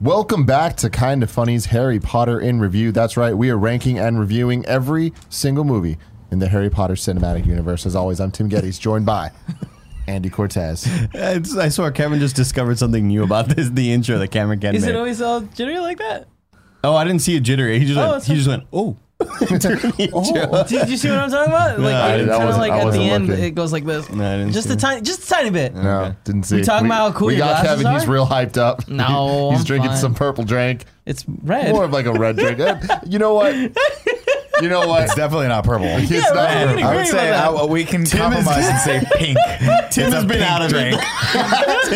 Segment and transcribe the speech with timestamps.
[0.00, 2.92] Welcome back to Kind of Funny's Harry Potter in Review.
[2.92, 5.98] That's right, we are ranking and reviewing every single movie
[6.30, 7.86] in the Harry Potter cinematic universe.
[7.86, 9.30] As always, I'm Tim Gettys, joined by
[10.06, 10.86] Andy Cortez.
[11.14, 13.70] It's- I swear, Kevin just discovered something new about this.
[13.70, 14.90] The intro that Cameron Ken Is made.
[14.90, 16.26] it always all jittery like that?
[16.82, 17.78] oh, I didn't see a jitter.
[17.78, 18.16] He just Oh, went.
[18.18, 18.64] it's He just went.
[18.72, 18.96] Oh.
[19.58, 19.90] During.
[20.66, 21.80] Did you see what I'm talking about?
[21.80, 23.44] Like, I- it's that kind of wasn't- like I at the wasn't end, looking.
[23.44, 24.10] it goes like this.
[24.10, 24.80] No, I didn't just see a it.
[24.80, 25.74] tiny, just a tiny bit.
[25.74, 26.16] No, Okay.
[26.24, 26.56] didn't see.
[26.56, 27.92] We talking about how cool We your got glasses Kevin.
[28.00, 28.12] He's are?
[28.12, 28.88] real hyped up.
[28.88, 29.98] No, he's I'm drinking fine.
[29.98, 30.84] some purple drink.
[31.06, 31.72] It's red.
[31.72, 32.58] More of like a red drink.
[32.60, 33.54] Uh, you know what?
[34.62, 35.04] You know what?
[35.04, 35.86] It's definitely not purple.
[35.86, 36.84] It's Yeah, not right, purple.
[36.84, 37.62] I would say about that.
[37.62, 39.38] uh, we can Tim is- compromise and say pink.
[39.58, 41.00] Tim It's has a been pink out of drink.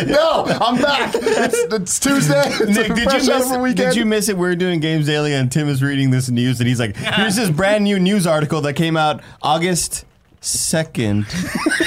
[0.09, 1.15] no, I'm back.
[1.15, 2.43] It's, it's Tuesday.
[2.47, 3.77] It's Nick, a did you, miss, of a weekend.
[3.77, 4.37] did you miss it?
[4.37, 7.37] We are doing Games Daily, and Tim is reading this news, and he's like, "Here's
[7.37, 10.05] this brand new news article that came out August
[10.41, 11.27] second,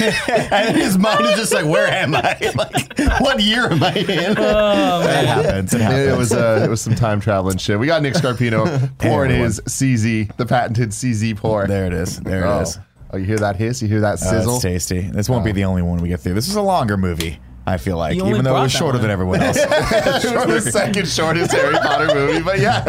[0.00, 2.38] and his mind is just like, "Where am I?
[2.54, 5.74] Like, what year am I in?" That happens.
[5.74, 6.08] It Yeah, happens.
[6.12, 7.78] It was uh, it was some time traveling shit.
[7.78, 11.66] We got Nick Scarpino pouring his CZ, the patented CZ pour.
[11.66, 12.20] there it is.
[12.20, 12.58] There oh.
[12.60, 12.78] it is.
[13.14, 13.82] Oh, you hear that hiss?
[13.82, 14.54] You hear that Oh, sizzle?
[14.54, 15.00] it's tasty.
[15.02, 16.34] This won't be the only one we get through.
[16.34, 17.38] This is a longer movie.
[17.66, 19.56] I feel like, You even though it was shorter than everyone else.
[19.56, 22.82] it was the second shortest Harry Potter movie, but yeah.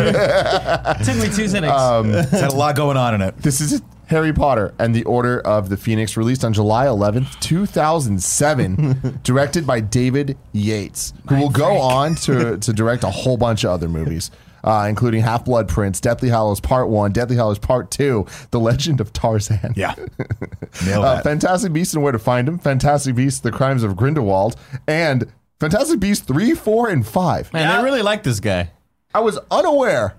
[1.03, 1.71] Took me two seconds.
[1.71, 3.37] Um, it's had a lot going on in it.
[3.37, 9.19] This is Harry Potter and the Order of the Phoenix, released on July 11th, 2007,
[9.23, 13.71] directed by David Yates, who will go on to, to direct a whole bunch of
[13.71, 14.29] other movies,
[14.63, 19.01] uh, including Half Blood Prince, Deathly Hallows Part 1, Deathly Hallows Part 2, The Legend
[19.01, 19.73] of Tarzan.
[19.75, 19.95] Yeah.
[20.85, 21.21] Nailed Uh.
[21.21, 24.55] Fantastic Beasts and Where to Find Them, Fantastic Beasts, The Crimes of Grindelwald,
[24.87, 25.25] and
[25.59, 27.53] Fantastic Beasts 3, 4, and 5.
[27.53, 28.71] Man, they really like this guy.
[29.15, 30.15] I was unaware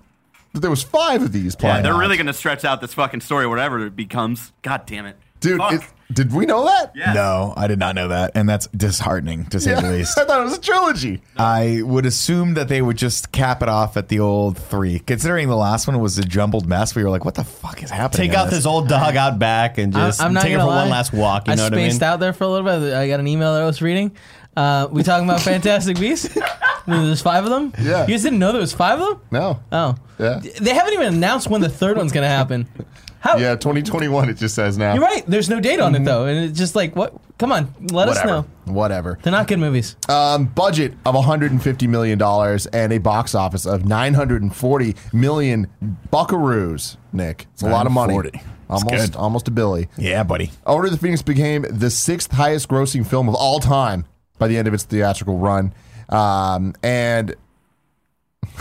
[0.55, 3.21] that there was five of these Yeah, they're really going to stretch out this fucking
[3.21, 4.51] story, whatever it becomes.
[4.63, 5.17] God damn it.
[5.41, 6.93] Dude, it, did we know that?
[6.95, 7.13] yeah.
[7.13, 8.31] No, I did not know that.
[8.35, 10.17] And that's disheartening, to say Yeah, the least.
[10.17, 11.21] I thought it was a trilogy.
[11.37, 14.99] I would assume that they would just cap it off at the old three.
[14.99, 17.91] Considering the last one was a jumbled mess, we were like, what the fuck is
[17.91, 18.29] happening?
[18.29, 20.59] Take out this old dog out back and I'm- just I'm not take it for
[20.65, 21.47] gonna one last walk.
[21.47, 21.91] You I know what I mean?
[21.91, 22.93] spaced out there for a little bit.
[22.93, 24.15] I got an email that I was reading.
[24.55, 26.37] Uh, we talking about Fantastic Beasts?
[26.87, 27.73] There's five of them.
[27.81, 28.03] Yeah.
[28.03, 29.21] You guys didn't know there was five of them?
[29.31, 29.59] No.
[29.71, 29.95] Oh.
[30.19, 30.39] Yeah.
[30.61, 32.67] They haven't even announced when the third one's gonna happen.
[33.19, 33.37] How?
[33.37, 34.93] Yeah, 2021, it just says now.
[34.93, 35.25] You're right.
[35.25, 37.13] There's no date on it though, and it's just like, what?
[37.39, 38.47] Come on, let us Whatever.
[38.67, 38.73] know.
[38.73, 39.19] Whatever.
[39.21, 39.95] They're not good movies.
[40.07, 45.67] Um, budget of 150 million dollars and a box office of 940 million
[46.13, 46.97] buckaroos.
[47.11, 48.13] Nick, it's a lot of money.
[48.13, 48.51] 940.
[48.69, 49.15] Almost, good.
[49.19, 49.89] almost a billy.
[49.97, 50.51] Yeah, buddy.
[50.65, 54.05] Order of the Phoenix became the sixth highest grossing film of all time
[54.37, 55.73] by the end of its theatrical run.
[56.09, 57.35] Um, and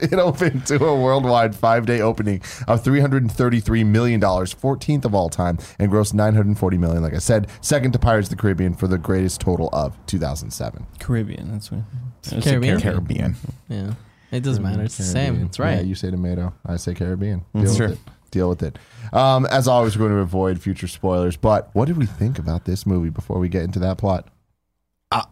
[0.00, 5.58] it opened to a worldwide five day opening of $333 million, 14th of all time,
[5.78, 8.98] and grossed 940 million, like I said, second to Pirates of the Caribbean for the
[8.98, 10.86] greatest total of 2007.
[10.98, 11.52] Caribbean.
[11.52, 11.82] That's what.
[12.22, 12.80] That's Caribbean?
[12.80, 13.36] Caribbean.
[13.68, 13.94] Yeah.
[14.30, 14.82] It doesn't matter.
[14.82, 15.36] It's the Caribbean.
[15.36, 15.46] same.
[15.46, 15.74] It's right.
[15.76, 16.52] Yeah, you say tomato.
[16.66, 17.40] I say Caribbean.
[17.54, 17.92] Deal That's with true.
[17.92, 17.98] it.
[18.32, 18.78] Deal with it.
[19.12, 21.36] Um, as always, we're going to avoid future spoilers.
[21.36, 24.26] But what did we think about this movie before we get into that plot?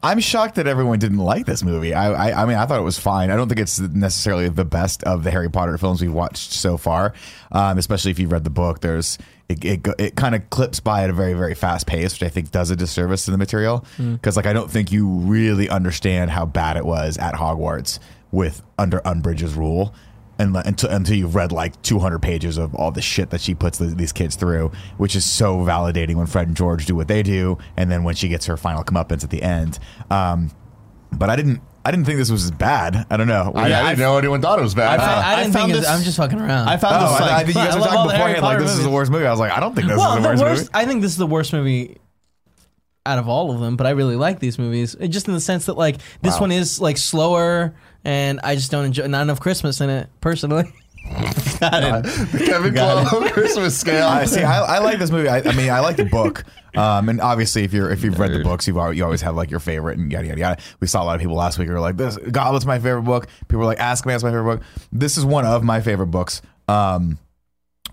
[0.02, 1.92] I'm shocked that everyone didn't like this movie.
[1.92, 3.30] I, I, I mean, I thought it was fine.
[3.30, 6.76] I don't think it's necessarily the best of the Harry Potter films we've watched so
[6.76, 7.14] far.
[7.50, 11.02] Um, especially if you've read the book, there's it it, it kind of clips by
[11.02, 13.84] at a very very fast pace, which I think does a disservice to the material.
[13.98, 17.98] Because like I don't think you really understand how bad it was at Hogwarts
[18.30, 19.94] with under Umbridge's rule.
[20.38, 23.78] And, until, until you've read like 200 pages of all the shit that she puts
[23.78, 27.22] the, these kids through, which is so validating when Fred and George do what they
[27.22, 29.78] do, and then when she gets her final comeuppance at the end.
[30.10, 30.50] Um,
[31.12, 33.06] but I didn't, I didn't think this was bad.
[33.10, 33.52] I don't know.
[33.54, 34.98] I, Yeah, I didn't know anyone thought it was bad.
[35.00, 36.68] I, I I didn't found think it's, this- I'm just fucking around.
[36.68, 38.52] I found Oh, this I, like I think you guys were talking the beforehand like
[38.56, 39.26] Potter this is the worst movie.
[39.26, 40.60] I was like, I don't think this well, is the the worst, worst.
[40.62, 40.70] movie.
[40.74, 41.98] I think this is the worst movie
[43.04, 44.94] out of all of them, but I really like these movies.
[45.08, 46.40] Just in the sense that like this Wow.
[46.42, 50.72] one is like slower, and I just don't enjoy not enough Christmas in it personally.
[51.58, 54.06] Kevin Clow Christmas scale.
[54.06, 54.42] I see.
[54.42, 55.28] I, I like this movie.
[55.28, 56.44] I, I mean, I like the book.
[56.74, 59.36] Um, and obviously, if you're if you've read the books, you've always, you always have
[59.36, 60.62] like your favorite and yada yada yada.
[60.80, 63.02] We saw a lot of people last week who were like, "This Goblet's my favorite
[63.02, 65.80] book." People were like, "Ask me, that's my favorite book." This is one of my
[65.80, 66.40] favorite books.
[66.68, 67.18] Um,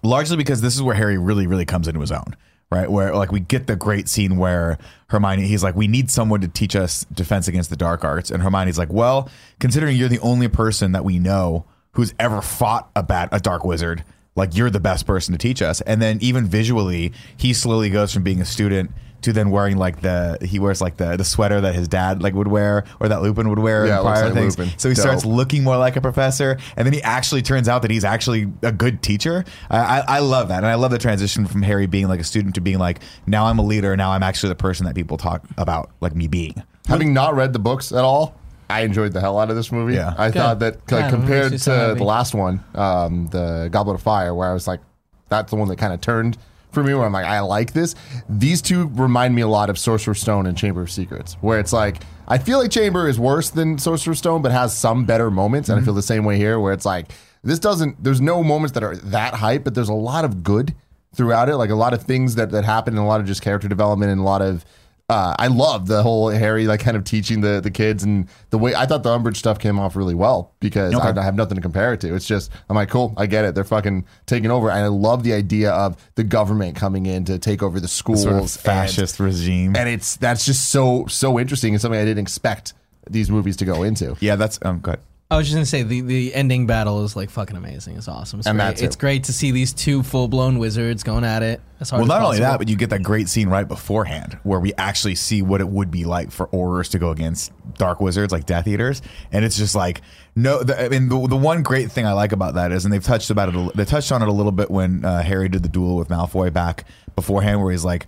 [0.04, 2.36] largely because this is where Harry really, really comes into his own,
[2.72, 2.90] right?
[2.90, 4.78] Where like we get the great scene where
[5.08, 8.44] Hermione, he's like, we need someone to teach us defense against the dark arts, and
[8.44, 9.30] Hermione's like, well,
[9.60, 13.66] considering you're the only person that we know who's ever fought a bat, a dark
[13.66, 14.04] wizard,
[14.36, 15.82] like you're the best person to teach us.
[15.82, 18.92] And then even visually, he slowly goes from being a student.
[19.24, 22.34] To then wearing like the he wears like the the sweater that his dad like
[22.34, 24.58] would wear or that Lupin would wear Yeah, in it prior like things.
[24.58, 24.80] Lupin.
[24.80, 27.92] So he starts looking more like a professor, and then he actually turns out that
[27.92, 29.44] he's actually a good teacher.
[29.70, 32.24] I, I, I love that, and I love the transition from Harry being like a
[32.24, 33.98] student to being like now I'm a leader.
[33.98, 36.64] Now I'm actually the person that people talk about, like me being.
[36.88, 38.36] Having not read the books at all,
[38.70, 39.96] I enjoyed the hell out of this movie.
[39.96, 40.14] Yeah.
[40.18, 43.68] I thought that like, it compared makes me so to the last one, um, the
[43.72, 44.80] Goblet of Fire, where I was like,
[45.28, 46.38] that's the one that kind of turned
[46.72, 46.94] for me.
[46.94, 47.96] Where I'm like, I like this.
[48.28, 51.74] These two remind me a lot of Sorcerer's Stone and Chamber of Secrets, where it's
[51.74, 55.70] like I feel like Chamber is worse than Sorcerer's Stone, but has some better moments,
[55.70, 55.98] and I feel mhm.
[55.98, 57.12] the same way here, where it's like
[57.44, 58.04] this doesn't.
[58.04, 60.76] There's no moments that are that hype, but there's a lot of good
[61.16, 63.42] throughout it, like a lot of things that that happen, and a lot of just
[63.42, 64.66] character development, and a lot of
[65.10, 68.58] uh, I love the whole Harry like kind of teaching the the kids and the
[68.60, 71.56] way I thought the Umbridge stuff came off really well because I, I have nothing
[71.56, 72.14] to compare it to.
[72.14, 73.56] It's just I'm like cool, I get it.
[73.56, 77.40] They're fucking taking over, and I love the idea of the government coming in to
[77.40, 79.76] take over the schools, Sort of and- fascist regime.
[79.76, 82.74] and, it's that's just so so interesting and something I didn't expect
[83.10, 84.16] these movies to go into.
[84.20, 85.00] yeah, that's um good.
[85.32, 87.96] I was just gonna say the, the ending battle is like fucking amazing.
[87.98, 88.40] It's awesome.
[88.40, 88.66] It's And great.
[88.66, 88.86] that's it.
[88.86, 91.62] it's great to see these two full blown wizards going at it.
[91.80, 92.52] As hard Well, as not only possible.
[92.52, 95.70] that, but you get that great scene right beforehand where we actually see what it
[95.70, 99.56] would be like for Aurors to go against dark wizards like Death Eaters, and it's
[99.56, 100.02] just like
[100.36, 100.64] no.
[100.64, 103.04] The, I mean, the, the one great thing I like about that is, and they've
[103.04, 103.56] touched about it.
[103.56, 106.08] a- They touched on it a little bit when uh, Harry did the duel with
[106.08, 106.86] Malfoy back
[107.16, 108.08] beforehand, where he's like.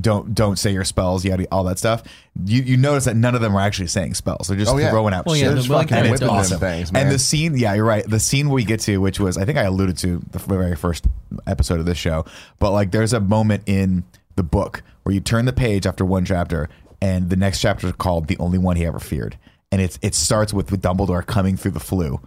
[0.00, 2.02] Don't don't say your spells, yada all that stuff.
[2.46, 4.48] You you notice that none of them are actually saying spells.
[4.48, 4.88] They're just Oh, yeah.
[4.90, 5.44] throwing out Well, shit.
[5.44, 6.60] yeah, the Willing and it's awesome.
[6.60, 8.08] Things, and the scene, yeah, you're right.
[8.08, 11.06] The scene we get to, which was I think I alluded to the very first
[11.46, 12.24] episode of this show,
[12.58, 14.04] but like there's a moment in
[14.36, 16.70] the book where you turn the page after one chapter,
[17.02, 19.36] and the next chapter is called "The Only One He Ever Feared,"
[19.70, 22.18] and it's it starts with, with Dumbledore coming through the Floo.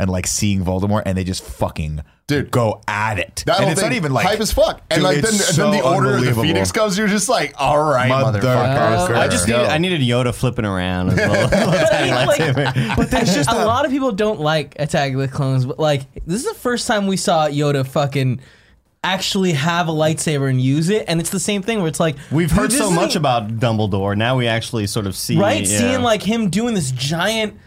[0.00, 2.52] And like seeing Voldemort, and they just fucking Dude.
[2.52, 3.42] go at it.
[3.46, 4.80] That and it's thing, not even like hype as fuck.
[4.90, 6.42] And Dude, like then, it's then the so order of the unbelievable.
[6.44, 8.40] Phoenix comes, you're just like, all right, Motherfucker.
[8.42, 9.16] motherfucker.
[9.16, 9.56] I just Go.
[9.56, 11.50] needed, I needed Yoda flipping around as well.
[11.90, 15.66] Tiny Like- but there's just a lot of people don't like Attack of the Clones,
[15.66, 18.38] but like this is the first time we saw Yoda fucking
[19.02, 22.14] actually have a lightsaber and use it, and it's the same thing where it's like
[22.30, 24.16] We've dude, heard this so isn't- much about Dumbledore.
[24.16, 25.78] Now we actually sort of see right, yeah.
[25.78, 27.58] seeing like him doing this giant.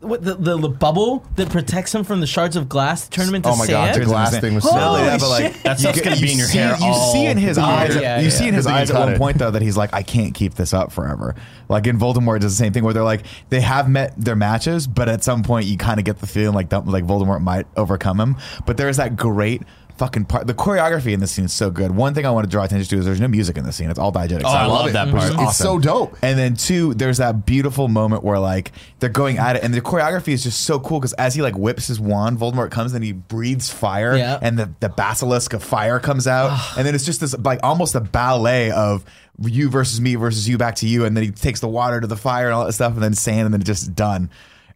[0.00, 3.28] What the, the the bubble that protects him from the shards of glass to turn
[3.28, 4.02] him into Oh my God, sand?
[4.02, 5.06] the glass thing was so Holy good.
[5.06, 5.62] yeah, but like shit.
[5.62, 7.96] That stuff's gonna be in your see- hair You see in his all eyes.
[7.96, 8.30] Yeah, you yeah.
[8.30, 9.18] see in his eyes at one it.
[9.18, 11.34] point though that he's like, I can't keep this up forever.
[11.70, 14.86] Like in Voldemort, does the same thing where they're like, they have met their matches,
[14.86, 17.66] but at some point you kind of get the feeling like Dum- like Voldemort might
[17.76, 18.36] overcome him.
[18.66, 19.62] But there's that great.
[19.98, 20.46] Fucking part.
[20.46, 21.90] The choreography in this scene is so good.
[21.90, 23.88] One thing I want to draw attention to is there's no music in this scene.
[23.88, 24.42] It's all diegetic.
[24.44, 24.72] Oh, I sound.
[24.72, 25.48] love that Which is part.
[25.48, 26.18] It's so dope.
[26.20, 29.80] And then two, there's that beautiful moment where like they're going at it, and the
[29.80, 33.02] choreography is just so cool because as he like whips his wand, Voldemort comes and
[33.02, 34.38] he breathes fire, Yeah.
[34.42, 37.94] and the the basilisk of fire comes out, and then it's just this like almost
[37.94, 39.02] a ballet of
[39.40, 42.06] you versus me versus you back to you, and then he takes the water to
[42.06, 44.28] the fire and all that stuff, and then sand, and then just done.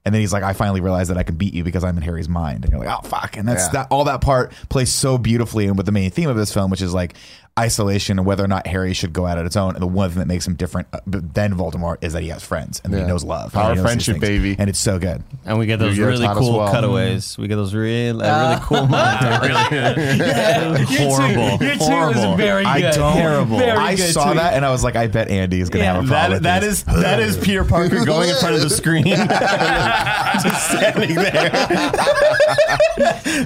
[0.04, 2.02] And then he's like, I finally realized that I can beat you because I'm in
[2.02, 2.64] Harry's mind.
[2.64, 3.37] And you're like, oh fuck.
[3.37, 3.73] And that's Yeah.
[3.73, 6.71] that all that part plays so beautifully and with the main theme of this film,
[6.71, 7.14] which is like
[7.61, 9.75] isolation and whether or not Harry should go out on its own.
[9.75, 12.43] And the one thing that makes him different uh, than Voldemort is that he has
[12.43, 13.00] friends and Yeah.
[13.00, 13.52] he knows love.
[13.52, 14.57] Power knows friendship, baby.
[14.59, 15.23] And it's so good.
[15.45, 16.73] and we get those You get really cool well.
[16.73, 17.37] cutaways.
[17.38, 19.43] We get those really, uh, really cool moments.
[19.43, 22.31] really, horrible, Your two horrible.
[22.31, 22.71] was very good.
[22.71, 23.17] I don't.
[23.17, 23.59] Terrible.
[23.59, 24.37] Very I good saw tweet.
[24.37, 26.43] that and I was like, I bet Andy is going to Yeah, have a problem.
[26.43, 30.71] That, with that, is, that is Peter Parker going in front of the screen, just
[30.71, 31.50] standing there.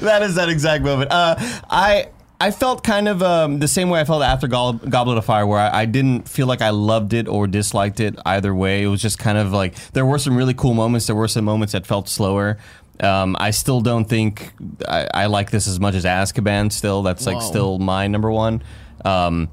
[0.00, 1.11] that is that exact moment.
[1.11, 1.37] Uh,
[1.71, 2.09] I
[2.40, 5.46] I felt kind of um, the same way I felt after Gob- Goblet of Fire,
[5.46, 8.82] where I, I didn't feel like I loved it or disliked it either way.
[8.82, 11.06] It was just kind of like there were some really cool moments.
[11.06, 12.58] There were some moments that felt slower.
[13.00, 14.52] Um, I still don't think
[14.86, 16.72] I, I like this as much as Azkaban.
[16.72, 17.48] Still, that's like Whoa.
[17.48, 18.62] still my number one.
[19.04, 19.48] Um,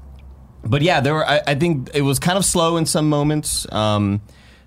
[0.64, 1.28] but yeah, there were.
[1.28, 4.22] I, I think it was kind of slow in some moments, um,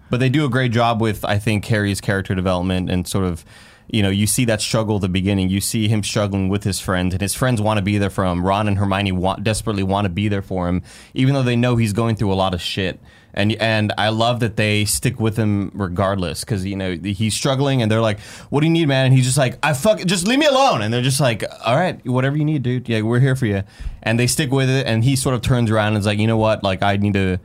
[0.10, 3.45] but they do a great job with I think Harry's character development and sort of
[3.88, 5.50] you know, you see that struggle at the beginning.
[5.50, 8.25] You see him struggling with his friends, and his friends want to be there for
[8.25, 8.46] him.
[8.46, 10.82] Ron and Hermione want, desperately want to be there for him,
[11.13, 13.00] even though they know he's going through a lot of shit.
[13.34, 17.82] And and I love that they stick with him regardless, because you know he's struggling,
[17.82, 20.25] and they're like, "What do you need, man?" And he's just like, "I fuck, just
[20.25, 22.88] leave me alone." And they're just like, "All right, whatever you need, dude.
[22.88, 23.63] Yeah, we're here for you."
[24.04, 26.27] And they stick with it, and he sort of turns around and is like, "You
[26.27, 26.63] know what?
[26.63, 27.39] Like, I need to."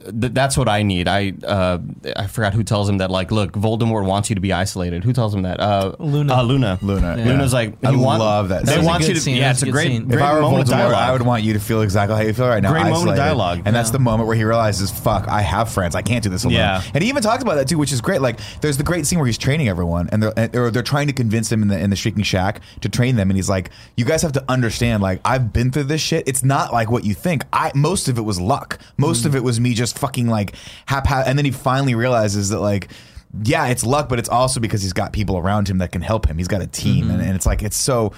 [0.00, 1.08] Th- that's what I need.
[1.08, 1.78] I uh,
[2.16, 3.10] I forgot who tells him that.
[3.10, 5.04] Like, look, Voldemort wants you to be isolated.
[5.04, 5.60] Who tells him that?
[5.60, 6.34] Uh, Luna.
[6.34, 6.78] Uh, Luna.
[6.82, 7.24] Luna, yeah.
[7.24, 8.72] Luna's like, I you want- love that They.
[8.72, 9.20] That was a want good you to.
[9.20, 9.36] scene.
[9.36, 10.04] Yeah, That it's a a great, scene.
[10.06, 10.94] great if I were moment Voldemort, dialogue.
[11.08, 12.70] I would want you to feel exactly how you feel right now.
[12.72, 13.62] Great moment of dialogue.
[13.64, 15.94] and that's the moment where he realizes, "Fuck, I have friends.
[15.94, 16.82] I can't do this alone." Yeah.
[16.94, 18.20] and he even talks about that too, which is great.
[18.20, 21.06] Like, there's the great scene where he's training everyone, and they're and- or they're trying
[21.08, 23.70] to convince him in the in the Shrieking Shack to train them, and he's like,
[23.96, 25.02] "You guys have to understand.
[25.02, 26.26] Like, I've been through this shit.
[26.26, 27.44] It's not like what you think.
[27.52, 28.78] I most of it was luck.
[28.96, 30.54] Most of it was me just fucking like
[30.86, 32.88] hap And then he finally realizes that like."
[33.42, 36.24] Yeah, it's luck, but it's also because he's got people around him that can help
[36.24, 36.38] him.
[36.38, 37.26] He's got a team, and, mm-hmm.
[37.26, 38.12] and it's like it's so,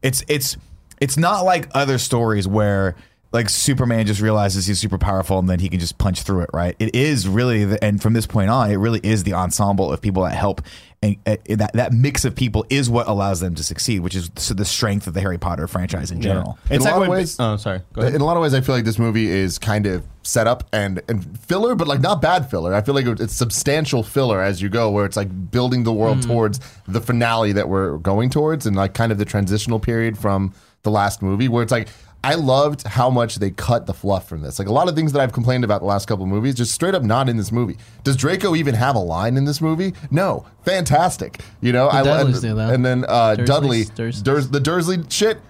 [0.00, 0.56] it's it's
[0.98, 2.96] it's not like other stories where
[3.32, 6.50] like Superman just realizes he's super powerful and then he can just punch through it,
[6.52, 6.76] right?
[6.78, 10.02] It is really, the, and from this point on, it really is the ensemble of
[10.02, 10.60] people that help,
[11.02, 14.30] and uh, that that mix of people is what allows them to succeed, which is
[14.36, 16.58] so the strength of the Harry Potter franchise in general.
[16.70, 17.80] It's In a like lot of ways- Oh, sorry.
[17.94, 18.14] Go ahead.
[18.14, 20.62] In a lot of ways, I feel like this movie is kind of set up
[20.72, 22.72] and, and filler, but like not bad filler.
[22.74, 26.22] I feel like it's substantial filler as you go, where it's like building the world
[26.22, 30.52] towards the finale that we're going towards, and like kind of the transitional period from
[30.82, 31.88] the last movie, where it's like.
[32.24, 34.58] I loved how much they cut the fluff from this.
[34.58, 36.72] Like a lot of things that I've complained about the last couple of movies, just
[36.72, 37.78] straight up not in this movie.
[38.04, 39.92] Does Draco even have a line in this movie?
[40.10, 40.46] No.
[40.64, 41.40] Fantastic.
[41.60, 42.72] You know, I Dudleys and, do, though.
[42.72, 45.40] and then uh, Dudley, Durs, the Dursley shit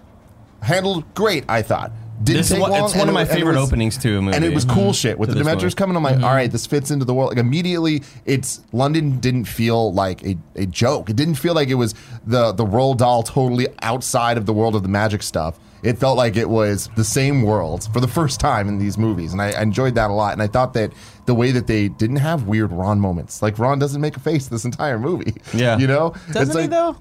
[0.63, 1.45] handled great.
[1.49, 1.93] I thought.
[2.23, 4.19] Didn't This is take one- long, it's one of my it- favorite was- openings to
[4.19, 4.37] a movie.
[4.37, 4.93] And it was cool mm-hmm.
[4.93, 5.97] shit with To the Dementors coming.
[5.97, 6.25] I'm like, mm-hmm.
[6.25, 7.31] all right, this fits into the world.
[7.31, 11.11] Like immediately, it's London didn't feel like a, a joke.
[11.11, 11.95] It didn't feel like it was
[12.27, 15.59] the the Roald Dahl totally outside of the world of the magic stuff.
[15.83, 19.33] It felt like it was the same world for the first time in these movies,
[19.33, 20.33] and I, I enjoyed that a lot.
[20.33, 20.93] And I thought that
[21.27, 24.47] the way that they didn't have weird Ron moments, like Ron doesn't make a face
[24.47, 25.35] this entire movie.
[25.53, 25.77] Yeah.
[25.81, 26.97] you know, Doesn't it's he like, though?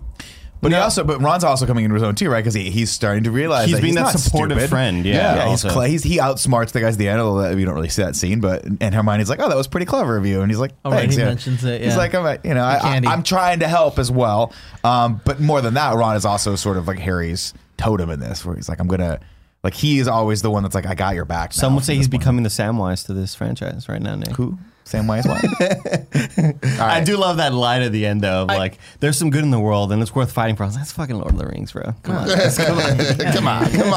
[0.62, 2.40] But he also, but Ron's also coming into his own too, right?
[2.40, 4.70] Because he, he's starting to realize He's that being he's that not supportive stupid.
[4.70, 5.50] friend, yeah, yeah.
[5.50, 5.70] He's, also.
[5.70, 7.20] cl- he's he outsmarts the guys at the end.
[7.20, 9.88] Although we don't really see that scene, but and Hermione's like, "Oh, that was pretty
[9.88, 11.28] clever of you," and he's like, Oh, right, "Thanks." he yeah.
[11.30, 11.98] mentions it, He's yeah.
[11.98, 13.08] like, "I'm, a- you know, I, I, candy.
[13.08, 14.54] I'm trying to help as well."
[14.84, 18.46] Um, but more than that, Ron is also sort of like Harry's totem in this,
[18.46, 19.20] where he's like, "I'm gonna."
[19.64, 21.54] Like he is always the one that's like, I got your back.
[21.54, 22.22] Some would say from he's this point.
[22.22, 24.30] becoming the Samwise to this franchise right now, Nick.
[24.32, 24.58] who
[24.92, 26.56] Samwise what?
[26.82, 29.52] I do love that line at the end though, of like, "There's some good in
[29.52, 31.46] the world, and it's worth fighting for." I was like, "That's fucking Lord of the
[31.46, 31.94] Rings, bro.
[32.04, 32.92] Come on." come on,
[33.32, 33.72] come on.
[33.72, 33.94] come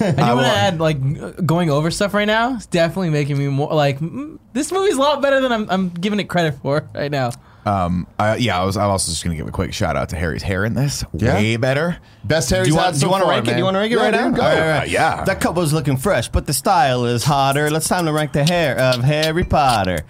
[0.00, 3.48] I do want to add, like, going over stuff right now is definitely making me
[3.48, 6.88] more like mm, this movie's a lot better than I'm, I'm giving it credit for
[6.94, 7.30] right now.
[7.64, 8.06] Um,
[8.38, 8.76] yeah, I was.
[8.76, 11.04] I'm also just gonna give a quick shout out to Harry's hair in this.
[11.12, 11.34] Yeah?
[11.34, 11.98] Way better.
[12.24, 13.52] Best Harry's Do you want, had do you want to rank it?
[13.52, 14.30] Do you want to rank it Yeah, right dude, now?
[14.30, 14.42] go.
[14.42, 14.82] All right, all right.
[14.82, 15.24] Uh, yeah.
[15.24, 17.70] That cup was looking fresh, but the style is hotter.
[17.70, 20.00] Let's time to rank the hair of Harry Potter.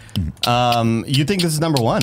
[0.46, 2.02] Um, you think this is number one?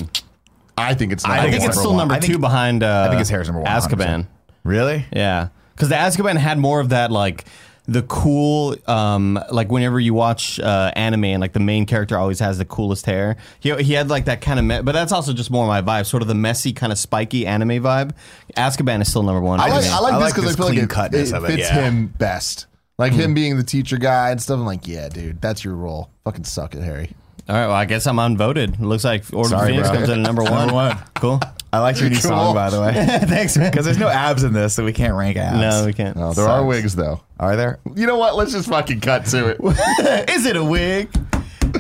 [0.78, 1.26] I think it's.
[1.26, 1.98] I think it's number still one.
[1.98, 2.84] number I think- two behind.
[2.84, 4.24] Uh, I think his hair's number one, Azkaban.
[4.24, 4.28] 100%.
[4.64, 5.06] Really?
[5.14, 7.46] Yeah, because the Azkaban had more of that like
[7.90, 12.40] the cool, um, like whenever you watch uh, anime and like the main character always
[12.40, 13.38] has the coolest hair.
[13.60, 16.06] He he had like that kind of, me- but that's also just more my vibe,
[16.06, 18.12] sort of the messy kind of spiky anime vibe.
[18.56, 19.60] Azkaban is still number one.
[19.60, 19.90] I like, me.
[19.90, 21.48] I like I this because I this feel like clean it, cutness it of it,
[21.48, 21.82] fits yeah.
[21.82, 22.68] him best.
[22.98, 24.60] Like him being the teacher guy and stuff.
[24.60, 26.10] I'm like, yeah, dude, that's your role.
[26.26, 27.12] Fucking suck it, Harry.
[27.50, 28.76] All right, well, I guess I'm unvoted.
[28.76, 29.98] It looks like Order of Sorry, Phoenix bro.
[29.98, 30.54] comes in at number one.
[30.54, 30.98] Number one.
[31.16, 31.40] Cool.
[31.74, 32.30] I like your new Cool.
[32.30, 32.94] song, by the way.
[33.24, 33.72] Thanks, man.
[33.72, 35.58] Because there's no abs in this, so we can't rank abs.
[35.60, 36.16] No, we can't.
[36.18, 36.68] Oh, there are Sucks.
[36.68, 37.22] wigs though.
[37.40, 37.80] Are there?
[37.96, 38.36] You know what?
[38.36, 39.60] Let's just fucking cut to it.
[40.30, 41.10] Is it a wig?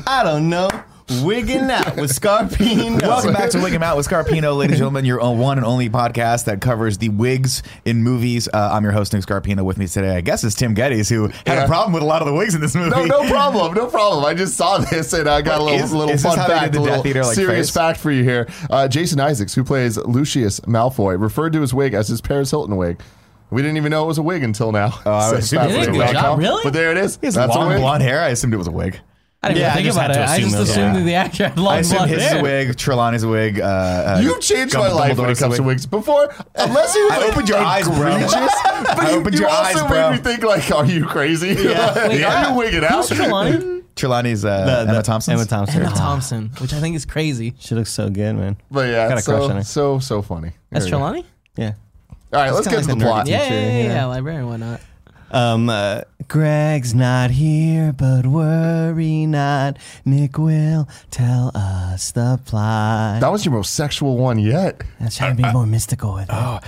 [0.08, 0.70] I don't know.
[1.24, 3.01] Wigging out with Scarpino.
[3.01, 5.66] Welcome back to Wig 'em Out with Scarpino, ladies and gentlemen, your own one and
[5.66, 8.48] only podcast that covers the wigs in movies.
[8.54, 9.63] Uh, I'm your host, Nick Scarpino.
[9.63, 11.63] With me today, I guess, is Tim Gettys, who had Yeah.
[11.63, 12.92] a problem with a lot of the wigs in this movie.
[12.92, 14.24] No, no problem, no problem.
[14.24, 16.48] I just saw this and I got a little, Is- little is this fun how
[16.48, 17.74] they did fact, the a Death little Eater, like, serious face?
[17.74, 18.48] fact for you here.
[18.70, 22.78] Uh, Jason Isaacs, who plays Lucius Malfoy, referred to his wig as his Paris Hilton
[22.78, 23.00] wig.
[23.50, 24.94] We didn't even know it was a wig until now.
[25.08, 26.38] Oh, I So assumed it's it was a fascinating.com.
[26.38, 26.48] wig.
[26.48, 26.63] Really?
[26.63, 27.18] But there it is.
[27.20, 27.80] He has That's a long wig.
[27.80, 28.22] blonde hair.
[28.22, 29.00] I assumed it was a wig.
[29.41, 30.17] I didn't Yeah, I even think just about it.
[30.17, 30.93] I just it assumed yeah.
[31.00, 32.43] that the actor had long I assumed blonde his hair.
[32.43, 33.62] wig, Trelawney's wig.
[33.62, 35.86] Uh, uh, You changed Gum- my life when it comes to wigs.
[35.86, 38.08] Before, unless you I opened your eyes, bro.
[38.15, 38.31] egregious,
[38.63, 40.12] but I you, opened you your also eyes, made bro.
[40.12, 41.50] me think like, are you crazy?
[41.58, 42.08] Yeah.
[42.10, 43.08] Wait, are you wigging out?
[43.08, 43.84] Who's Trelawney?
[43.96, 45.34] Trelawney's uh, The- the- Emma Thompson.
[45.36, 45.81] Emma Thompson.
[45.84, 47.53] Emma Thompson, which I think is crazy.
[47.60, 48.58] She looks so good, man.
[48.69, 49.63] But yeah, Got a crush on so, her.
[49.63, 50.51] so so funny.
[50.69, 50.98] That's There we go.
[50.98, 51.25] Trelawney?
[51.55, 51.74] Yeah.
[52.34, 53.27] All right, let's kinda get to the the plot.
[53.27, 53.84] Yeah, yeah, yeah, yeah.
[53.93, 54.81] yeah, librarian, why not?
[55.32, 59.78] Um, uh, Greg's not here, but worry not.
[60.06, 63.22] Nick will tell us the plot.
[63.22, 64.82] That was your most sexual one yet.
[65.00, 66.34] That's trying to be more mystical with it.
[66.36, 66.60] All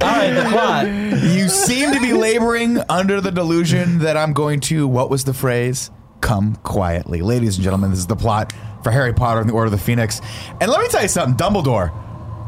[0.00, 0.86] right, the plot.
[0.86, 5.34] You seem to be laboring under the delusion that I'm going to, what was the
[5.34, 5.90] phrase?
[6.20, 7.22] Come quietly.
[7.22, 9.78] Ladies and gentlemen, this is the plot for Harry Potter and the Order of the
[9.78, 10.20] Phoenix.
[10.60, 11.92] And let me tell you something Dumbledore,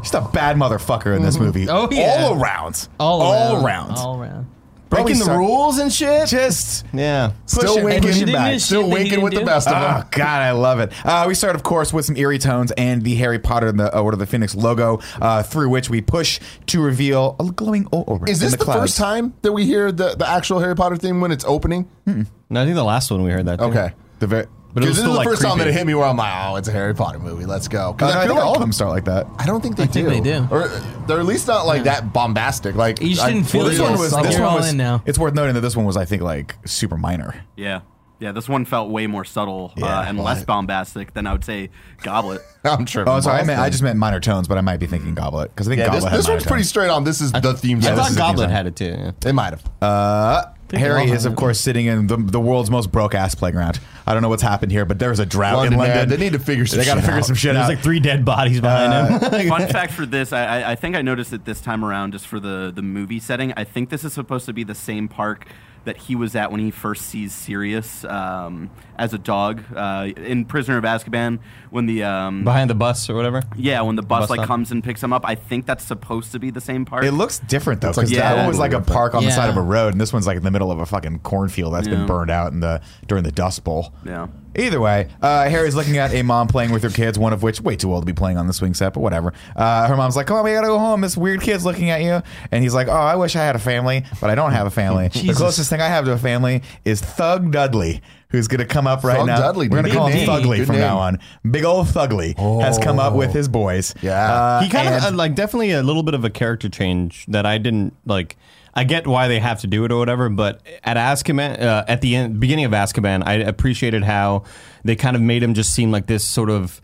[0.01, 1.45] just a bad motherfucker in this mm-hmm.
[1.45, 1.69] movie.
[1.69, 2.25] Oh, yeah.
[2.25, 2.87] All around.
[2.99, 3.63] All All around.
[3.63, 3.97] around.
[3.97, 4.47] All around.
[4.91, 6.27] Breaking the start- rules and shit.
[6.27, 7.31] Just Yeah.
[7.45, 8.53] Still pushing, winking, pushing didn't back.
[8.53, 9.45] you- still that he winking with the do?
[9.45, 10.03] best of them.
[10.05, 10.07] Oh.
[10.11, 10.91] God, I love it.
[11.05, 13.95] Uh, we start, of course, with some eerie tones and the Harry Potter and the
[13.97, 17.87] uh, Order of the Phoenix logo, uh, through which we push to reveal a glowing
[17.91, 18.27] orb.
[18.29, 18.79] Is in this the, clouds.
[18.81, 21.87] first time that we hear the, the actual Harry Potter theme when it's opening?
[22.05, 23.59] No, I think the last one we heard that.
[23.59, 23.65] Too.
[23.65, 23.93] Okay.
[24.19, 25.85] The very, But it was Because this is the like first time that it hit
[25.85, 27.45] me where I'm like, oh, it's a Harry Potter movie.
[27.45, 27.89] Let's go.
[27.89, 29.27] Uh, Because no, I, I feel think all of them start like that.
[29.37, 30.09] I don't think they think do.
[30.09, 30.47] they do.
[30.49, 30.67] Or
[31.07, 32.75] they're at least not like that bombastic.
[32.75, 34.13] Like You just I- didn't feel Well, this one was.
[34.13, 34.69] Like, This you're one all was.
[34.71, 35.03] in now.
[35.05, 37.43] It's worth noting that this one was, I think, like super minor.
[37.55, 37.81] Yeah.
[38.19, 41.43] Yeah, this one felt way more subtle Yeah, uh, and less bombastic than I would
[41.43, 41.71] say
[42.03, 42.41] Goblet.
[42.63, 43.03] I'm sure.
[43.09, 43.41] Oh, sorry.
[43.41, 45.71] I, meant, I just meant minor tones, but I might be thinking Goblet because I
[45.71, 47.03] think Yeah, Goblet this, had this minor one's pretty straight on.
[47.03, 47.95] This is the theme I song.
[47.97, 48.85] thought Goblet had it too.
[48.95, 49.11] Yeah.
[49.21, 49.63] They might have.
[49.81, 53.79] Uh, Harry is, of course, sitting in the, the world's most broke ass playground.
[54.11, 55.97] I don't know what's happened here, but there's a drought London, in London.
[55.97, 57.25] man, they need to figure some They got to figure out.
[57.25, 57.53] some shit out.
[57.53, 57.75] There's out.
[57.75, 59.49] like three dead bodies uh, behind him.
[59.49, 62.27] Fun fact for this, I, I, I think I noticed it this time around just
[62.27, 63.53] for the, the movie setting.
[63.55, 65.47] I think this is supposed to be the same park
[65.83, 70.45] that he was at when he first sees Sirius um, as a dog uh, in
[70.45, 71.39] Prisoner of Azkaban
[71.71, 73.41] when the um, behind the bus or whatever.
[73.55, 74.47] yeah when the bus, bus like stop.
[74.47, 75.23] comes and picks him up.
[75.25, 77.03] I think that's supposed to be the same park.
[77.03, 78.29] It looks different though, It's like- because Yeah.
[78.35, 79.35] that one was like a park on the Yeah.
[79.35, 81.73] side of a road, and this one's like in the middle of a fucking cornfield
[81.73, 83.93] that's been burned out in the during the Dust Bowl.
[84.05, 84.27] yeah.
[84.55, 87.61] Either way, uh, Harry's looking at a mom playing with her kids, one of which
[87.61, 89.33] way too old to be playing on the swing set, but whatever.
[89.55, 91.01] Uh, her mom's like, "Come on, we gotta go home.
[91.01, 93.59] This weird kid's looking at you," and he's like, "Oh, I wish I had a
[93.59, 95.07] family, but I don't have a family.
[95.13, 95.37] the Jesus.
[95.37, 99.17] closest thing I have to a family is Thug Dudley." Who's gonna come up right
[99.17, 99.39] Thug now?
[99.39, 99.97] Dudley, We're gonna dude.
[99.97, 100.41] call him Good name.
[100.43, 100.85] Thugly Good from name.
[100.85, 101.19] now on.
[101.49, 103.93] Big old Thugly has come up with his boys.
[104.01, 104.33] Yeah.
[104.33, 107.25] Uh, he kind of and- uh, like definitely a little bit of a character change
[107.27, 108.37] that I didn't like.
[108.73, 112.01] I get why they have to do it or whatever, but at Azkaban, uh, at
[112.01, 114.43] the end, beginning of Azkaban, I appreciated how
[114.83, 116.81] they kind of made him just seem like this sort of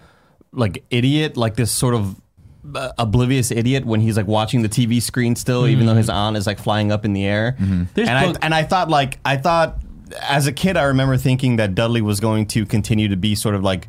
[0.51, 2.19] like idiot, like this sort of
[2.75, 6.35] uh, oblivious idiot when he's like watching the TV screen still, even though his aunt
[6.35, 7.55] is like flying up in the air.
[7.93, 9.79] There's and I and I thought like I thought
[10.21, 13.55] as a kid, I remember thinking that Dudley was going to continue to be sort
[13.55, 13.87] of like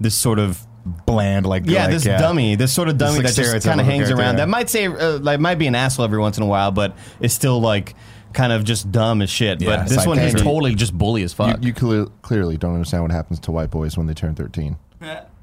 [0.00, 3.34] this sort of bland, like yeah, like, this dummy, this sort of dummy like that
[3.34, 4.34] just kind of of hangs character, around.
[4.34, 4.44] yeah.
[4.44, 6.96] That might say uh, like might be an asshole every once in a while, but
[7.20, 7.94] it's still like
[8.32, 9.60] kind of just dumb as shit.
[9.60, 11.62] Yeah, but this side one is totally just bully as fuck.
[11.62, 14.76] you cle- clearly don't understand what happens to white boys when they turn 13.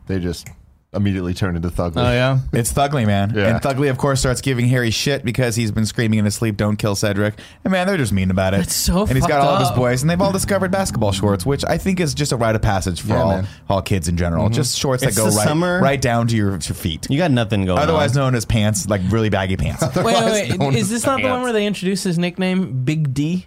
[0.07, 0.47] They just
[0.91, 1.97] immediately turn into thugly.
[1.97, 2.39] oh yeah.
[2.51, 3.31] It's Thugly, man.
[3.35, 3.47] Yeah.
[3.55, 6.57] And Thugly, of course, starts giving Harry shit because he's been screaming in his sleep,
[6.57, 7.35] don't kill Cedric.
[7.63, 8.57] And man, they're just mean about it.
[8.57, 11.11] That's so And he's got fucked all of his boys, and they've all discovered basketball
[11.11, 13.47] shorts, which I think is just a rite of passage for Yeah, all, man.
[13.69, 14.45] all kids in general.
[14.45, 14.53] Mm-hmm.
[14.55, 15.79] Just shorts It's that go right, summer.
[15.79, 17.05] right down to your, to your feet.
[17.09, 18.23] You got nothing going Otherwise on.
[18.23, 19.83] known as pants, like really baggy pants.
[19.95, 20.75] Wait, wait, wait.
[20.75, 23.45] Is this not the one where they introduced his nickname, Big D?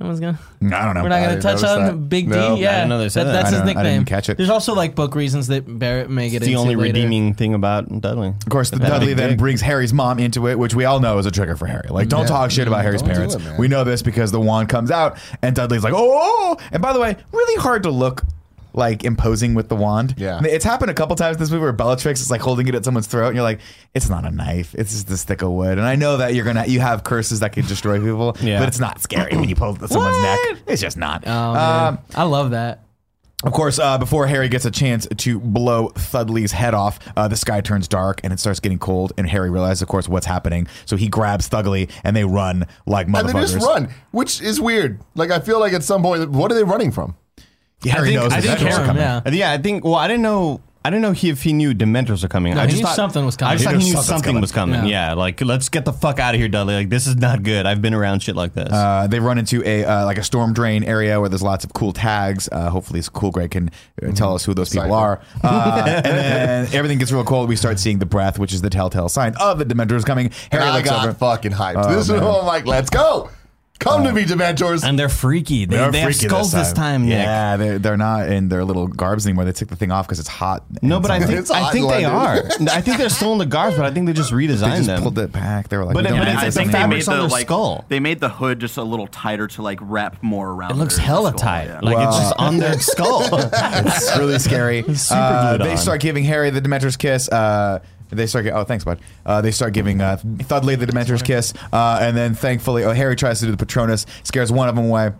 [0.00, 0.38] No one's gonna.
[0.62, 1.02] Mm, I don't know.
[1.02, 2.08] We're not gonna didn't touch notice on that.
[2.08, 2.54] Big No.
[2.54, 2.62] D.
[2.62, 3.32] Yeah, I didn't know they said that.
[3.32, 3.98] that's I his don't- I nickname.
[3.98, 4.36] didn't catch it.
[4.36, 6.94] There's also like book reasons that Barrett may get It's the into only later.
[6.94, 8.28] redeeming thing about Dudley.
[8.28, 9.38] Of course, the That Dudley then dick.
[9.38, 11.88] brings Harry's mom into it, which we all know is a trigger for Harry.
[11.90, 12.26] Like, don't Yeah.
[12.28, 13.34] talk shit about mm, Harry's Don't parents.
[13.34, 13.56] it, man.
[13.58, 16.64] we know this because the wand comes out, and Dudley's like, oh, oh, oh.
[16.70, 18.22] and by the way, really hard to look
[18.78, 20.14] like imposing with the wand.
[20.16, 20.40] Yeah.
[20.44, 23.06] it's happened a couple times this movie where Bellatrix is like holding it at someone's
[23.06, 23.60] throat, and you're like,
[23.94, 25.76] it's not a knife, it's just a stick of wood.
[25.76, 28.58] And I know that you're gonna you have curses that can destroy people, Yeah.
[28.60, 30.38] but it's not scary when you pull someone's neck.
[30.66, 31.24] It's just not.
[31.26, 32.84] Oh Um, I love that.
[33.44, 37.36] of course, uh, before Harry gets a chance to blow Thudley's head off, uh, the
[37.36, 39.12] sky turns dark and it starts getting cold.
[39.16, 40.66] And Harry realizes, of course, what's happening.
[40.86, 43.28] So he grabs Thudley and they run like motherfuckers.
[43.28, 44.98] and they just run, which is weird.
[45.14, 47.16] Like I feel like at some point, what are they running from?
[47.84, 49.02] Harry I think- knows I think Dementors are coming.
[49.02, 49.20] yeah.
[49.24, 49.84] Uh, Yeah, I think.
[49.84, 50.60] Well, I didn't know.
[50.84, 52.54] I didn't know he, if he knew Dementors are coming.
[52.54, 53.50] No, I he just knew thought something was coming.
[53.52, 54.40] I just He thought knew he knew something's something coming.
[54.40, 54.84] was coming.
[54.86, 55.08] Yeah.
[55.08, 55.14] Yeah.
[55.14, 56.74] like let's get the fuck out of here, Dudley.
[56.76, 57.66] Like this is not good.
[57.66, 58.72] I've been around shit like this.
[58.72, 61.74] Uh, they run into a uh, like a storm drain area where there's lots of
[61.74, 62.48] cool tags.
[62.50, 63.70] Uh, hopefully, this cool Greg can
[64.02, 64.94] uh, tell us who those people Cypher.
[64.94, 65.20] are.
[65.42, 67.48] Uh, and then everything gets real cold.
[67.50, 70.30] We start seeing the breath, which is the telltale sign of the Dementors coming.
[70.52, 71.12] Harry I looks got over.
[71.14, 71.84] fucking hyped.
[71.84, 72.22] Oh, this is man.
[72.22, 73.28] I'm like, let's go.
[73.78, 74.82] Come to me, Dementors.
[74.82, 75.64] And they're freaky.
[75.64, 77.12] They, They're they have freaky skulls this time, Nick.
[77.18, 79.44] Yeah, they're, they're not in their little garbs anymore.
[79.44, 80.64] They took the thing off because it's hot.
[80.82, 82.42] No, but I think It's I hot think they are.
[82.42, 82.68] London.
[82.72, 84.86] I think they're still in the garbs, but I think they just redesigned they just
[84.88, 85.02] them.
[85.02, 85.68] pulled it back.
[85.68, 86.88] They were like, But we it- don't but need it's- I this think they anymore.
[86.96, 87.84] made fabric's on the their like skull.
[87.88, 90.72] they made the hood just a little tighter to like wrap more around.
[90.72, 91.66] It looks their hella skull, tight.
[91.68, 91.80] yeah.
[91.80, 93.22] like it's just on their skull.
[93.32, 94.82] it's really scary.
[94.94, 95.78] super Uh, glued they on.
[95.78, 97.28] start giving Harry the Dementor's kiss.
[97.28, 97.78] Uh,
[98.10, 98.44] they start.
[98.44, 99.00] Get, oh, thanks, bud.
[99.26, 103.16] Uh, they start giving uh, Thudley the Dementor's kiss, uh, and then thankfully, oh, Harry
[103.16, 105.10] tries to do the Patronus, scares one of them away.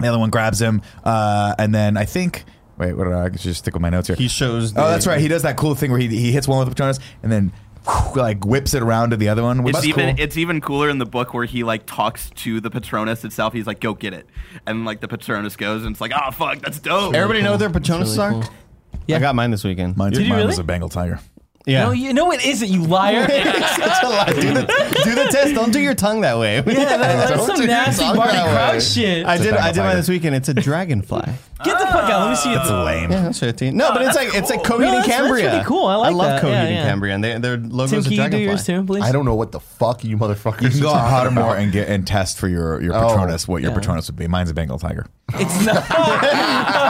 [0.00, 2.44] The other one grabs him, uh, and then I think.
[2.78, 3.04] Wait, what?
[3.04, 4.16] Did I, I should just stick with my notes here.
[4.16, 4.72] he shows.
[4.72, 5.20] oh, the- that's right.
[5.20, 7.52] He does that cool thing where he, he hits one with the Patronus, and then
[8.14, 9.62] like whips it around to the other one.
[9.62, 10.24] Which It's is even cool.
[10.24, 13.52] it's even cooler in the book where he like talks to the Patronus itself.
[13.54, 14.28] He's like, "Go get it,"
[14.66, 17.56] and like the Patronus goes, and it's like, "Oh fuck, that's dope." Everybody know what
[17.60, 18.42] their Patronus Patronuses really are?
[18.42, 19.16] cool.
[19.16, 19.96] I got mine this weekend.
[19.96, 20.46] Mine, Did you mine really?
[20.48, 21.18] was a Bengal tiger.
[21.68, 21.84] Yeah.
[21.84, 22.68] No, you, no, it isn't.
[22.68, 23.28] You liar.
[23.28, 24.32] Such a lie.
[24.32, 25.54] Do the, do the test.
[25.54, 26.56] Don't do your tongue that way.
[26.56, 28.52] Yeah, that, that's Don't some do your nasty tongue Barty that way.
[28.52, 29.26] Crouch shit.
[29.26, 29.52] I did.
[29.54, 30.34] a I did mine this weekend.
[30.34, 31.22] It's a dragonfly.
[31.64, 32.22] Get the fuck out.
[32.22, 32.54] Let me see it.
[32.54, 33.10] That's lame.
[33.10, 33.76] Yeah, that's 15.
[33.76, 34.76] No, but it's that's like it's like cool.
[34.78, 35.52] Coheed No, and that's- that's Cambria.
[35.52, 35.86] really cool.
[35.86, 36.42] I like love that.
[36.42, 36.82] Coheed Yeah, and yeah.
[36.84, 38.44] Cambria, and they, their logo's Tim, a can you do dragonfly.
[38.44, 39.02] yours too, please?
[39.02, 40.62] I don't know what the fuck you motherfuckers.
[40.62, 41.58] You can go are on talking Pottermore about.
[41.58, 43.76] and get and test for your your Oh, Patronus what your yeah.
[43.76, 44.26] Patronus would be.
[44.28, 45.06] Mine's a Bengal tiger.
[45.34, 45.84] It's not.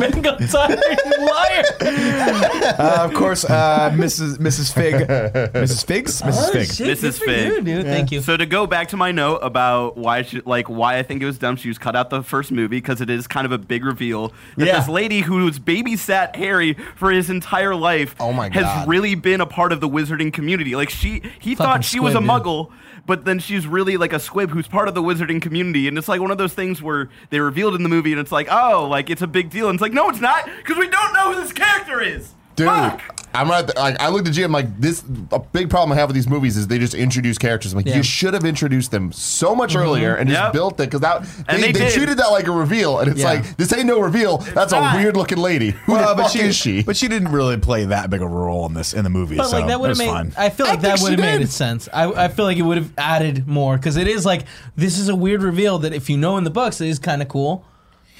[0.00, 1.64] fucking Bengal tiger, you liar.
[2.80, 4.36] Uh, of course, uh, Mrs.
[4.38, 4.72] Mrs.
[4.72, 5.84] Figg, Mrs.
[5.84, 6.52] Figgs, Mrs.
[6.52, 6.72] Figg.
[6.72, 7.18] Shit, Mrs.
[7.18, 7.46] for Figg.
[7.48, 7.84] you, dude.
[7.86, 8.20] Thank you.
[8.22, 11.26] So to go back to my note about why she, like why I think it
[11.26, 13.58] was dumb she was cut out the first movie because it is kind of a
[13.58, 14.78] big reveal that Yeah.
[14.78, 19.46] this lady who's babysat Harry for his entire life Oh my has really been a
[19.46, 20.74] part of the wizarding community.
[20.76, 22.42] Like she he thought Fucking she was a squib, dude.
[22.44, 22.70] muggle,
[23.10, 26.06] but then she's really like a squib who's part of the wizarding community and it's
[26.06, 28.86] like one of those things where they revealed in the movie and it's like, "Oh,
[28.88, 31.32] like it's a big deal." And it's like, "No, it's not because we don't know
[31.32, 33.19] who this character is." Dude, Fuck!
[33.34, 33.66] I'm right.
[33.66, 33.74] There.
[33.76, 35.02] Like, I looked at Jim like this.
[35.32, 37.72] A big problem I have with these movies is they just introduce characters.
[37.72, 37.96] I'm like, Yeah.
[37.96, 39.82] you should have introduced them so much mm-hmm.
[39.82, 40.52] earlier and just Yep.
[40.52, 43.20] built it because that And they, they they treated that like a reveal, and it's
[43.20, 43.26] Yeah.
[43.32, 44.38] like this ain't no reveal.
[44.38, 44.94] That's not.
[44.94, 45.70] a weird looking lady.
[45.86, 46.82] Who Well, the but fuck she is she?
[46.82, 49.36] But she didn't really play that big of a role in this in the movie.
[49.36, 50.06] But so like that would have made.
[50.06, 50.32] fine.
[50.36, 51.88] I feel I like that would have made it sense.
[51.92, 54.44] I, I feel like it would have added more because it is like
[54.76, 57.22] this is a weird reveal that if you know in the books it is kind
[57.22, 57.64] of cool,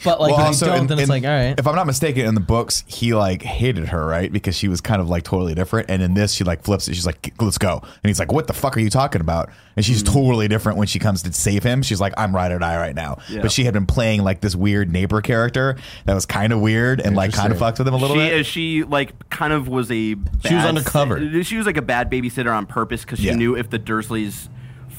[0.04, 1.54] but like Well, if also, you don't, in- then it's in- like all right.
[1.58, 4.32] If I'm not mistaken, in the books, he like hated her, right?
[4.32, 5.90] Because she was kind of like totally different.
[5.90, 6.94] And in this, she like flips it.
[6.94, 9.84] She's like, "Let's go." And he's like, "What the fuck are you talking about?" And
[9.84, 10.12] she's Hmm.
[10.12, 11.82] totally different when she comes to save him.
[11.82, 13.42] She's like, "I'm ride or die right now." Yeah.
[13.42, 17.00] But she had been playing like this weird neighbor character that was kind of weird
[17.00, 17.66] and like kind of Interesting.
[17.66, 18.46] fucked with him a little she, bit.
[18.46, 20.14] She like kind of was a.
[20.14, 21.42] Bad, She was undercover.
[21.44, 23.34] She was like a bad babysitter on purpose because she Yeah.
[23.36, 24.48] knew if the Dursleys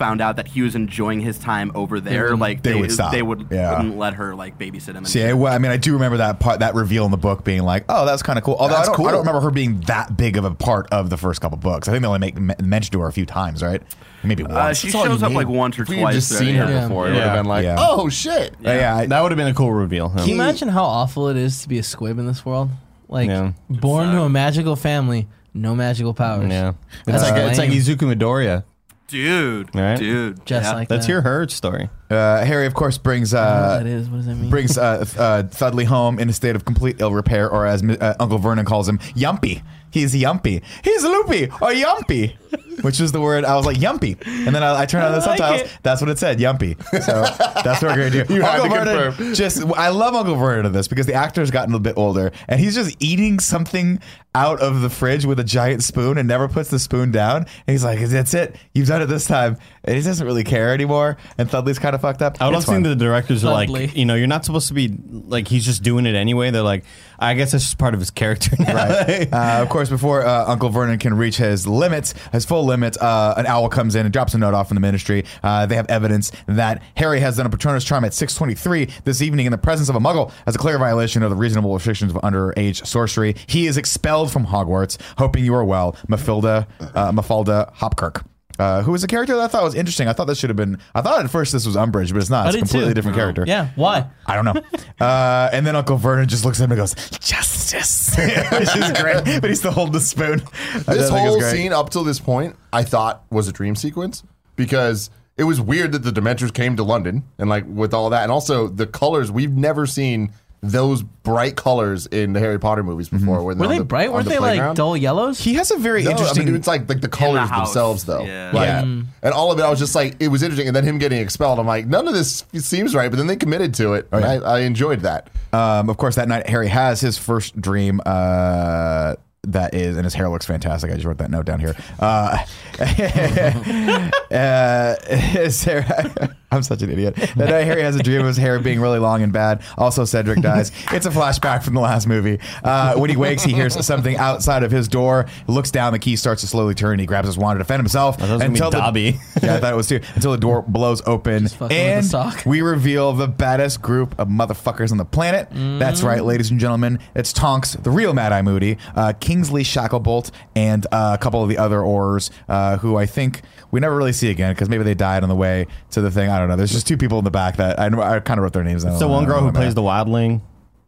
[0.01, 3.11] found out that he was enjoying his time over there, wouldn't- like They would stop.
[3.11, 3.77] They would Yeah.
[3.77, 5.05] wouldn't let her like babysit him.
[5.05, 5.23] See.
[5.23, 7.61] I, well, I mean, I do remember that part, that reveal in the book being
[7.63, 10.17] like, "Oh, that's kind of cool." Although I don't, I don't remember her being that
[10.17, 11.87] big of a part of the first couple books.
[11.87, 13.81] I think they only make m- mention to her a few times, right?
[14.23, 14.55] Maybe once.
[14.55, 15.35] Uh, she That's shows up need.
[15.37, 16.13] like once or If we twice.
[16.13, 16.81] had just there, seen her yeah.
[16.87, 17.75] before, it would have been like, Yeah.
[17.79, 18.53] oh shit.
[18.65, 20.09] Uh, yeah, I- That would have been a cool reveal.
[20.09, 22.69] Can you imagine how awful it is to be a squib in this world?
[23.09, 23.51] Like Yeah.
[23.69, 26.49] born to a magical family, no magical powers.
[26.51, 26.73] Yeah,
[27.05, 27.69] That's it's like it's like.
[27.71, 28.63] Izuku Midoriya.
[29.11, 29.97] Dude, Right?
[29.97, 30.73] dude, Just yeah.
[30.73, 31.11] like That's that.
[31.11, 31.89] your herd story.
[32.11, 34.09] Uh, Harry, of course, brings I don't uh, what that is.
[34.09, 34.49] What does that mean?
[34.49, 38.15] brings uh, uh, Thudley home in a state of complete ill repair, or as uh,
[38.19, 39.61] Uncle Vernon calls him, yumpy.
[39.91, 40.61] He's yumpy.
[40.85, 42.37] He's loopy or yumpy,
[42.81, 43.43] which is the word.
[43.43, 45.61] I was like yumpy, and then I, I turned on the I like subtitles.
[45.69, 45.77] it.
[45.83, 46.81] That's what it said, yumpy.
[47.03, 47.23] So
[47.61, 48.33] that's what we're gonna do.
[48.33, 49.33] You had Uncle to Vernon, confirm.
[49.33, 52.57] just I love Uncle Vernon in this because the actor's gotten a bit older, and
[52.57, 53.99] he's just eating something
[54.33, 57.39] out of the fridge with a giant spoon and never puts the spoon down.
[57.67, 58.55] And he's like, "That's it.
[58.73, 61.17] You've done it this time." And he doesn't really care anymore.
[61.37, 62.37] And Thudley's kind of fucked up.
[62.39, 63.87] I would It's love seeing the directors are Lovely.
[63.87, 66.51] like, you know, you're not supposed to be like he's just doing it anyway.
[66.51, 66.83] They're like,
[67.17, 68.75] I guess that's just part of his character now.
[68.75, 69.27] Right.
[69.33, 73.33] uh, of course, before uh, Uncle Vernon can reach his limits, his full limits, uh,
[73.37, 75.25] an owl comes in and drops a note off in the ministry.
[75.41, 79.45] Uh, they have evidence that Harry has done a Patronus charm at 623 this evening
[79.47, 82.21] in the presence of a muggle as a clear violation of the reasonable restrictions of
[82.21, 83.35] underage sorcery.
[83.47, 84.99] He is expelled from Hogwarts.
[85.17, 88.23] Hoping you are well, Mafilda, uh, Mafalda Hopkirk.
[88.61, 90.07] Uh, was a character that I thought was interesting.
[90.07, 90.77] I thought this should have been.
[90.93, 92.45] I thought at first this was Umbridge, but it's not.
[92.45, 92.93] I It's a did completely too.
[92.95, 93.43] different character.
[93.47, 93.69] Yeah.
[93.75, 94.07] Why?
[94.25, 94.61] I don't know.
[95.01, 98.15] Uh, and then Uncle Vernon just looks at him and goes, "Justice,"
[98.51, 99.41] which is great.
[99.41, 100.43] But he's still holding the spoon.
[100.43, 101.51] I This think it's whole great.
[101.51, 104.23] scene up till this point, I thought was a dream sequence
[104.55, 108.21] because it was weird that the Dementors came to London and like with all that,
[108.21, 113.09] and also the colors we've never seen those bright colors in the Harry Potter movies
[113.09, 113.43] before.
[113.43, 114.11] when Were on they the- bright?
[114.13, 115.39] Weren't the they like dull yellows?
[115.39, 116.43] He has a very No, interesting.
[116.43, 118.23] I mean, it's like like the colors house, themselves, though.
[118.23, 118.51] yeah.
[118.53, 118.81] Like, Yeah.
[118.83, 119.05] Mm.
[119.23, 120.67] and all of it, I was just like, it was interesting.
[120.67, 123.09] And then him getting expelled, I'm like, none of this seems right.
[123.09, 124.07] But then they committed to it.
[124.11, 124.23] and.
[124.23, 125.29] I, I enjoyed that.
[125.51, 127.99] Um, of course, that night Harry has his first dream.
[128.05, 129.15] Uh,
[129.47, 130.91] that is, and his hair looks fantastic.
[130.91, 131.75] I just wrote that note down here.
[131.99, 132.37] Uh,
[134.31, 134.95] uh,
[135.49, 137.15] Sarah, I'm such an idiot.
[137.15, 139.61] That night, Harry has a dream of his hair being really long and bad.
[139.77, 140.71] Also, Cedric dies.
[140.91, 142.39] It's a flashback from the last movie.
[142.61, 145.27] Uh, when he wakes, he hears something outside of his door.
[145.47, 145.93] Looks down.
[145.93, 146.99] The key starts to slowly turn.
[146.99, 148.19] He grabs his wand to defend himself.
[148.19, 149.19] thought it was gonna be the, Dobby.
[149.41, 150.01] yeah, I thought it was too.
[150.15, 152.45] Until the door blows open, fucking with a and sock.
[152.45, 155.47] we reveal the baddest group of motherfuckers on the planet.
[155.51, 156.99] That's right, ladies and gentlemen.
[157.15, 161.47] It's Tonks, the real Mad Eye Moody, uh, Kingsley Shacklebolt, and uh, a couple of
[161.47, 164.93] the other Aurors, uh, who I think we never really see again because maybe they
[164.93, 166.29] died on the way to the thing.
[166.29, 166.55] I don't know.
[166.55, 168.83] There's just two people in the back that I, I kind of wrote their names.
[168.83, 168.93] down.
[168.93, 170.41] It's the one girl who plays the wildling.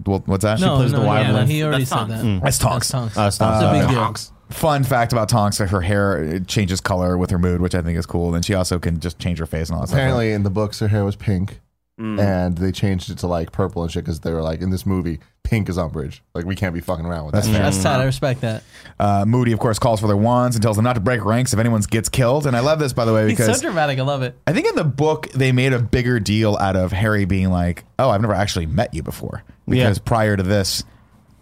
[0.06, 0.60] Well, what's that?
[0.60, 1.34] No, plays no, the yeah, wildling.
[1.34, 2.22] no, he already That's said Tonks.
[2.24, 2.42] that.
[2.44, 2.90] That's Tonks.
[2.90, 3.18] Tonks.
[3.18, 3.36] Uh, Tonks.
[3.36, 4.00] It's a big Uh, deal.
[4.00, 4.32] Tonks.
[4.50, 8.06] Fun fact about Tonks: her hair changes color with her mood, which I think is
[8.06, 8.36] cool.
[8.36, 9.98] And she also can just change her face and all that stuff.
[9.98, 11.60] Apparently, in the books, her hair was pink,
[12.00, 12.20] Mm.
[12.20, 14.84] and they changed it to like purple and shit because they were like, in this
[14.84, 16.22] movie, pink is Umbridge.
[16.34, 17.54] Like, we can't be fucking around with That's that.
[17.54, 17.62] fair.
[17.64, 18.00] That's tight.
[18.00, 18.64] I respect that.
[19.00, 21.54] Uh, Moody, of course, calls for their wands and tells them not to break ranks
[21.54, 22.48] if anyone gets killed.
[22.48, 24.00] And I love this, by the way, He's so because dramatic.
[24.00, 24.36] I love it.
[24.48, 27.84] I think in the book they made a bigger deal out of Harry being like,
[28.00, 30.04] "Oh, I've never actually met you before," because Yeah.
[30.04, 30.84] prior to this,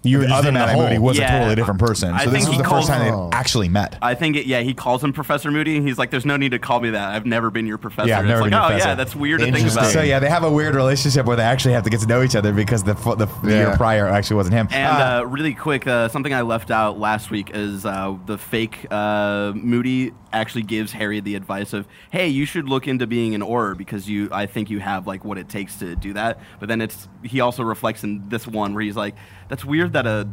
[0.03, 0.75] You were the just other in the Mad Eye.
[0.77, 1.25] Moody was Yeah.
[1.35, 2.11] a totally different person.
[2.13, 3.97] I So this think was the first time they actually met.
[4.01, 6.51] I think it, yeah, he calls him Professor Moody, and he's like, "There's no need
[6.53, 7.13] to call me that.
[7.13, 8.89] I've never been your professor." Yeah, I've never it's been like, your oh professor.
[8.89, 9.79] yeah, that's weird to think Interesting.
[9.83, 9.91] about.
[9.93, 12.23] So yeah, they have a weird relationship where they actually have to get to know
[12.23, 14.67] each other because the the, the year prior actually wasn't him.
[14.71, 18.37] And Uh, uh, really quick, uh, something I left out last week is uh, the
[18.39, 23.35] fake uh, Moody actually gives Harry the advice of, "Hey, you should look into being
[23.35, 26.39] an Auror because you, I think you have like what it takes to do that."
[26.59, 29.15] But then it's he also reflects in this one where he's like,
[29.49, 30.29] "That's weird that a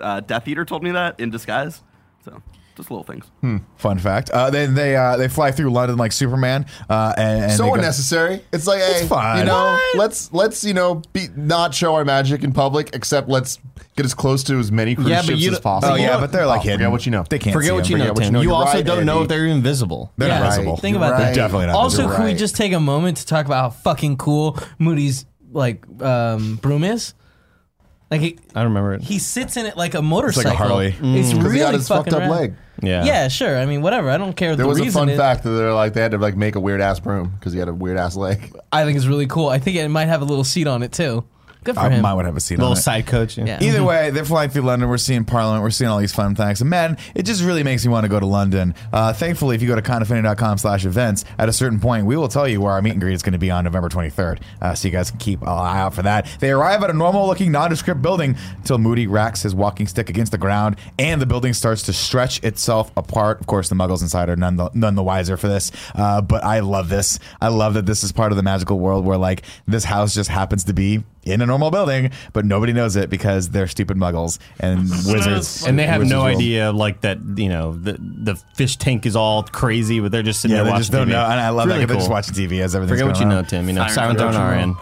[0.00, 1.82] uh, Death Eater told me that in disguise."
[2.24, 2.42] So
[2.80, 3.24] just little things.
[3.76, 4.30] fun fact.
[4.30, 6.66] Uh, then they uh, they fly through London like Superman.
[6.88, 8.42] Uh, and, and so they go- unnecessary.
[8.52, 9.38] It's like, hey, fine.
[9.38, 9.96] you know, What?
[9.98, 13.58] let's let's you know be not show our magic in public, except let's
[13.96, 15.94] get as close to as many cruise Yeah, ships you as possible.
[15.94, 16.78] Oh yeah, but they're like Oh, hidden.
[16.78, 17.24] Forget what you know.
[17.28, 17.92] They can't Forget see what them.
[17.92, 18.40] you know, Forget what you know.
[18.42, 20.12] You also right, don't know if they're invisible.
[20.16, 20.38] They're Yeah.
[20.40, 20.76] not visible.
[20.76, 21.24] Think about You're that.
[21.26, 21.34] right.
[21.34, 22.16] Definitely not Also, visible.
[22.16, 26.56] can we just take a moment to talk about how fucking cool Moody's like um,
[26.56, 27.14] broom is?
[28.10, 29.02] Like he, I don't remember it.
[29.02, 30.56] he sits in it like a motorcycle.
[30.56, 30.94] Harley.
[31.00, 32.30] It's really he got his fucking fucked up rad.
[32.40, 32.54] leg.
[32.82, 33.04] yeah.
[33.04, 33.56] Yeah, sure.
[33.56, 34.10] I mean, whatever.
[34.10, 34.56] I don't care.
[34.56, 36.36] There the was a reason fun is- fact that they're like they had to like
[36.36, 38.52] make a weird ass broom because he had a weird ass leg.
[38.72, 39.48] I think it's really cool.
[39.48, 41.24] I think it might have a little seat on it too.
[41.62, 42.00] Good for I him.
[42.02, 42.80] might would have a seat Little on it.
[42.80, 43.36] side coach.
[43.36, 43.62] Yeah.
[43.62, 44.88] Either way, they're flying through London.
[44.88, 45.62] We're seeing Parliament.
[45.62, 46.60] We're seeing all these fun things.
[46.60, 48.74] And man, it just really makes me want to go to London.
[48.92, 52.28] Uh, thankfully, if you go to kindoffunny.com slash events, at a certain point, we will
[52.28, 54.40] tell you where our meet and greet is going to be on November 23rd.
[54.62, 56.26] Uh, so you guys can keep an eye out for that.
[56.40, 60.32] They arrive at a normal looking nondescript building until Moody racks his walking stick against
[60.32, 63.40] the ground and the building starts to stretch itself apart.
[63.40, 65.72] Of course, the muggles inside are none the, none the wiser for this.
[65.94, 67.18] Uh, but I love this.
[67.40, 70.30] I love that this is part of the magical world where like this house just
[70.30, 74.38] happens to be in a normal building, but nobody knows it because they're stupid muggles
[74.58, 75.66] and wizards.
[75.66, 76.36] And they have Wizards no world.
[76.36, 77.18] idea, like that.
[77.36, 80.64] You know, the the fish tank is all crazy, but they're just sitting there.
[80.64, 81.10] Watching TV yeah, there they watching just don't TV.
[81.12, 81.24] know.
[81.24, 81.74] And I love It's that.
[81.74, 82.14] really They're just cool.
[82.14, 83.48] watching TV as everything's Forget what you going know.
[83.48, 83.68] Tim.
[83.68, 84.46] You know, Siren Siren Throne Throne.
[84.46, 84.76] Arian.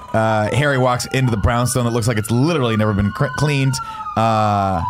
[0.53, 3.75] Uh, Harry walks into the brownstone that looks like it's literally never been cr- cleaned.
[4.17, 4.83] Uh,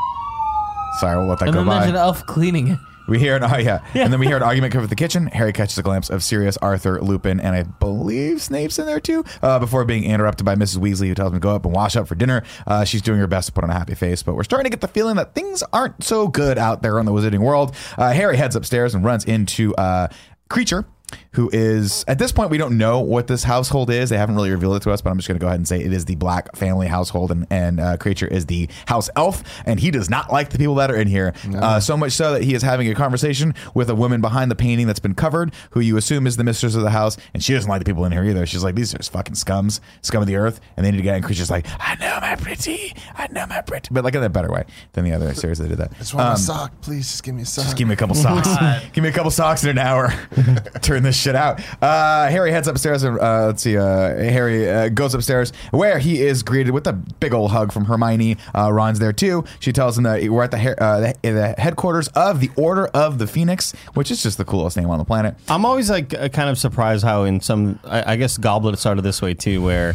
[1.00, 1.88] sorry, we'll let that and go then there's by.
[1.88, 2.78] an elf cleaning it.
[3.08, 3.82] We hear an oh yeah.
[3.94, 5.26] and then we hear an argument come from the kitchen.
[5.28, 9.24] Harry catches a glimpse of Sirius, Arthur, Lupin, and I believe Snape's in there too.
[9.42, 10.78] Uh, before being interrupted by Mrs.
[10.78, 12.42] Weasley, who tells him to go up and wash up for dinner.
[12.66, 14.70] Uh, she's doing her best to put on a happy face, but we're starting to
[14.70, 17.74] get the feeling that things aren't so good out there in the Wizarding world.
[17.96, 20.08] Uh, Harry heads upstairs and runs into uh,
[20.50, 20.84] Kreacher.
[21.32, 24.10] Who is at this point we don't know what this household is.
[24.10, 25.68] They haven't really revealed it to us, but I'm just going to go ahead and
[25.68, 29.42] say it is the Black family household, and and uh, Kreacher is the house elf,
[29.64, 31.34] and he does not like the people that are in here.
[31.54, 34.54] Uh, so much so that he is having a conversation with a woman behind the
[34.56, 37.52] painting that's been covered, who you assume is the mistress of the house, and she
[37.54, 38.44] doesn't like the people in here either.
[38.46, 41.02] She's like, these are just fucking scums, scum of the earth, and they need to
[41.04, 41.14] get.
[41.16, 44.28] And Kreacher's like, I know my pretty, I know my pretty, but like in a
[44.28, 45.96] better way than the other series that did that.
[45.98, 47.08] Just want Um, a sock, please.
[47.10, 47.64] Just give me a sock.
[47.66, 48.48] just give me a couple socks.
[48.92, 50.12] give me a couple socks in an hour.
[50.82, 51.60] Turn this shit out.
[51.82, 53.76] Uh, Harry heads upstairs and uh, let's see.
[53.76, 57.84] Uh, Harry uh, goes upstairs where he is greeted with a big old hug from
[57.84, 58.36] Hermione.
[58.54, 59.44] Uh, Ron's there too.
[59.60, 63.18] She tells him that we're at the, uh, the, the headquarters of the Order of
[63.18, 65.34] the Phoenix, which is just the coolest name on the planet.
[65.48, 69.22] I'm always like kind of surprised how in some I, I guess Goblet started this
[69.22, 69.94] way too, where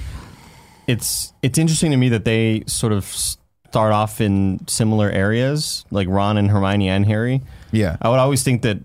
[0.87, 6.07] it's it's interesting to me that they sort of start off in similar areas, like
[6.07, 7.41] Ron and Hermione and Harry.
[7.71, 7.97] Yeah.
[8.01, 8.77] I would always think that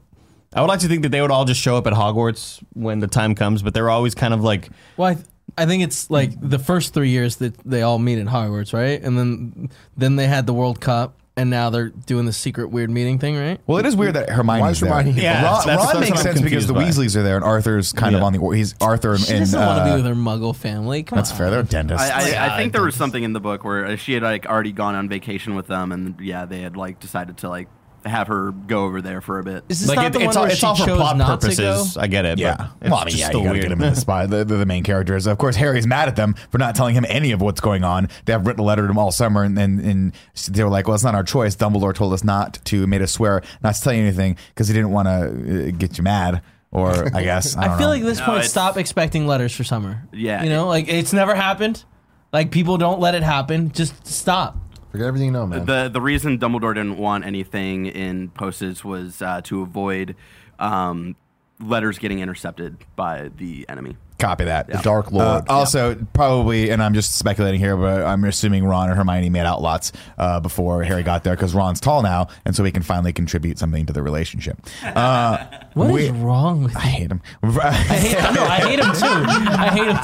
[0.54, 3.00] I would like to think that they would all just show up at Hogwarts when
[3.00, 5.26] the time comes, but they're always kind of like Well, I, th-
[5.58, 9.00] I think it's like the first three years that they all meet in Hogwarts, right?
[9.02, 12.88] And then then they had the World Cup, and now they're doing the secret weird
[12.90, 13.60] meeting thing, right?
[13.66, 14.90] Well, it is weird that Hermione's Why is there.
[14.92, 16.84] Hermione- Yeah, Ron, that's- that's Ron what makes I'm sense because the by.
[16.84, 18.26] Weasleys are there and Arthur's kind of Yeah.
[18.26, 18.48] on the.
[18.56, 21.02] He's Arthur She and doesn't want to uh, be with her Muggle family.
[21.02, 21.36] Come That's on.
[21.38, 21.50] fair.
[21.50, 22.10] They're dentists.
[22.10, 22.86] I, I, I think there God.
[22.86, 25.92] was something in the book where she had like already gone on vacation with them,
[25.92, 27.68] and yeah, they had like decided to like
[28.08, 29.64] have her go over there for a bit.
[29.68, 30.96] Is this Like not it, the it's one all, where it's she all for chose
[30.98, 31.92] plot not purposes.
[31.92, 32.00] to go?
[32.02, 32.38] I get it.
[32.38, 32.56] Yeah.
[32.56, 33.62] but it's Well, I mean, just yeah, still you gotta weird.
[33.64, 34.30] get him in the spot.
[34.30, 35.26] They're, they're the main characters.
[35.26, 38.08] Of course, Harry's mad at them for not telling him any of what's going on.
[38.24, 40.12] They have written a letter to him all summer, and, and, and
[40.50, 41.56] they were like, well, it's not our choice.
[41.56, 44.74] Dumbledore told us not to, made us swear not to tell you anything because he
[44.74, 46.42] didn't want to uh, get you mad.
[46.70, 47.56] Or, I guess.
[47.56, 47.92] I, I, don't feel know.
[47.94, 50.02] like at this No, point, it's- stop expecting letters for summer.
[50.12, 50.42] Yeah.
[50.42, 51.82] you know, like it's never happened.
[52.30, 53.72] Like people don't let it happen.
[53.72, 54.58] Just stop.
[54.90, 55.66] Forget everything you know, man.
[55.66, 60.16] The the reason Dumbledore didn't want anything in postage was uh, to avoid
[60.58, 61.14] um,
[61.60, 63.96] letters getting intercepted by the enemy.
[64.18, 64.66] Copy that.
[64.66, 65.24] The Dark Lord.
[65.24, 69.46] Uh, also, probably, and I'm just speculating here, but I'm assuming Ron and Hermione made
[69.46, 72.82] out lots uh, before Harry got there because Ron's tall now, and so he can
[72.82, 74.58] finally contribute something to the relationship.
[74.84, 77.22] Uh, What is we- wrong with I hate him.
[77.44, 79.06] I hate, no, I hate him too.
[79.06, 79.98] I hate him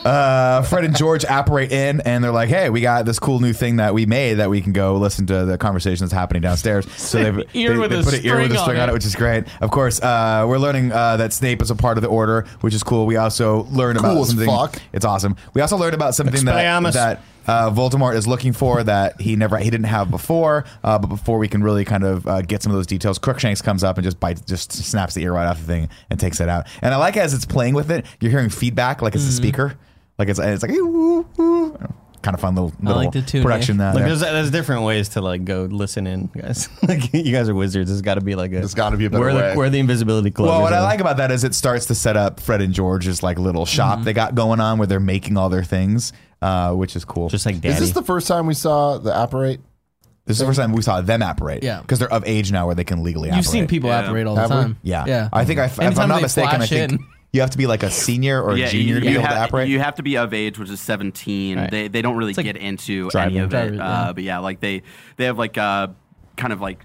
[0.00, 0.08] too.
[0.08, 3.52] uh, Fred and George apparate in, and they're like, "Hey, we got this cool new
[3.52, 6.86] thing that we made that we can go listen to the conversation that's happening downstairs."
[7.10, 8.92] So they've Ear they, with they a put an ear with a string on it.
[8.92, 9.44] it, which is great.
[9.60, 12.72] Of course, uh, we're learning uh, that Snape is a part of the Order, which
[12.72, 13.04] is cool.
[13.04, 14.46] We also learn about Cool as something.
[14.48, 14.80] fuck.
[14.92, 15.36] It's awesome.
[15.54, 16.92] We also learned about something that Expelliarmus.
[16.94, 17.22] that.
[17.46, 21.38] Uh, Voldemort is looking for that he never he didn't have before, uh, but before
[21.38, 24.04] we can really kind of uh, get some of those details, Crookshanks comes up and
[24.04, 26.66] just bites, just snaps the ear right off the thing and takes it out.
[26.82, 29.30] And I like as it's playing with it, you're hearing feedback like it's Mm-hmm.
[29.30, 29.74] a speaker,
[30.18, 31.94] like it's it's like ooh, ooh.
[32.22, 33.80] Kind of fun little, little like the tune, production.
[33.80, 36.68] Uh, Like there's, there's different ways to like go listen in, guys.
[36.88, 37.90] like you guys are wizards.
[37.90, 38.56] There's got to be like a.
[38.56, 39.50] There's gotta be a better where way.
[39.52, 40.48] The, where the invisibility cloak.
[40.48, 43.22] Well, what I like about that is it starts to set up Fred and George's
[43.22, 44.04] like little shop Mm-hmm.
[44.04, 47.28] they got going on where they're making all their things, uh, which is cool.
[47.28, 47.74] just like daddy.
[47.74, 49.60] is this the first time we saw the apparate?
[50.26, 51.62] this is the first time we saw them apparate.
[51.64, 51.80] Yeah.
[51.80, 53.30] because they're of age now where they can legally.
[53.32, 54.06] You've seen people Yeah.
[54.06, 54.56] operate all the Have we?
[54.56, 54.76] time.
[54.82, 55.28] Yeah, yeah.
[55.32, 56.98] I think I, if I'm not mistaken, I think in.
[57.32, 59.40] You have to be like a senior or a junior to be able have, to
[59.42, 59.68] operate.
[59.68, 61.56] you have to be of age, which is 17.
[61.58, 61.70] Right.
[61.70, 63.36] They, they don't really like get into driving.
[63.36, 63.76] any of it.
[63.76, 64.82] Driver, Uh, but yeah, like they
[65.16, 65.88] they have like uh,
[66.36, 66.84] kind of like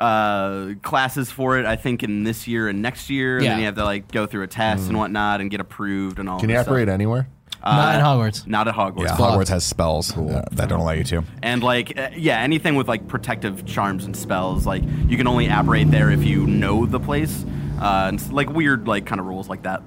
[0.00, 1.66] uh, classes for it.
[1.66, 3.50] I think in this year and next year, and Yeah.
[3.52, 6.28] then you have to like go through a test and whatnot and get approved and
[6.28, 6.36] all.
[6.38, 6.42] That.
[6.42, 6.72] Can you this stuff.
[6.72, 7.28] operate anywhere?
[7.64, 8.46] Not at Hogwarts.
[8.46, 9.02] Not at Hogwarts.
[9.08, 9.16] yeah.
[9.16, 11.24] Hogwarts has spells uh, that don't allow you to.
[11.42, 15.48] And like, uh, yeah, anything with like protective charms and spells, like you can only
[15.48, 17.44] apparate there if you know the place,
[17.80, 19.82] uh, and like weird like kind of rules like that.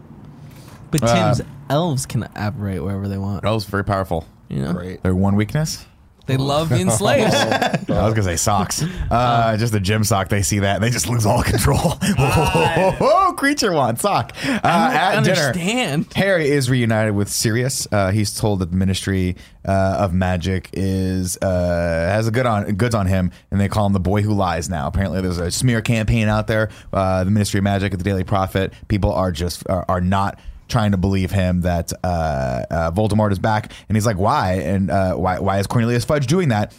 [0.92, 3.46] But Uh, Tim's elves can operate wherever they want.
[3.46, 4.26] Elves very powerful.
[4.50, 5.02] You know, Great.
[5.04, 5.86] Their one weakness.
[6.32, 7.36] They love being slaves.
[7.36, 8.82] I was gonna say socks.
[9.12, 10.30] Uh, just a gym sock.
[10.30, 11.78] They see that and they just lose all control.
[12.18, 14.34] oh, Kreacher one sock.
[14.46, 16.14] Uh, I at don't dinner, understand.
[16.16, 17.86] Harry is reunited with Sirius.
[17.92, 19.36] Uh, he's told that the Ministry
[19.68, 23.86] uh, of Magic is uh, has a good on goods on him, and they call
[23.86, 24.70] him the boy who lies.
[24.70, 26.70] Now, apparently, there's a smear campaign out there.
[26.94, 28.74] Uh, the Ministry of Magic at the Daily Prophet.
[28.88, 30.40] People are just are, are not
[30.72, 34.54] trying to believe him that uh, uh, Voldemort is back, and he's like, "Why?
[34.54, 35.40] And uh, why?
[35.40, 36.74] Why is Cornelius Fudge doing that?"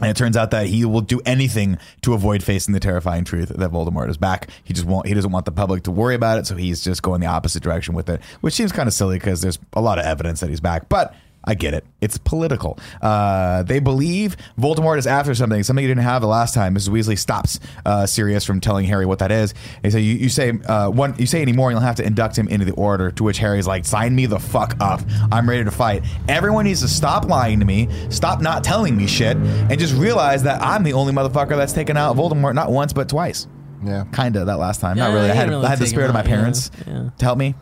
[0.00, 3.50] And it turns out that he will do anything to avoid facing the terrifying truth
[3.50, 4.50] that Voldemort is back.
[4.64, 5.06] He just won't.
[5.06, 7.62] He doesn't want the public to worry about it, so he's just going the opposite
[7.62, 10.50] direction with it, which seems kind of silly because there's a lot of evidence that
[10.50, 10.88] he's back.
[10.88, 11.14] But
[11.46, 11.84] I get it.
[12.00, 12.78] It's political.
[13.02, 16.74] Uh, they believe Voldemort is after something, something he didn't have the last time.
[16.74, 16.88] Mrs.
[16.88, 19.52] Weasley stops uh, Sirius from telling Harry what that is.
[19.82, 22.04] They say, you, you say uh, one, you say any more, and you'll have to
[22.04, 23.10] induct him into the Order.
[23.12, 25.00] To which Harry's like, "Sign me the fuck up.
[25.30, 26.02] I'm ready to fight.
[26.28, 30.42] Everyone needs to stop lying to me, stop not telling me shit, and just realize
[30.44, 33.46] that I'm the only motherfucker that's taken out Voldemort not once but twice.
[33.84, 34.04] Yeah.
[34.14, 34.96] Kinda that last time.
[34.96, 35.30] Yeah, not really.
[35.30, 36.34] I had, really I had the spirit him of my out, yeah.
[36.36, 37.10] parents Yeah.
[37.18, 37.54] to help me.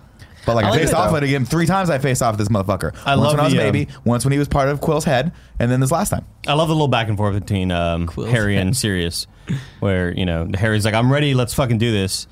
[0.45, 1.21] But like I, I like faced it, off though.
[1.21, 1.89] with him three times.
[1.91, 2.95] I faced off with this motherfucker.
[3.07, 4.69] I once love when I was a the, um, baby, once when he was part
[4.69, 6.25] of Quirrell's head, and then this last time.
[6.49, 8.67] I love the little back and forth between um, Harry head.
[8.67, 9.27] and Sirius,
[9.81, 12.27] where you know Harry's like, "I'm ready, let's fucking do this,"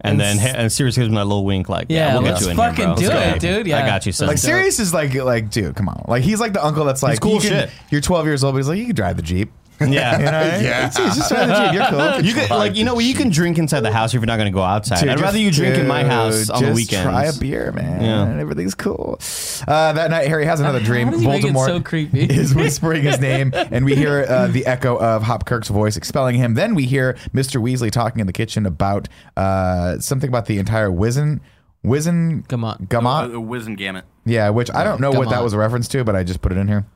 [0.00, 2.30] and, And then and Sirius gives him that little wink, like, "Yeah, Yeah, we'll get
[2.32, 2.94] let's you in fucking here, bro.
[2.96, 3.56] do Let's it, go.
[3.58, 3.66] dude.
[3.66, 3.82] Yeah.
[3.82, 4.42] I got you, son." Like dope.
[4.44, 6.04] Sirius is like like dude, come on.
[6.06, 7.70] Like he's like the uncle that's like cool you can- shit.
[7.90, 9.50] You're 12 years old, but he's like you can drive the jeep.
[9.80, 10.30] Yeah, You know?
[10.68, 11.74] yeah, just, just drive the jeep.
[11.74, 12.20] You're cool.
[12.24, 14.50] You can, like you know you can drink inside the house if you're not going
[14.52, 15.00] to go outside.
[15.00, 17.02] Dude, I'd rather just- you drink in my house on the just weekends.
[17.02, 18.00] Try a beer, man.
[18.00, 18.40] Yeah.
[18.40, 19.18] Everything's cool.
[19.66, 21.06] Uh, that night, Harry has another dream.
[21.08, 22.22] How does he make it Voldemort so creepy?
[22.30, 26.54] is whispering his name, and we hear uh, the echo of Hopkirk's voice expelling him.
[26.54, 27.60] Then we hear Mr.
[27.60, 31.40] Weasley talking in the kitchen about uh, something about the entire Wizen.
[31.84, 32.88] Wizengamot.
[32.88, 33.34] Gamot?
[33.34, 34.02] Uh, Wizengamot.
[34.24, 35.44] Yeah, which I don't know what that Gamot.
[35.44, 36.86] was a reference to, but I just put it in here.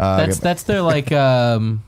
[0.00, 1.84] Uh, That's that's their like um.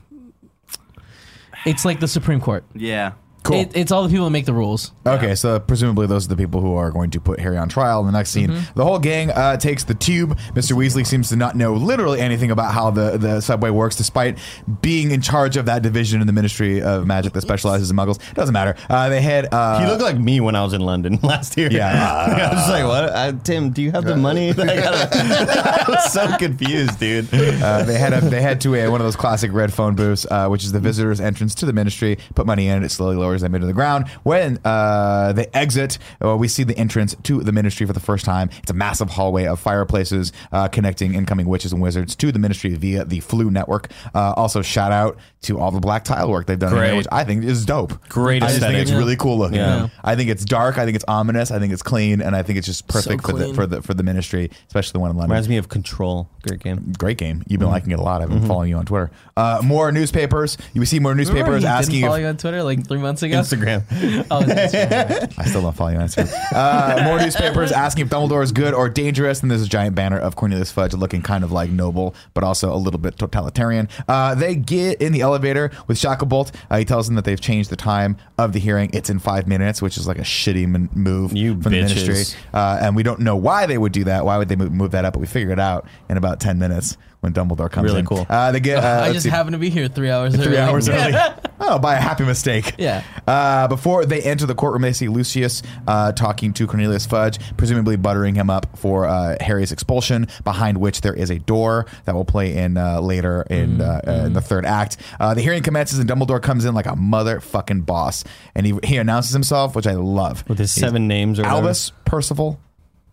[1.67, 2.63] It's like the Supreme Court.
[2.73, 3.13] Yeah.
[3.47, 3.61] Cool.
[3.61, 4.91] It, it's all the people that make the rules.
[5.05, 8.01] Okay, so presumably those are the people who are going to put Harry on trial
[8.01, 8.49] in the next scene.
[8.49, 8.73] Mm-hmm.
[8.75, 10.37] The whole gang uh, takes the tube.
[10.53, 10.73] Mr.
[10.75, 14.37] Weasley seems to not know literally anything about how the, the subway works, despite
[14.81, 18.19] being in charge of that division in the Ministry of Magic that specializes in muggles.
[18.33, 18.75] Doesn't matter.
[18.89, 19.53] Uh, they had.
[19.53, 21.69] Uh, He looked like me when I was in London last year.
[21.71, 21.87] Yeah.
[22.51, 23.71] I was like, "What, uh, Tim?
[23.71, 27.27] Do you have the money?" Like, I, don't- I was so confused, dude.
[27.33, 30.25] Uh, they head up, they head to a, one of those classic red phone booths,
[30.29, 32.17] uh, which is the visitors' entrance to the ministry.
[32.35, 34.07] Put money in, it slowly lowers them into the ground.
[34.23, 38.25] When uh, they exit, uh, we see the entrance to the ministry for the first
[38.25, 38.49] time.
[38.61, 42.73] It's a massive hallway of fireplaces uh, connecting incoming witches and wizards to the ministry
[42.75, 43.89] via the Floo network.
[44.13, 46.97] Uh, also, shout out to all the black tile work they've done, in here, Great.
[46.97, 48.07] which I think is dope.
[48.09, 48.87] Great I just think aesthetic.
[48.87, 49.57] it's really cool looking.
[49.57, 49.89] Yeah.
[50.03, 50.77] I think it's dark.
[50.77, 51.51] I think it's ominous.
[51.51, 53.93] I think it's clean, and I think it's just perfect for the for the for
[53.93, 55.31] the ministry, especially the one in London.
[55.31, 56.29] Reminds me of Control.
[56.47, 56.93] Great game.
[56.97, 57.43] Great game.
[57.47, 58.21] You've been liking it a lot.
[58.21, 59.11] I've been following you on Twitter.
[59.35, 60.57] Uh, more newspapers.
[60.73, 63.26] You see more newspapers asking didn't follow if you on Twitter like three months ago.
[63.31, 63.83] Instagram.
[64.31, 65.39] Oh, that's right.
[65.39, 66.33] I still don't follow you on Instagram.
[66.53, 69.41] Uh, more newspapers asking if Dumbledore is good or dangerous.
[69.41, 72.73] And there's a giant banner of Cornelius Fudge looking kind of like noble, but also
[72.73, 73.87] a little bit totalitarian.
[74.07, 76.53] Uh, they get in the elevator with Shacklebolt.
[76.69, 78.89] Uh, he tells them that they've changed the time of the hearing.
[78.93, 82.07] It's in five minutes, which is like a shitty man- move You from the bitches.
[82.07, 82.39] ministry.
[82.53, 84.25] Uh, and we don't know why they would do that.
[84.25, 85.13] Why would they move, move that up?
[85.13, 86.97] But we figure it out in about 10 minutes
[87.27, 88.05] when Dumbledore comes Really in.
[88.05, 88.25] cool.
[88.29, 89.29] Uh, they get, uh, I just see.
[89.29, 90.57] happened to be here three hours Three early.
[90.57, 91.13] hours early.
[91.59, 92.75] oh, by a happy mistake.
[92.77, 93.03] Yeah.
[93.27, 97.95] Uh, before they enter the courtroom, they see Lucius uh, talking to Cornelius Fudge, presumably
[97.97, 100.27] buttering him up for uh, Harry's expulsion.
[100.43, 104.11] Behind which there is a door that will play in uh, later in, uh, uh,
[104.27, 104.97] in the third act.
[105.19, 108.23] Uh, the hearing commences, and Dumbledore comes in like a motherfucking boss,
[108.55, 110.47] and he he announces himself, which I love.
[110.47, 111.57] With his He's seven names or whatever.
[111.67, 112.59] Albus, Percival,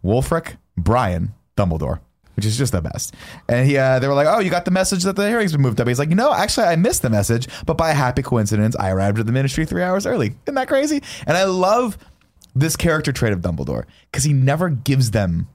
[0.05, 2.01] Wulfric, Brian, Dumbledore.
[2.37, 3.15] Which is just the best.
[3.49, 5.61] And he, uh, they were like, "Oh, you got the message that the hearing's been
[5.61, 8.75] moved up." He's like, "No, actually, I missed the message, but by a happy coincidence,
[8.77, 10.35] I arrived at the Ministry three hours early.
[10.47, 11.97] Isn't that crazy?" And I love
[12.57, 15.49] this character trait of Dumbledore because he never gives them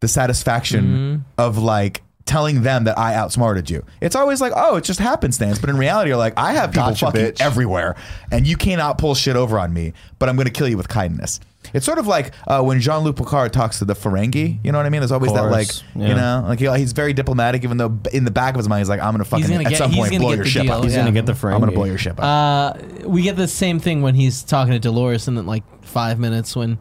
[0.00, 3.84] the satisfaction of like telling them that I outsmarted you.
[4.00, 6.88] It's always like, "Oh, it's just happenstance," but in reality, you're like, "I have people
[6.88, 7.40] Gotcha, fucking bitch.
[7.40, 7.96] everywhere,
[8.30, 10.88] and you cannot pull shit over on me, but I'm going to kill you with
[10.88, 11.40] kindness."
[11.72, 14.58] It's sort of like uh, when Jean Luc Picard talks to the Ferengi.
[14.62, 15.00] You know what I mean?
[15.00, 16.14] There's always that like, course, you yeah.
[16.14, 18.88] know, like he, he's very diplomatic, even though in the back of his mind he's
[18.88, 20.44] like, "I'm going to fucking gonna at get- some he's point gonna blow get your
[20.44, 20.98] the ship deal, up." He's yeah.
[21.00, 22.24] gonna get the I'm going to blow your ship up.
[22.24, 26.54] Uh, we get the same thing when he's talking to Dolores in like five minutes
[26.56, 26.78] when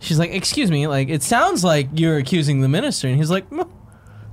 [0.00, 3.48] she's like, "Excuse me, like it sounds like you're accusing the minister," and he's like,
[3.50, 3.68] "Mm,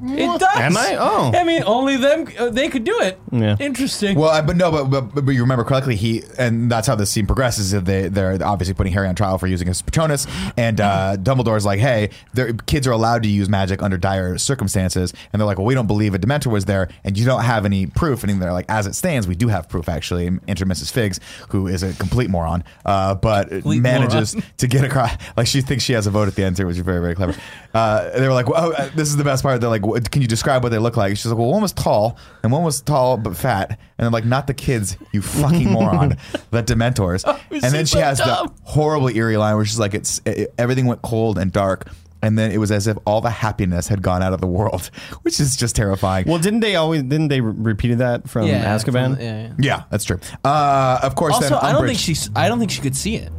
[0.03, 0.95] "It does." Am I?
[0.99, 1.31] Oh.
[1.35, 3.19] I mean, only them uh, they could do it.
[3.31, 3.55] Yeah.
[3.59, 4.17] Interesting.
[4.17, 5.95] Well, I- but no, but, but but you remember correctly.
[5.95, 7.73] He and that's how the scene progresses.
[7.73, 10.27] is They they're obviously putting Harry on trial for using his Patronus,
[10.57, 15.13] and uh, Dumbledore's like, "Hey, their kids are allowed to use magic under dire circumstances,"
[15.33, 17.65] and they're like, "Well, we don't believe a Dementor was there, and you don't have
[17.65, 19.89] any proof." And they're like, "As it stands, we do have proof.
[19.89, 20.91] Actually, enter Mrs.
[20.91, 21.19] Figgs,
[21.49, 24.49] who is a complete moron, uh, but Complete manages moron.
[24.57, 25.11] to get across.
[25.37, 27.15] Like she thinks she has a vote at the end too, which is very very
[27.15, 27.35] clever.
[27.73, 30.11] Uh, they were like, well, oh, uh, "This is the best part." They're like, "What-
[30.11, 32.63] "Can you describe what they look like?" She's like, "Well, one was tall, and one
[32.63, 36.17] was tall but fat." And they're like, "Not the kids, you fucking moron,
[36.51, 38.47] the Dementors." and then she has dumb.
[38.47, 41.87] the horribly eerie line where she's like, "It's it, everything went cold and dark."
[42.21, 44.89] And then it was as if all the happiness had gone out of the world,
[45.21, 46.25] which is just terrifying.
[46.27, 47.03] Well, didn't they always?
[47.03, 49.13] Didn't they re- repeated that from yeah, Azkaban?
[49.15, 49.53] from- yeah, yeah.
[49.59, 50.19] yeah, that's true.
[50.43, 52.29] Uh, of course, Also, then I don't Umbridge- think she's.
[52.35, 53.31] I don't think she could see it.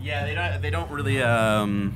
[0.00, 0.62] Yeah, they don't.
[0.62, 1.94] They don't really um,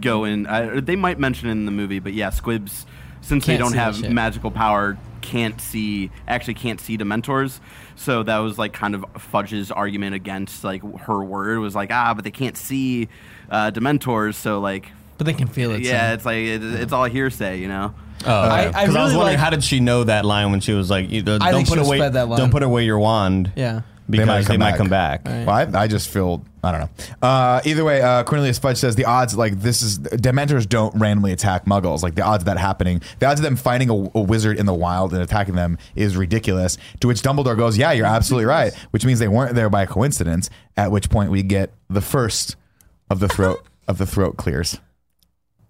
[0.00, 0.46] go in.
[0.46, 2.84] Uh, they might mention it in the movie, but yeah, Squibs,
[3.28, 4.10] since they Can't don't have shit.
[4.10, 6.10] magical power, can't see.
[6.26, 7.60] Actually, can't see Dementors.
[7.96, 12.14] So that was like kind of Fudge's argument against like her word was like ah,
[12.14, 13.08] but they can't see
[13.50, 14.34] uh, Dementors.
[14.34, 15.82] So like, But they can feel it.
[15.82, 16.14] yeah, so.
[16.14, 17.94] it's like it, it's all hearsay, you know.
[18.26, 18.78] Oh, I- okay.
[18.78, 20.90] I 'Cause I was wondering like- how did she know that line when she was
[20.90, 22.38] like, don't I think put away, that line.
[22.38, 23.82] don't put away your wand, Yeah.
[24.10, 24.78] Because might they come might back.
[24.78, 25.26] come back.
[25.26, 25.46] Right.
[25.46, 27.26] Well, I, I just feel I don't know.
[27.26, 31.32] Uh, either way, uh, Cornelius Fudge says the odds like this is Dementors don't randomly
[31.32, 32.02] attack Muggles.
[32.02, 34.66] Like the odds of that happening, the odds of them finding a, a wizard in
[34.66, 36.78] the wild and attacking them is ridiculous.
[37.00, 40.50] To which Dumbledore goes, "Yeah, you're absolutely right," which means they weren't there by coincidence.
[40.76, 42.56] At which point we get the first
[43.10, 44.78] of the throat of the throat clears.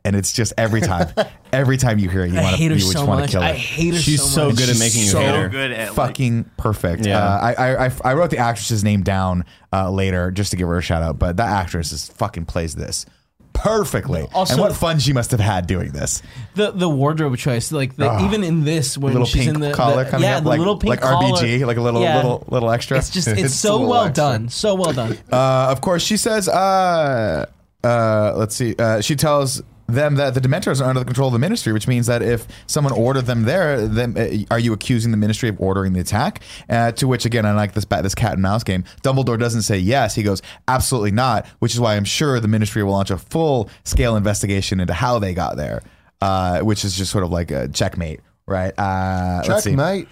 [0.04, 1.12] And it's just every time,
[1.52, 3.48] every time you hear it, you want to, you just so want to kill her.
[3.48, 4.56] I hate her She's so so much.
[4.56, 5.48] good at making you so hate her.
[5.48, 7.04] good at like, fucking perfect.
[7.04, 7.18] Yeah.
[7.22, 10.68] Uh, I, I I I wrote the actress's name down uh, later just to give
[10.68, 13.04] her a shout out, but that actress is fucking plays this
[13.52, 14.24] perfectly.
[14.32, 16.22] Also- and what fun she must have had doing this.
[16.54, 19.72] the the wardrobe choice, like the, even in this when little she's pink in the,
[19.72, 21.32] collar the- coming yeah, up, the like little pink like collar.
[21.36, 22.16] RBG, like a little Yeah.
[22.16, 22.98] little little extra.
[22.98, 24.14] It's just it's, a so well extra.
[24.14, 25.18] done, so well done.
[25.30, 26.48] Uh, of course, she says.
[26.48, 27.46] Uh,
[27.84, 28.74] uh, let's see.
[28.78, 31.88] Uh, she tells them that the Dementors are under the control of the Ministry, which
[31.88, 35.58] means that if someone ordered them there, then uh, are you accusing the Ministry of
[35.60, 36.42] ordering the attack?
[36.68, 38.84] Uh, to which, again, I like this bat, this cat and mouse game.
[39.02, 42.84] Dumbledore doesn't say yes; he goes absolutely not, which is why I'm sure the Ministry
[42.84, 45.82] will launch a full scale investigation into how they got there,
[46.20, 48.78] uh, which is just sort of like a checkmate, right?
[48.78, 49.70] Uh, let's see.
[49.70, 50.08] Checkmate.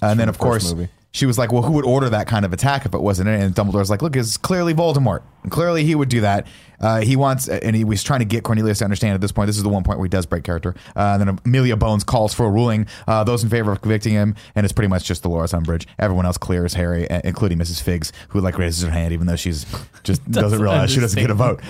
[0.00, 0.88] And then, of course, movie.
[1.12, 3.40] She was like, "Well, who would order that kind of attack if it wasn't it?"
[3.40, 5.22] And Dumbledore's like, "Look, it's clearly Voldemort.
[5.42, 6.46] And clearly, he would do that.
[6.80, 9.46] Uh, he wants, and he was trying to get Cornelius to understand at this point.
[9.46, 10.74] This is the one point where he does break character.
[10.96, 12.86] Uh, and then Amelia Bones calls for a ruling.
[13.06, 15.86] Uh, those in favor of convicting him, and it's pretty much just Dolores Umbridge.
[15.98, 17.82] Everyone else clears Harry, uh, including Mrs.
[17.82, 19.66] Figgs, who like raises her hand even though she's
[20.04, 21.60] just doesn't, realize she doesn't get a vote.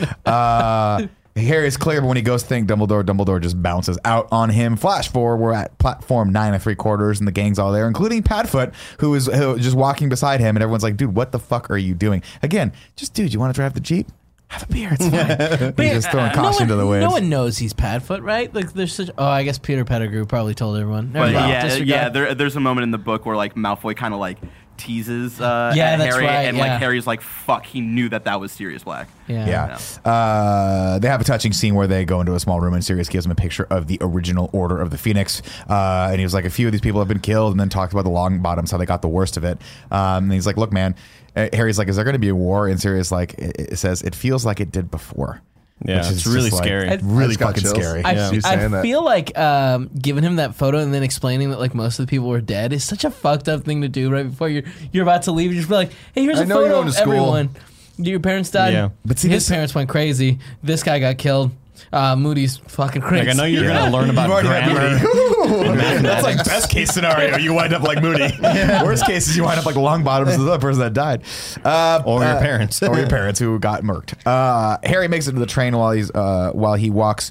[1.36, 4.28] Uh, Harry is clear, but when he goes to think Dumbledore, Dumbledore just bounces out
[4.32, 4.76] on him.
[4.76, 8.22] Flash forward, we're at platform nine and three quarters, and the gang's all there, including
[8.22, 11.70] Padfoot, who is who, just walking beside him, and everyone's like, "Dude, what the fuck
[11.70, 14.08] are you doing?" Again, just dude, you want to drive the jeep?
[14.48, 14.88] Have a beer.
[14.98, 15.74] It's fine.
[15.76, 17.04] He's just throwing no caution one, to the wind.
[17.04, 18.52] No one knows he's Padfoot, right?
[18.52, 19.08] Like, there's such.
[19.16, 21.12] Oh, I guess Peter Pettigrew probably told everyone.
[21.12, 21.88] Never But mind, yeah, disregard.
[21.88, 22.08] yeah.
[22.08, 24.38] There, there's a moment in the book where like Malfoy kind of like
[24.80, 26.72] teases uh, Yeah, that's Harry, right, and yeah.
[26.72, 29.08] like Harry's like, "Fuck," he knew that that was Sirius Black.
[29.28, 29.78] yeah.
[30.04, 30.10] Yeah.
[30.10, 33.08] Uh, they have a touching scene where they go into a small room and Sirius
[33.08, 35.42] gives him a picture of the original Order of the Phoenix.
[35.68, 37.68] Uh, and he was like, a few of these people have been killed, and then
[37.68, 39.58] talked about the Longbottoms, how they got the worst of it.
[39.90, 40.94] Um, and he's like, look, man.
[41.36, 42.66] Uh, Harry's like, is there going to be a war?
[42.66, 45.40] And Sirius like, it, it says, it feels like it did before.
[45.84, 46.88] Yeah, Which is it's really just, like, scary.
[46.90, 47.76] I- really I just got fucking chills.
[47.76, 48.04] scary.
[48.04, 48.40] I, Yeah.
[48.44, 52.06] I feel like um, giving him that photo and then explaining that like most of
[52.06, 54.64] the people were dead is such a fucked up thing to do right before you're
[54.92, 55.52] you're about to leave.
[55.52, 57.12] You just be like, hey, here's I a know you're photo going of to school.
[57.14, 57.50] everyone.
[57.96, 58.72] Your parents died.
[58.74, 58.90] Yeah.
[59.06, 60.38] But see, his this- parents went crazy.
[60.62, 61.50] This guy got killed.
[61.92, 63.26] Uh, Moody's fucking crazy.
[63.26, 63.78] Like I know you're Yeah.
[63.80, 66.00] gonna learn about You've already had grammar.
[66.02, 67.36] That's like best case scenario.
[67.36, 68.28] You wind up like Moody.
[68.84, 71.22] Worst case is you wind up like Longbottoms of the person that died,
[71.64, 72.82] uh, Or your uh, parents.
[72.82, 74.14] or your parents who got murked.
[74.26, 77.30] Uh, Harry makes it to the train while he's uh, while he walks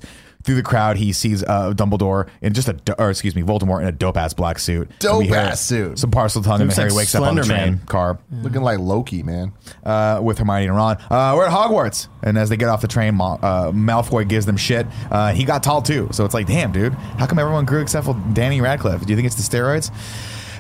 [0.50, 0.98] through the crowd.
[0.98, 4.18] He sees uh, Dumbledore in just a do- or excuse me Voldemort in a dope
[4.18, 4.90] ass black suit.
[5.06, 6.00] And we hear Dope-ass suit.
[6.00, 7.86] Some Parseltongue, and Looks Harry like wakes up on the Slender train Man.
[7.86, 9.54] car Looking like Loki, man.
[9.84, 10.98] uh, with Hermione and Ron.
[11.12, 14.48] Uh, we're at Hogwarts, and as they get off the train, Ma- uh, Malfoy gives
[14.48, 14.88] them shit.
[15.12, 18.06] Uh, he got tall too, so it's like, damn, dude, how come everyone grew except
[18.08, 19.06] for Danny Radcliffe?
[19.06, 19.92] Do you think it's the steroids?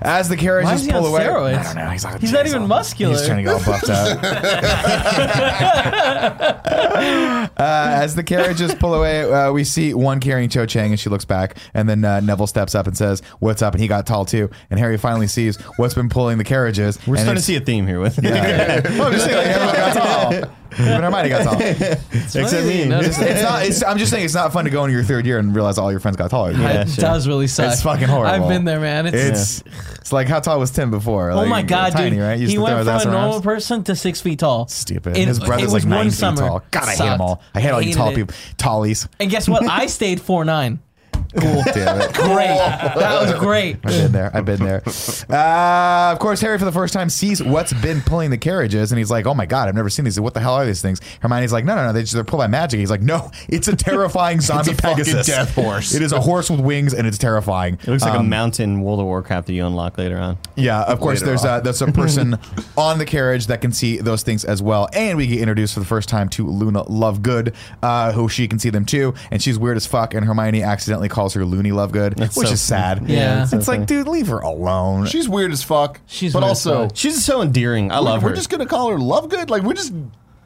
[0.01, 1.57] As the Why carriages is he pull on away, steroids?
[1.57, 1.89] I don't know.
[1.89, 3.15] He's, like, He's not even muscular.
[3.15, 4.23] He's trying to get all buffed out.
[7.57, 11.09] uh, as the carriages pull away, uh, we see one carrying Cho Chang, and she
[11.09, 14.05] looks back, and then uh, Neville steps up and says, "What's up?" And he got
[14.05, 16.97] tall too, and Harry finally sees what's been pulling the carriages.
[17.07, 18.81] We're starting to see a theme here with yeah.
[18.97, 20.55] well, I'm just saying, like, everyone got tall.
[20.73, 21.61] Even Hermione got tall.
[21.61, 22.85] except me.
[22.85, 23.65] No, It's, it's not.
[23.65, 25.77] It's, I'm just saying, it's not fun to go into your third year and realize
[25.77, 26.51] all your friends got taller.
[26.51, 27.01] Yeah, it sure.
[27.01, 27.71] does really suck.
[27.73, 28.43] It's fucking horrible.
[28.43, 29.07] I've been there, man.
[29.07, 29.63] It's, It's
[29.99, 31.31] it's like how tall was Tim before?
[31.31, 32.19] oh Like, my god, tiny, dude.
[32.21, 32.39] right?
[32.39, 33.21] Used he to throw went his from ass a around.
[33.21, 34.67] normal person to six feet tall.
[34.67, 35.17] Stupid.
[35.17, 36.37] In- His brother's it like was nine one feet summer.
[36.47, 36.63] tall.
[36.71, 37.41] God, I hate them all.
[37.55, 38.15] I hate all you Hated tall it.
[38.15, 38.35] people.
[38.57, 39.07] Tallies.
[39.19, 39.63] And guess what?
[39.69, 40.79] I stayed four nine.
[41.37, 41.63] Cool.
[41.73, 42.13] Damn it.
[42.13, 42.47] Great.
[42.47, 43.77] That was great.
[43.83, 44.31] I've been there.
[44.33, 44.81] I've been there.
[45.29, 48.97] Uh, of course, Harry for the first time sees what's been pulling the carriages, and
[48.97, 50.19] he's like, "Oh my god, I've never seen these.
[50.19, 51.93] What the hell are these things?" Hermione's like, "No, no, no.
[51.93, 55.05] They just, they're pulled by magic." He's like, "No, it's a terrifying zombie a fucking
[55.05, 57.75] Pegasus, death horse." It is a horse with wings, and it's terrifying.
[57.75, 60.37] It looks like a Um, mountain World of Warcraft that you unlock later on.
[60.55, 61.19] Yeah, of course.
[61.19, 61.59] Later There's on.
[61.59, 62.37] a, there's a person
[62.77, 65.79] on the carriage that can see those things as well, and we get introduced for
[65.79, 67.53] the first time to Luna Lovegood,
[67.83, 70.13] uh, who she can see them too, and she's weird as fuck.
[70.13, 72.99] And Hermione accidentally calls her Looney Lovegood, That's which so is sad.
[72.99, 73.13] funny.
[73.15, 73.41] Yeah.
[73.43, 73.85] it's that's so like, funny.
[73.85, 75.05] dude, leave her alone.
[75.05, 75.99] She's weird as fuck.
[76.07, 76.97] She's but weird as also fuck.
[76.97, 77.91] She's so endearing.
[77.91, 78.29] I love her.
[78.29, 79.49] we're just gonna call her Lovegood.
[79.49, 79.93] Like we're just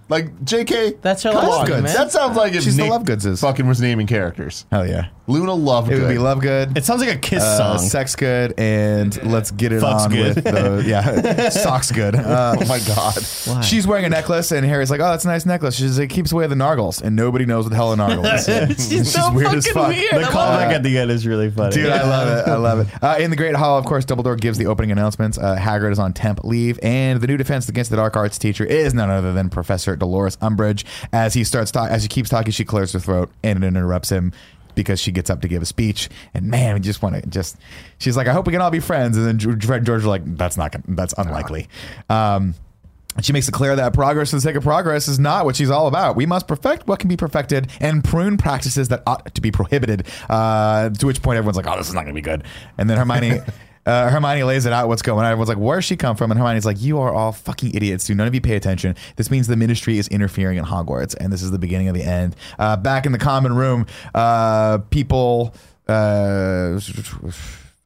[0.10, 0.96] like J.K.
[1.02, 1.70] That's her come last on.
[1.70, 1.94] name, man.
[1.96, 3.40] That sounds like if She's the Nick Lovegoods.
[3.40, 4.66] fucking was naming characters.
[4.72, 5.92] Hell yeah, Luna Lovegood.
[5.92, 6.78] it would be Love Good.
[6.78, 7.88] it sounds like a Kiss Uh, song.
[7.88, 10.36] sex good and let's get it Fuck's on good.
[10.36, 12.16] with the yeah socks good.
[12.16, 13.64] Uh, Oh my god.
[13.64, 16.14] She's wearing a necklace, and Harry's like, "Oh, that's a nice necklace." She's like, "It
[16.14, 18.90] keeps away the nargles," and nobody knows what the hell a nargle is.
[18.90, 19.88] She's so weird as fucking fuck.
[19.90, 20.12] weird.
[20.12, 20.76] the I love callback it.
[20.76, 21.76] at the end is really funny.
[21.76, 22.50] Dude, I love it.
[22.52, 22.88] I love it.
[23.04, 25.38] Uh, in the Great Hall, of course, Dumbledore gives the opening announcements.
[25.38, 28.66] Uh, Hagrid is on temp leave, and the new defense against the dark arts teacher
[28.66, 30.84] is none other than Professor Dolores Umbridge.
[31.14, 34.10] As he starts talk, as he keeps talking, she clears her throat and it interrupts
[34.10, 34.32] him
[34.76, 36.10] because she gets up to give a speech.
[36.34, 37.58] And man, we just want to just.
[38.00, 40.58] She's like, "I hope we can all be friends." And then George George like, "That's
[40.58, 40.72] not.
[40.72, 41.68] Gonna, that's unlikely."
[42.10, 42.56] Um,
[43.22, 45.70] she makes it clear that progress for the sake of progress is not what she's
[45.70, 46.16] all about.
[46.16, 50.08] We must perfect what can be perfected and prune practices that ought to be prohibited.
[50.30, 52.44] Uh, to which point everyone's like, "Oh, this is not going to be good."
[52.78, 53.42] And then Hermione.
[53.86, 55.32] Uh, Hermione lays it out what's going on.
[55.32, 58.06] Everyone's like, "Where's she come from?" And Hermione's like, "You are all fucking idiots.
[58.06, 58.96] Do none of you pay attention?
[59.16, 62.04] This means the Ministry is interfering in Hogwarts, and this is the beginning of the
[62.04, 65.54] end." Uh, back in the common room, uh, people.
[65.88, 66.80] Uh,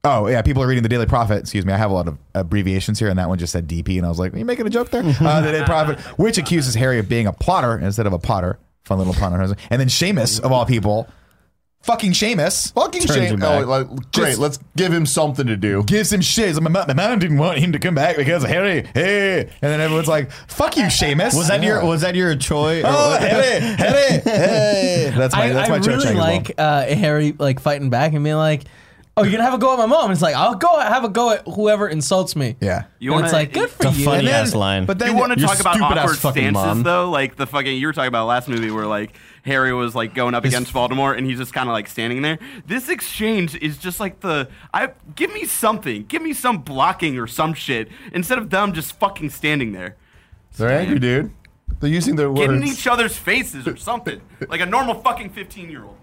[0.03, 1.39] Oh yeah, people are reading the Daily Prophet.
[1.39, 3.97] Excuse me, I have a lot of abbreviations here, and that one just said DP,
[3.97, 6.37] and I was like, "Are you making a joke there?" uh, the Daily Prophet, which
[6.37, 8.57] accuses Harry of being a plotter instead of a Potter.
[8.85, 9.55] Fun little pun on.
[9.69, 11.09] And then Seamus, of all people,
[11.83, 13.63] fucking Seamus, Fucking Turns him back.
[13.65, 14.11] Oh, like, great.
[14.11, 15.83] Just- let's give him something to do.
[15.83, 16.47] gives him shit.
[16.47, 18.85] He's like, my, ma- my mom didn't want him to come back because of Harry.
[18.93, 22.81] Hey, and then everyone's like, "Fuck you, Seamus." Was that your was that your Troy?
[22.81, 25.13] or- Oh, Harry, Harry, hey.
[25.15, 26.21] That's my I, that's I my church really angle.
[26.23, 28.63] like uh, Harry like fighting back and being like,
[29.17, 31.09] "Oh, you're gonna have a go at my mom." It's like I'll go have a
[31.09, 32.55] go at whoever insults me.
[32.61, 32.83] Yeah.
[32.99, 34.05] You and wanna- it's like good for It's a you.
[34.05, 34.85] funny And then- ass line.
[34.85, 36.83] but then you want to Your talk about stupid ass awkward fucking stances mom.
[36.83, 40.13] though, like the fucking you were talking about last movie where like Harry was like
[40.13, 42.37] going up against Voldemort and he's just kind of like standing there.
[42.65, 47.27] This exchange is just like the I give me something, give me some blocking or
[47.27, 49.95] some shit instead of them just fucking standing there,
[50.57, 51.31] They're angry, dude.
[51.79, 55.69] They're using their get in each other's faces or something like a normal fucking fifteen
[55.69, 55.95] year old.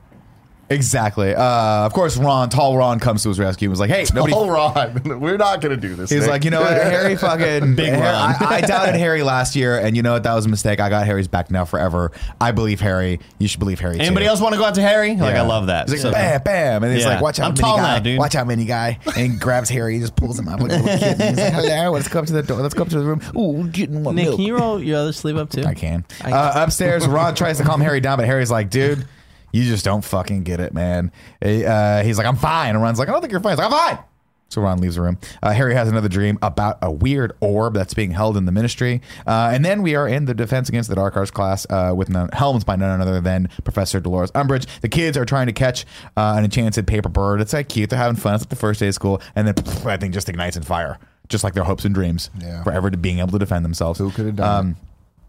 [0.71, 1.35] Exactly.
[1.35, 1.43] Uh,
[1.87, 4.49] of course, Ron, tall Ron, comes to his rescue and was like, "Hey, nobody." All
[4.51, 6.11] Ron, we're not gonna do this.
[6.11, 6.31] He's Nick.
[6.31, 8.35] like, you know what, Harry fucking Big Harry- Ron.
[8.41, 10.23] I, I doubted Harry last year, and you know what?
[10.23, 10.81] That was a mistake.
[10.81, 12.13] I got Harry's back now forever.
[12.41, 13.21] I believe Harry.
[13.39, 13.97] You should believe Harry.
[13.97, 14.03] Too.
[14.03, 14.31] Anybody too.
[14.31, 15.15] else want to go out to Harry?
[15.17, 15.89] Like I love that.
[15.91, 17.11] He's So- like, bam, bam, and he's Yeah.
[17.15, 17.83] like, "Watch out, I'm mini tall guy!
[17.83, 18.19] now, dude.
[18.19, 20.77] Watch out, mini guy!" And he grabs Harry, he just pulls him up like a
[20.77, 21.21] little kid.
[21.21, 22.61] And he's like, "Hello, let's go up to the door.
[22.63, 23.21] Let's go up to the room.
[23.37, 25.63] Ooh, getting one Nick, milk." can you roll your other sleeve up too?
[25.65, 26.05] I can.
[26.23, 29.07] I- uh, upstairs, Ron tries to calm Harry down, but Harry's like, dude,
[29.55, 31.13] you just don't fucking get it, man.
[31.41, 32.71] Uh, he's like, I'm fine.
[32.71, 33.53] And Ron's like, I don't think you're fine.
[33.53, 34.05] He's like, I'm fine.
[34.51, 35.19] So Ron leaves the room.
[35.43, 39.01] Uh, Harry has another dream about a weird orb that's being held in the ministry.
[39.27, 42.09] Uh, and then we are in the Defense Against the Dark Arts class uh, with
[42.09, 44.67] none, helms by none other than Professor Dolores Umbridge.
[44.81, 45.85] The kids are trying to catch
[46.17, 47.41] uh, an enchanted paper bird.
[47.41, 47.91] It's like cute.
[47.91, 48.35] They're having fun.
[48.35, 49.21] It's like the first day of school.
[49.35, 50.99] And then pff, that thing just ignites in fire,
[51.29, 52.63] just like their hopes and dreams Yeah.
[52.63, 53.99] forever to being able to defend themselves.
[53.99, 54.77] Who could have done Um,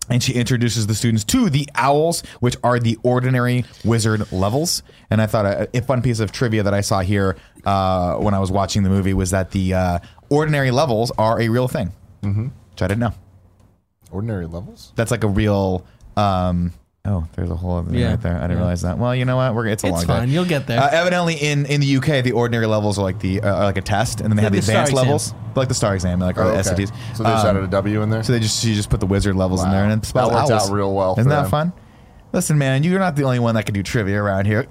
[0.10, 4.84] and she introduces the students to the owls, which are the ordinary wizard levels.
[5.10, 7.36] And I thought a, a fun piece of trivia that I saw here
[7.66, 10.00] uh, when I was watching the movie was that the uh,
[10.30, 11.92] ordinary levels are a real thing,
[12.22, 12.48] mm-hmm.
[12.72, 13.14] which I didn't know.
[14.12, 14.94] ordinary levels.
[14.96, 15.86] That's like a real.
[16.18, 16.72] Um,
[17.06, 18.10] oh, there's a whole other thing Yeah.
[18.12, 18.36] right there.
[18.36, 18.58] I didn't Yeah.
[18.58, 18.98] realize that.
[18.98, 19.54] Well, you know what?
[19.56, 20.28] We're it's a It's long fine.
[20.28, 20.34] day.
[20.34, 20.80] You'll get there.
[20.82, 23.78] Uh, evidently, in, in the UK, the ordinary levels are like the uh, are like
[23.78, 25.06] a test, and then they have Like the the star advanced exam.
[25.06, 26.84] levels, like the star exam, like or Oh, the okay.
[26.86, 26.92] SATs.
[27.16, 28.24] So they just Um, added a W in there.
[28.24, 29.74] so they just you just put the wizard levels in Wow.
[29.76, 30.70] there and it spells That worked owls.
[30.70, 31.52] out real well Isn't for that them.
[31.52, 31.74] fun?
[32.34, 34.66] Listen, man, you're not the only one that can do trivia around here.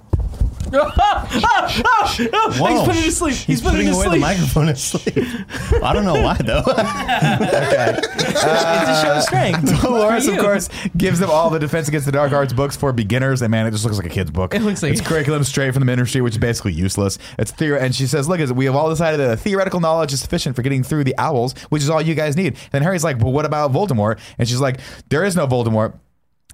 [2.17, 3.35] He's putting it to sleep.
[3.35, 4.21] He's, He's putting, putting it to away the sleep.
[4.21, 5.83] microphone asleep.
[5.83, 6.63] I don't know why though.
[6.67, 9.73] it's a show of strength.
[9.73, 10.41] Uh, Dolores, of you.
[10.41, 13.67] course, gives them all the Defense Against the Dark Arts books for beginners, and man,
[13.67, 14.55] it just looks like a kid's book.
[14.55, 17.19] It looks like- it's curriculum straight from the ministry, which is basically useless.
[17.39, 20.57] It's theory, and she says, "Look, we have all decided that theoretical knowledge is sufficient
[20.57, 23.33] for getting through the owls, which is all you guys need." Then Harry's like, "Well,
[23.33, 25.99] what about Voldemort?" And she's like, "There is no Voldemort."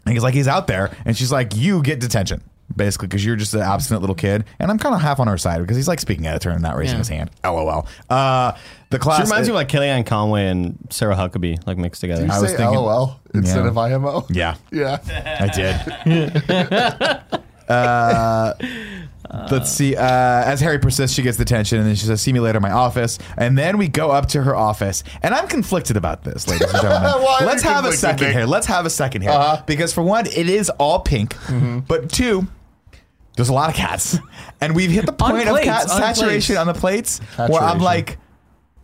[0.06, 2.42] And he's like, "He's out there," and she's like, "You get detention."
[2.76, 5.36] Basically, because you're just an obstinate little kid, and I'm kind of half on her
[5.36, 6.98] side because he's like speaking at a turn and not raising Yeah.
[6.98, 7.30] his hand.
[7.44, 7.86] LOL.
[8.08, 8.52] Uh,
[8.90, 12.24] the class She reminds me of like Kellyanne Conway and Sarah Huckabee like mixed together.
[12.24, 13.68] you I was say thinking- LOL instead Yeah.
[13.70, 14.26] of IMO.
[14.30, 14.98] yeah, Yeah.
[15.40, 17.30] I did.
[17.68, 18.54] uh,
[19.50, 19.96] let's see.
[19.96, 22.58] Uh, as Harry persists, she gets the tension, and then she says, "See me later,
[22.58, 26.24] in my office." And then we go up to her office, and I'm conflicted about
[26.24, 27.10] this, ladies and gentlemen.
[27.22, 28.36] Why are Let's you have a conflicted, second Nick?
[28.36, 28.46] here.
[28.46, 29.62] Let's have a second here, Uh-huh.
[29.66, 31.36] because for one, it is all pink,
[31.86, 32.46] but two.
[33.40, 34.18] There's a lot of cats,
[34.60, 36.60] and we've hit the point plates, of cat on saturation plates.
[36.60, 37.80] on the plates, where I'm Saturation.
[37.82, 38.18] like,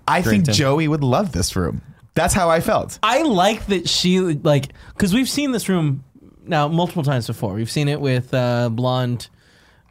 [0.08, 0.54] I think Drinking.
[0.54, 1.82] Joey would love this room.
[2.14, 2.98] That's how I felt.
[3.02, 6.04] I like that she like because we've seen this room
[6.46, 7.52] now multiple times before.
[7.52, 9.28] We've seen it with uh, blonde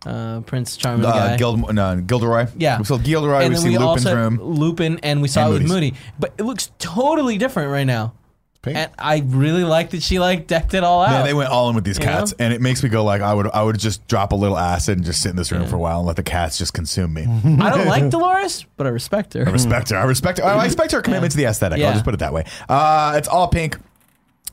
[0.03, 1.37] uh, Prince Charming Uh, guy.
[1.37, 2.47] Gild, no, Gilderoy.
[2.57, 3.41] yeah, We saw Gilderoy.
[3.41, 4.37] and we then see we Lupin's also room.
[4.41, 5.91] Lupin, and we saw And it with Moody's.
[5.91, 5.93] Moody.
[6.17, 8.13] But it looks totally different right now.
[8.65, 8.75] Pink.
[8.77, 11.11] And I really like that she like decked it all out.
[11.11, 12.43] Yeah, they went all in with these You cats, know?
[12.45, 14.97] and it makes me go like I would I would just drop a little acid
[14.97, 17.13] and just sit in this room for a while and let the cats just consume
[17.13, 17.21] me.
[17.61, 19.47] I don't like Dolores, but I respect her.
[19.47, 19.97] I respect her.
[19.97, 20.43] I respect her.
[20.45, 21.77] I respect her commitment to the aesthetic.
[21.77, 21.93] I'll Yeah.
[21.93, 22.43] just put it that way.
[22.67, 23.77] Uh, it's all pink.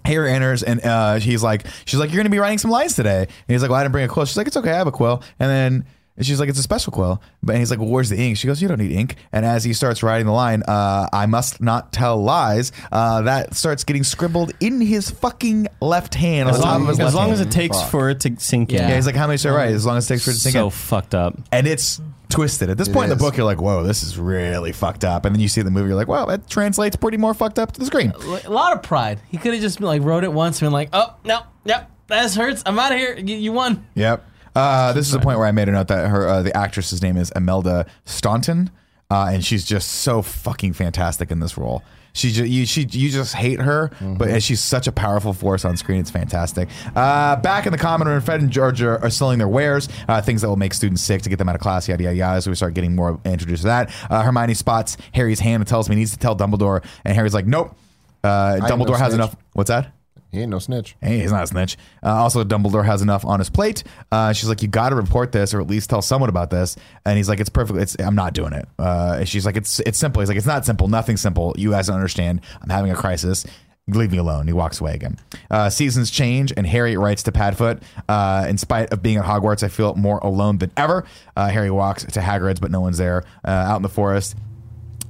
[0.05, 3.21] Harry enters and uh, he's like, she's like, you're gonna be writing some lines today.
[3.21, 4.27] And he's like, well, I didn't bring a quill.
[4.27, 5.23] She's like, it's okay, I have a quill.
[5.39, 5.87] And then
[6.17, 7.23] and she's like, it's a special quill.
[7.43, 8.37] But he's like, well, where's the ink?
[8.37, 9.17] She goes, you don't need ink.
[9.33, 12.71] And as he starts writing the line, uh, I must not tell lies.
[12.91, 16.89] Uh, that starts getting scribbled in his fucking left hand on As top long, of
[16.89, 17.41] his as, left long hand.
[17.41, 17.91] as it takes Fuck.
[17.91, 18.77] for it to sink in.
[18.77, 18.89] Yeah.
[18.91, 19.71] Yeah, he's like, how many should I write?
[19.73, 20.71] As long as it takes for it to sink so in.
[20.71, 21.39] fucked up.
[21.51, 22.71] And it's twisted.
[22.71, 25.25] At this point in the book, you're like, whoa, this is really fucked up.
[25.25, 27.73] And then you see the movie, you're like, wow, that translates pretty more fucked up
[27.73, 28.11] to the screen.
[28.45, 29.21] a lot of pride.
[29.31, 32.33] He could have just like wrote it once and been like, oh no, yep, that
[32.35, 32.63] hurts.
[32.67, 33.17] I'm out of here.
[33.19, 33.87] You, you won.
[33.95, 34.27] Yep.
[34.55, 37.03] Uh, this is a point where I made a note that her uh, the actress's
[37.03, 38.71] name is Imelda Staunton,
[39.11, 41.83] uh, and she's just so fucking fantastic in this role.
[42.15, 45.79] She just you she you just hate her, but she's such a powerful force on
[45.79, 45.99] screen.
[46.01, 46.69] It's fantastic.
[46.95, 50.21] Uh, back in the common room, Fred and George are, are selling their wares, uh,
[50.21, 52.43] things that will make students sick to get them out of class, yada yada yada.
[52.43, 53.91] So we start getting more introduced to that.
[54.11, 57.33] Uh, Hermione spots Harry's hand and tells him he needs to tell Dumbledore, and Harry's
[57.33, 57.75] like, nope.
[58.23, 59.15] Uh, no Dumbledore has snitch.
[59.15, 59.37] enough.
[59.55, 59.95] What's that?
[60.33, 60.97] He ain't no snitch.
[61.03, 61.77] Hey, he's not a snitch.
[62.03, 63.85] Uh, also, Dumbledore has enough on his plate.
[64.11, 66.75] Uh, she's like, you got to report this, or at least tell someone about this.
[67.05, 67.79] And he's like, it's perfect.
[67.79, 68.67] It's I'm not doing it.
[68.79, 70.21] Uh, she's like, it's it's simple.
[70.21, 70.89] He's like, it's not simple.
[70.89, 71.55] Nothing simple.
[71.59, 72.41] You guys don't understand.
[72.63, 73.45] I'm having a crisis.
[73.89, 74.47] Leave me alone.
[74.47, 75.19] He walks away again.
[75.51, 77.83] Uh, seasons change, and Harry writes to Padfoot.
[78.09, 81.05] Uh, in spite of being at Hogwarts, I feel more alone than ever.
[81.37, 83.25] Uh, Harry walks to Hagrid's, but no one's there.
[83.45, 84.37] Uh, out in the forest,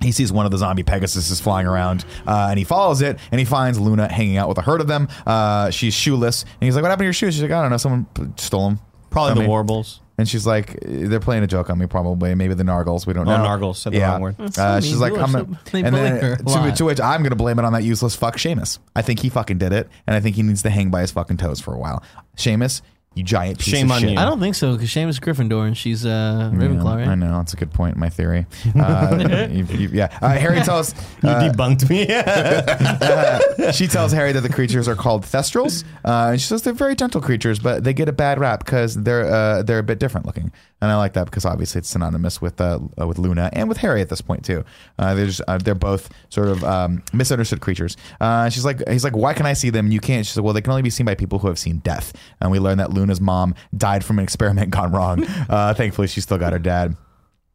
[0.03, 3.39] he sees one of the zombie Pegasuses flying around, uh, and he follows it, and
[3.39, 5.09] he finds Luna hanging out with a herd of them.
[5.27, 7.71] Uh, she's shoeless, and he's like, "What happened to your shoes?" She's like, "I don't
[7.71, 7.77] know.
[7.77, 8.81] Someone p- stole them."
[9.11, 9.99] Probably I the mean- warbles.
[10.19, 12.35] And she's like, "They're playing a joke on me, probably.
[12.35, 13.07] Maybe the Nargles.
[13.07, 14.37] We don't Oh, know." Nargles, said the wrong word.
[14.39, 16.37] That's Uh, so she's like, You "I'm are gonna," they and bully then her a
[16.37, 16.77] to, lot.
[16.77, 18.79] to which I'm gonna blame it on that useless fuck Seamus.
[18.95, 21.11] I think he fucking did it, and I think he needs to hang by his
[21.13, 22.03] fucking toes for a while.
[22.37, 22.83] Seamus,
[23.15, 24.11] you giant piece Shame of on shit.
[24.13, 24.19] you.
[24.19, 27.09] I don't think so because Seamus Gryffindor and she's uh, Ravenclaw, Yeah, right?
[27.09, 28.47] I know that's a good point my theory.
[28.75, 32.07] Uh, you- you- yeah, uh, Harry tells You uh, debunked me.
[33.73, 36.95] she tells Harry that the creatures are called Thestrals, uh, and she says they're very
[36.95, 40.27] gentle creatures, but they get a bad rap because they're uh, they're a bit different
[40.27, 40.51] looking,
[40.81, 43.79] and I like that because obviously it's synonymous with uh, uh, with Luna and with
[43.79, 44.65] Harry at this point too.
[44.99, 47.97] Uh, they're just, uh, they're both sort of um, misunderstood creatures.
[48.21, 50.25] Uh, she's like he's like why can I see them and you can't?
[50.27, 52.51] She's like well they can only be seen by people who have seen death, and
[52.51, 55.25] we learn that Luna's mom died from an experiment gone wrong.
[55.49, 56.97] Uh, thankfully she still got her dad.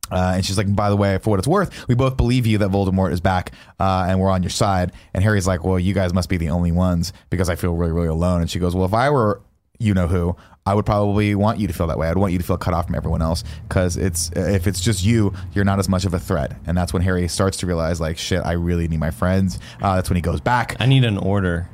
[0.10, 2.58] Uh, and she's like, by the way, for what it's worth, we both believe you
[2.60, 4.94] that Voldemort is back uh, and we're on your side.
[5.14, 7.92] And Harry's like, well, you guys must be the only ones because I feel really,
[7.92, 8.40] really alone.
[8.40, 9.42] And she goes, well, if I were
[9.80, 10.36] you know who,
[10.66, 12.10] I would probably want you to feel that way.
[12.10, 15.04] I'd want you to feel cut off from everyone else because it's if it's just
[15.04, 16.54] you, you're not as much of a threat.
[16.66, 19.60] And that's when Harry starts to realize, like, shit, I really need my friends.
[19.82, 21.70] Uh, that's when he goes back I need an order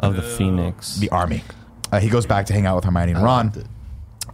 [0.00, 0.96] of the Phoenix.
[0.96, 1.44] the army.
[1.92, 3.52] Uh, he goes back to hang out with Hermione and Ron.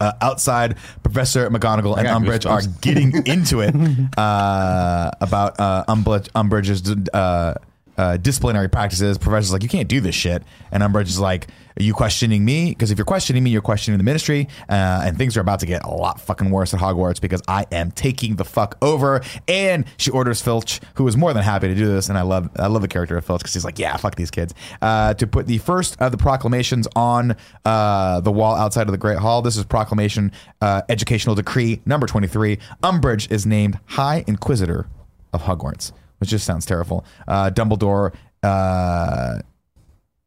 [0.01, 2.81] Uh, outside, Professor McGonagall and got Umbridge are goosebumps.
[2.81, 3.75] getting into it
[4.17, 7.55] uh, about uh, Umbridge, Umbridge's uh,
[7.97, 9.19] uh, disciplinary practices.
[9.19, 10.45] Professor's like, you can't do this shit.
[10.71, 11.49] And Umbridge is like,
[11.79, 12.71] are you questioning me?
[12.71, 14.49] Because if you're questioning me, you're questioning the ministry.
[14.69, 17.67] Uh, and things are about to get a lot fucking worse at Hogwarts because I
[17.71, 19.23] am taking the fuck over.
[19.47, 22.09] And she orders Filch, who is more than happy to do this.
[22.09, 24.31] And I love I love the character of Filch because he's like, yeah, fuck these
[24.31, 24.55] kids.
[24.83, 28.99] Uh, to put the first of the proclamations on uh, the wall outside of the
[28.99, 29.43] Great Hall.
[29.43, 32.59] This is proclamation uh, educational decree number 23.
[32.83, 34.89] Umbridge is named High Inquisitor
[35.33, 37.05] of Hogwarts, which just sounds terrible.
[37.27, 38.15] Uh, Dumbledore.
[38.43, 39.41] Uh,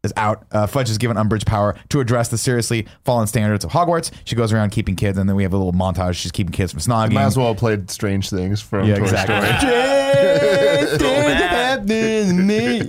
[0.03, 0.45] is out.
[0.51, 4.11] Uh, Fudge is given Umbridge power to address the seriously fallen standards of Hogwarts.
[4.25, 6.15] She goes around keeping kids, and then we have a little montage.
[6.15, 7.13] She's keeping kids from snogging.
[7.13, 9.35] Might as well have played Strange Things from Yeah, Toy exactly.
[10.97, 11.21] Story.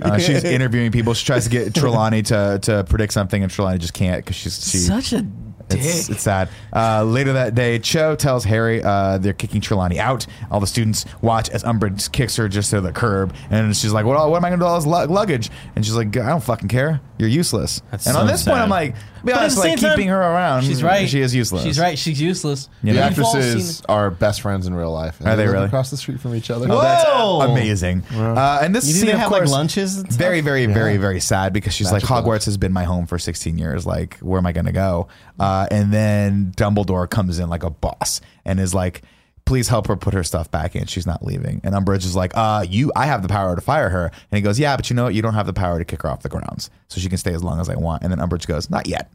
[0.01, 1.13] Uh, she's interviewing people.
[1.13, 4.69] She tries to get Trelawney to, to predict something, and Trelawney just can't because she's
[4.69, 5.25] she, Such a
[5.69, 6.15] It's, dick.
[6.15, 6.49] it's sad.
[6.75, 10.25] Uh, later that day, Cho tells Harry uh, they're kicking Trelawney out.
[10.51, 14.05] All the students watch as Umbridge kicks her just to the curb, and she's like,
[14.05, 16.15] "Well, what am I going to do with all this lu- luggage?" And she's like,
[16.17, 17.01] "I don't fucking care.
[17.17, 18.57] You're useless." That's and so on this point.
[18.59, 18.95] I'm like,
[19.25, 20.63] be But honest, like same time, keeping her around.
[20.63, 21.07] She's right.
[21.07, 21.63] She is useless.
[21.63, 21.97] She's right.
[21.97, 22.67] She's useless.
[22.83, 22.93] Yeah.
[22.93, 25.19] The The actresses seen- are best friends in real life.
[25.19, 25.65] and Are they live really?
[25.67, 26.67] across the street from each other?
[26.69, 27.41] Oh, that's Whoa.
[27.51, 28.03] amazing.
[28.13, 29.97] Uh, and this You scene, didn't of have like course, lunches.
[29.97, 30.19] and stuff?
[30.19, 32.15] very, very, very, very sad because she's Magical.
[32.17, 33.85] like, Hogwarts has been my home for 16 years.
[33.85, 35.07] Like, where am I going to go?
[35.39, 39.01] Uh, and then Dumbledore comes in like a boss and is like,
[39.45, 40.85] please help her put her stuff back in.
[40.85, 41.59] She's not leaving.
[41.63, 44.05] And Umbridge is like, uh, you, I have the power to fire her.
[44.07, 45.13] And he goes, yeah, but you know what?
[45.13, 46.69] You don't have the power to kick her off the grounds.
[46.87, 48.03] So she can stay as long as I want.
[48.03, 49.11] And then Umbridge goes, not yet,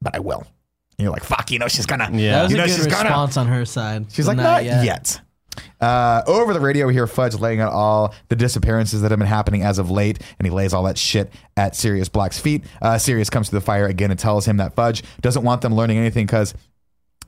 [0.00, 0.46] but I will.
[0.98, 2.08] And you're like, fuck, you know, she's gonna.
[2.12, 2.32] Yeah.
[2.38, 4.06] That was You a know, good she's gonna- response on her side.
[4.12, 5.20] She's but like, not yet.
[5.80, 9.28] Uh, over the radio, we hear Fudge laying out all the disappearances that have been
[9.28, 12.64] happening as of late, and he lays all that shit at Sirius Black's feet.
[12.80, 15.74] Uh, Sirius comes to the fire again and tells him that Fudge doesn't want them
[15.74, 16.54] learning anything because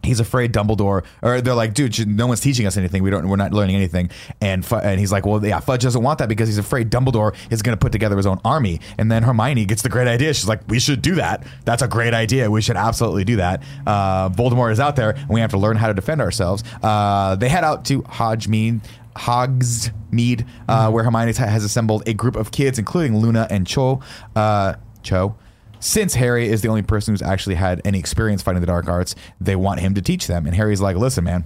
[0.02, 3.02] he's afraid Dumbledore, or they're like, dude, no one's teaching us anything.
[3.02, 4.10] We don't, we're not learning anything.
[4.40, 7.34] And Fu- and he's like, well, yeah, Fudge doesn't want that because he's afraid Dumbledore
[7.50, 8.80] is going to put together his own army.
[8.96, 10.32] And then Hermione gets the great idea.
[10.34, 11.46] She's like, we should do that.
[11.64, 12.50] That's a great idea.
[12.50, 13.62] We should absolutely do that.
[13.86, 16.62] Uh, Voldemort is out there, and we have to learn how to defend ourselves.
[16.82, 18.80] Uh, they head out to Hogsmeade.
[19.16, 24.00] Hogsmeade, uh, where Hermione has assembled a group of kids, including Luna and Cho.
[24.36, 25.36] Uh, Cho.
[25.80, 29.14] Since Harry is the only person who's actually had any experience fighting the dark arts,
[29.40, 30.46] they want him to teach them.
[30.46, 31.44] And Harry's like, listen, man,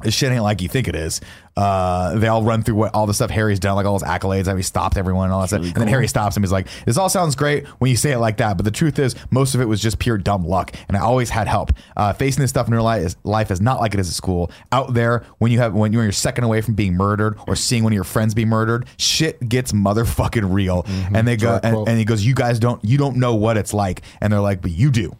[0.00, 1.20] this shit ain't like you think it is.
[1.56, 4.46] Uh, they all run through what all the stuff Harry's done, like all his accolades,
[4.46, 5.62] how he stopped everyone and all that stuff.
[5.62, 6.42] And then Harry stops him.
[6.42, 8.98] He's like, "This all sounds great when you say it like that, but the truth
[8.98, 10.74] is, most of it was just pure dumb luck.
[10.88, 11.72] And I always had help.
[11.96, 14.14] Uh, facing this stuff in real life is, life is not like it is at
[14.14, 14.50] school.
[14.72, 17.92] Out there, when you have when you're second away from being murdered or seeing one
[17.92, 20.84] of your friends be murdered, shit gets motherfucking real.
[21.14, 23.74] And they go, and, and he goes, "You guys don't, you don't know what it's
[23.74, 25.16] like." And they're like, "But you do."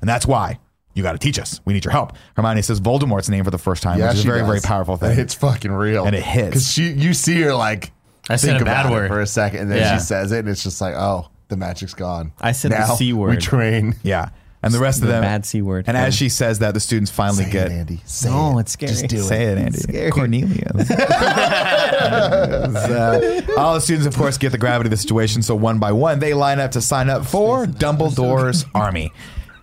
[0.00, 0.58] And that's why
[0.94, 1.60] you got to teach us.
[1.64, 2.12] We need your help.
[2.36, 4.48] Hermione says Voldemort's name for the first time, Yeah, which is a she very, does.
[4.48, 5.18] very powerful thing.
[5.18, 6.48] It's fucking real, And it hits.
[6.48, 7.92] because she, you see her like
[8.28, 9.08] I said think a bad about it word.
[9.08, 9.94] for a second, and then Yeah.
[9.96, 12.32] she says it, and it's just like, oh, the magic's gone.
[12.40, 13.94] I said the now C We train.
[14.02, 14.28] Yeah.
[14.64, 15.22] And the rest The of them.
[15.22, 15.86] bad C word.
[15.88, 16.04] And Yeah.
[16.04, 17.66] as she says that, the students finally Say get.
[17.66, 18.00] it, Andy.
[18.04, 18.60] Say No, it.
[18.60, 18.92] it's scary.
[18.92, 19.58] Just do Say it.
[19.58, 19.78] it, Andy.
[19.78, 20.10] scary.
[20.12, 20.88] Cornelius.
[22.02, 25.42] Uh, all the students, of course, get the gravity of the situation.
[25.42, 29.12] So one by one, they line up to sign up for Dumbledore's army.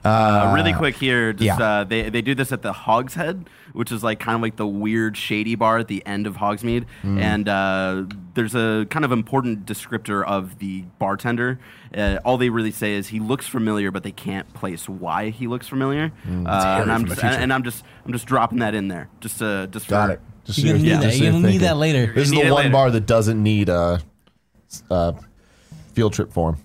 [0.10, 1.80] Uh, really quick here, just, yeah.
[1.80, 4.56] uh, they they do this at the Hog's Head, which is like kind of like
[4.56, 9.12] the weird shady bar at the end of Hogsmeade, and uh, there's a kind of
[9.12, 11.60] important descriptor of the bartender.
[11.96, 15.48] Uh, all they really say is he looks familiar, but they can't place why he
[15.48, 16.12] looks familiar.
[16.26, 17.36] Uh, and I'm just future.
[17.36, 20.22] and I'm just I'm just dropping that in there, just uh, just Got for, it.
[20.46, 21.16] Just You're so gonna need just that.
[21.16, 22.14] You're you're gonna need that later.
[22.14, 22.70] This is the one later.
[22.70, 24.02] bar that doesn't need a,
[24.90, 25.16] a
[25.94, 26.58] field trip form.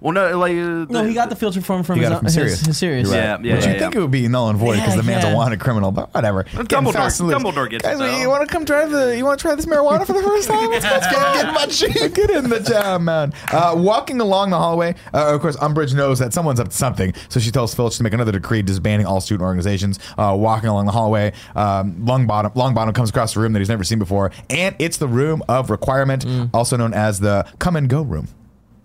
[0.00, 2.16] Well, no, like uh, No, the- he got the filter form from He his, got
[2.16, 2.60] it from his, Sirius.
[2.66, 3.08] his Sirius.
[3.08, 3.16] Right.
[3.16, 3.78] yeah, yeah, But yeah, you yeah.
[3.78, 5.32] think it would be null and void because Yeah, the man's yeah.
[5.32, 6.42] a wanted criminal, but whatever.
[6.42, 7.42] Getting Dumbledore- fast and loose.
[7.42, 8.18] Dumbledore gets Guys, it, though.
[8.20, 9.16] you want to come try the?
[9.16, 10.70] You want to try this marijuana for the first time?
[10.70, 12.14] Let's, let's get, get my cheek.
[12.14, 13.32] Get in the jam, man.
[13.52, 17.14] Uh, walking along the hallway, uh, of course, Umbridge knows that someone's up to something,
[17.28, 19.98] so she tells Filch to make another decree disbanding all student organizations.
[20.18, 23.84] Uh, walking along the hallway, um, Longbottom Longbottom comes across a room that he's never
[23.84, 28.02] seen before, and it's the room of requirement, also known as the come and go
[28.02, 28.26] room.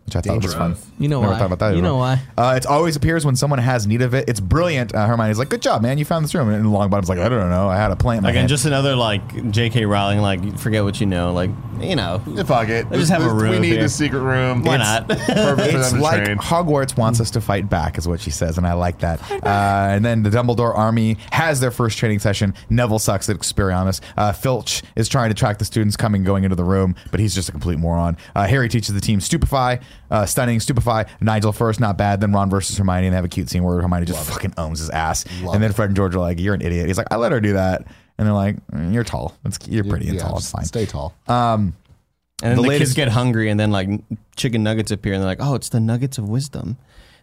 [0.10, 0.76] Which I thought was fun.
[0.98, 1.40] You know Never why.
[1.40, 1.76] thought about that.
[1.76, 2.22] You know why.
[2.38, 4.28] Uh, it always appears when someone has need of it.
[4.28, 4.94] It's brilliant.
[4.96, 5.98] Uh, Hermione's like, "Good job, man!
[5.98, 7.70] You found this room." And Longbottom's like, "I don't know.
[7.70, 9.86] I had a plant." in my Again, hand." just another like J.K.
[9.86, 12.20] Rowling, like forget what you know, like you know.
[12.46, 12.86] Fuck it.
[12.90, 13.84] Let's just have a room We need here.
[13.84, 14.64] the secret room.
[14.64, 15.08] Why It's not?
[15.10, 16.38] Perfect for it's them like train.
[16.40, 19.20] Hogwarts wants us to fight back, is what she says, and I like that.
[19.50, 22.54] Uh, and then the Dumbledore army has their first training session.
[22.70, 24.00] Neville sucks at Expelliarmus.
[24.18, 27.34] Uh, Filch is trying to track the students coming going into the room, but he's
[27.34, 28.16] just a complete moron.
[28.36, 29.80] Uh, Harry teaches the team Stupefy,
[30.12, 31.04] uh, Stunning, Stupefy.
[31.22, 32.22] Nigel first, not bad.
[32.22, 34.80] Then Ron versus Hermione, and they have a cute scene where Hermione just fucking owns
[34.80, 35.26] his ass.
[35.42, 35.74] Love and then.
[35.74, 37.86] Fred and George are like, "You're an idiot." He's like, "I let her do that."
[38.18, 39.36] And they're like, "Mm, "You're tall.
[39.46, 40.38] It's, you're pretty and Yeah, tall.
[40.38, 41.14] It's fine." Stay tall.
[41.28, 41.74] And
[42.42, 43.90] then The the, latest- kids get hungry, and then like
[44.36, 46.78] chicken nuggets appear, and they're like, "Oh, it's the nuggets of wisdom."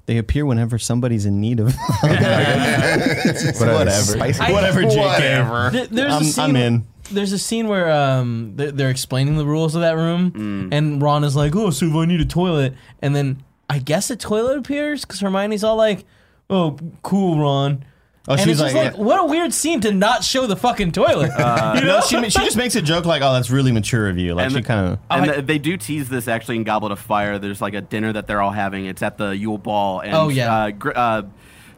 [0.06, 1.74] They appear whenever somebody's in need of.
[2.02, 3.90] Whatever.
[3.90, 4.40] Spicy.
[4.40, 4.96] I- Whatever, J.K.
[5.00, 5.70] Whatever.
[5.70, 6.44] There- there's I'm- a scene.
[6.44, 6.86] I'm in.
[7.10, 11.24] There's a scene where um they're, they're explaining the rules of that room, and Ron
[11.24, 14.58] is like, "Oh, so if I need a toilet," and then I guess a toilet
[14.58, 16.04] appears because Hermione's all like,
[16.50, 17.84] "Oh, cool, Ron."
[18.28, 20.56] Oh, and she's it's just like, like, what a weird scene to not show the
[20.56, 21.30] fucking toilet.
[21.38, 21.98] you know?
[21.98, 24.46] no, she she just makes a joke like, "Oh, that's really mature of you." Like
[24.46, 24.98] And she kind of.
[25.08, 27.38] And I- th- they do tease this actually in Goblet of Fire.
[27.38, 28.86] There's like a dinner that they're all having.
[28.86, 30.00] It's at the Yule Ball.
[30.00, 30.52] And, Oh, yeah.
[30.54, 31.22] Uh, Gr- uh,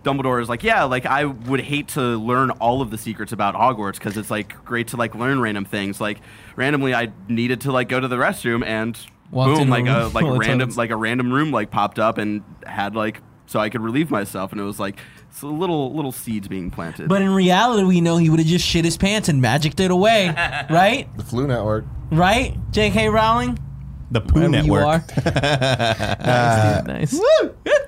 [0.04, 3.54] Dumbledore is like, yeah, like I would hate to learn all of the secrets about
[3.54, 6.00] Hogwarts because it's like great to like learn random things.
[6.00, 6.18] Like
[6.56, 8.98] randomly, I needed to like go to the restroom and
[9.30, 12.18] Walked boom, into a like a like random like a random room like popped up
[12.18, 14.52] and had like so I could relieve myself.
[14.52, 17.08] And it was like it's a little little seeds being planted.
[17.08, 19.90] But in reality, we know he would have just shit his pants and magicked it
[19.90, 20.28] away,
[20.70, 21.08] right?
[21.16, 21.84] The Floo network.
[22.10, 23.08] Right, J.K.
[23.08, 23.58] Rowling.
[24.10, 25.02] The Poo Wherever Network.
[25.16, 25.34] you are.
[26.86, 27.87] nice, dude, nice.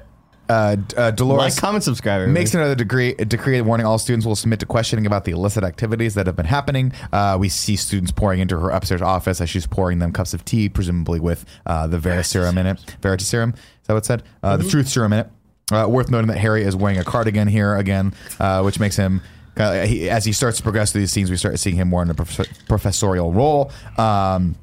[0.51, 2.29] Uh, uh, Dolores Like, comment, subscribe.
[2.29, 5.63] makes another degree, a decree warning all students will submit to questioning about the illicit
[5.63, 6.93] activities that have been happening.
[7.13, 10.45] Uh, we see students pouring into her upstairs office as she's pouring them cups of
[10.45, 12.79] tea, presumably with uh, the Veritaserum in it.
[13.01, 14.23] Veritaserum, is that what it said?
[14.43, 15.31] Uh, The truth serum in it.
[15.73, 19.21] Uh, worth noting that Harry is wearing a cardigan here again, uh, which makes him.
[19.57, 22.11] He, as he starts to progress through these scenes, we start seeing him more in
[22.11, 23.71] a prof- professorial role.
[23.99, 24.57] Um,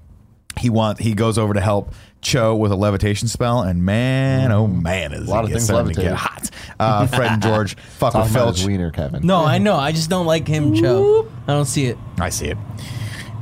[0.59, 4.68] he want he goes over to help Cho with a levitation spell, and man, oh
[4.68, 6.09] man, is A lot he of things starting to levitating.
[6.11, 6.49] get hot.
[6.80, 8.57] Uh, Fred and George fuck with Talking about Filch.
[8.57, 9.26] his wiener, Kevin.
[9.26, 9.76] No, I know.
[9.76, 11.28] I just don't like him, Cho.
[11.47, 11.97] I don't see it.
[12.20, 12.57] I see it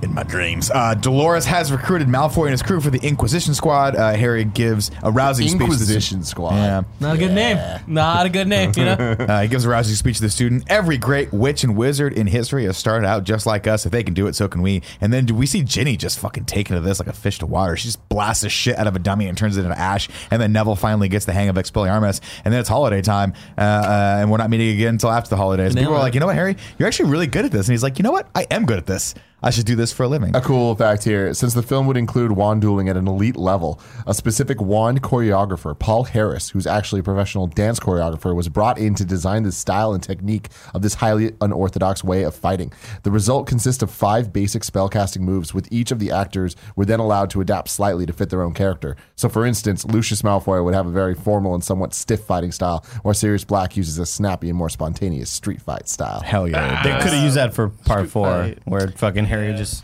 [0.05, 0.71] in my dreams.
[0.73, 3.95] Uh, Dolores has recruited Malfoy and his crew for the Inquisition Squad.
[3.95, 5.53] Uh, Harry gives a rousing speech.
[5.53, 6.55] to the- Inquisition Squad.
[6.55, 6.83] Yeah.
[6.99, 7.57] Not a good name.
[7.87, 8.71] Not a good name.
[8.77, 9.15] You know.
[9.25, 10.63] Uh, he gives a rousing speech to the student.
[10.67, 13.85] Every great witch and wizard in history has started out just like us.
[13.85, 14.81] If they can do it, so can we.
[15.01, 17.45] And then do we see Ginny just fucking taking to this like a fish to
[17.47, 17.75] water?
[17.75, 20.07] She just blasts the shit out of a dummy and turns it into ash.
[20.29, 22.21] And then Neville finally gets the hang of Expelliarmus.
[22.45, 25.37] And then it's holiday time, uh, uh, and we're not meeting again until after the
[25.37, 25.73] holidays.
[25.73, 27.67] Nailed People are like, you know what, Harry, you're actually really good at this.
[27.67, 29.15] And he's like, you know what, I am good at this.
[29.45, 30.35] I should do this for a living.
[30.35, 33.79] A cool fact here since the film would include wand dueling at an elite level,
[34.07, 38.95] a specific wand choreographer, Paul Harris, who's actually a professional dance choreographer, was brought in
[38.95, 42.73] to design the style and technique of this highly unorthodox way of fighting.
[43.03, 46.99] The result consists of five basic spellcasting moves, with each of the actors were then
[46.99, 48.97] allowed to adapt slightly to fit their own character.
[49.15, 52.83] So, for instance, Lucius Malfoy would have a very formal and somewhat stiff fighting style,
[53.03, 56.21] while Sirius Black uses a snappy and more spontaneous street fight style.
[56.21, 56.81] Hell yeah.
[56.81, 57.01] They ah.
[57.03, 58.57] could have used that for part four, fight.
[58.65, 59.83] where fucking Harry just.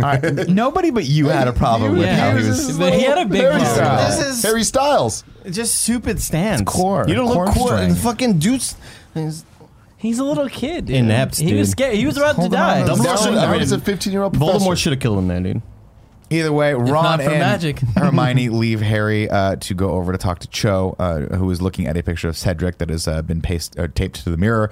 [0.00, 2.16] All right, Nobody but you had a problem with Yeah.
[2.16, 2.66] how he He was.
[2.68, 3.98] was- But he had a big Harry part.
[4.10, 5.24] This is- Harry Styles.
[5.50, 6.62] Just stupid stance.
[6.64, 7.04] core.
[7.08, 7.66] You don't look Core core.
[7.68, 8.02] strength.
[8.02, 8.76] Fucking dudes.
[9.14, 9.44] He's-
[9.96, 10.86] He's a little kid.
[10.86, 10.94] Dude.
[10.94, 11.96] Inept, He was scared.
[11.96, 12.82] He was about to die.
[12.82, 15.00] on to Dumbledore Now, should- I mean, he's a 15 year old Voldemort should have
[15.00, 15.62] killed him there, dude.
[16.30, 17.80] Either way, Ron for and magic.
[17.96, 21.88] Hermione leave Harry uh, to go over to talk to Cho, uh, who is looking
[21.88, 24.70] at a picture of Cedric that has uh, been paste, uh, taped to the mirror.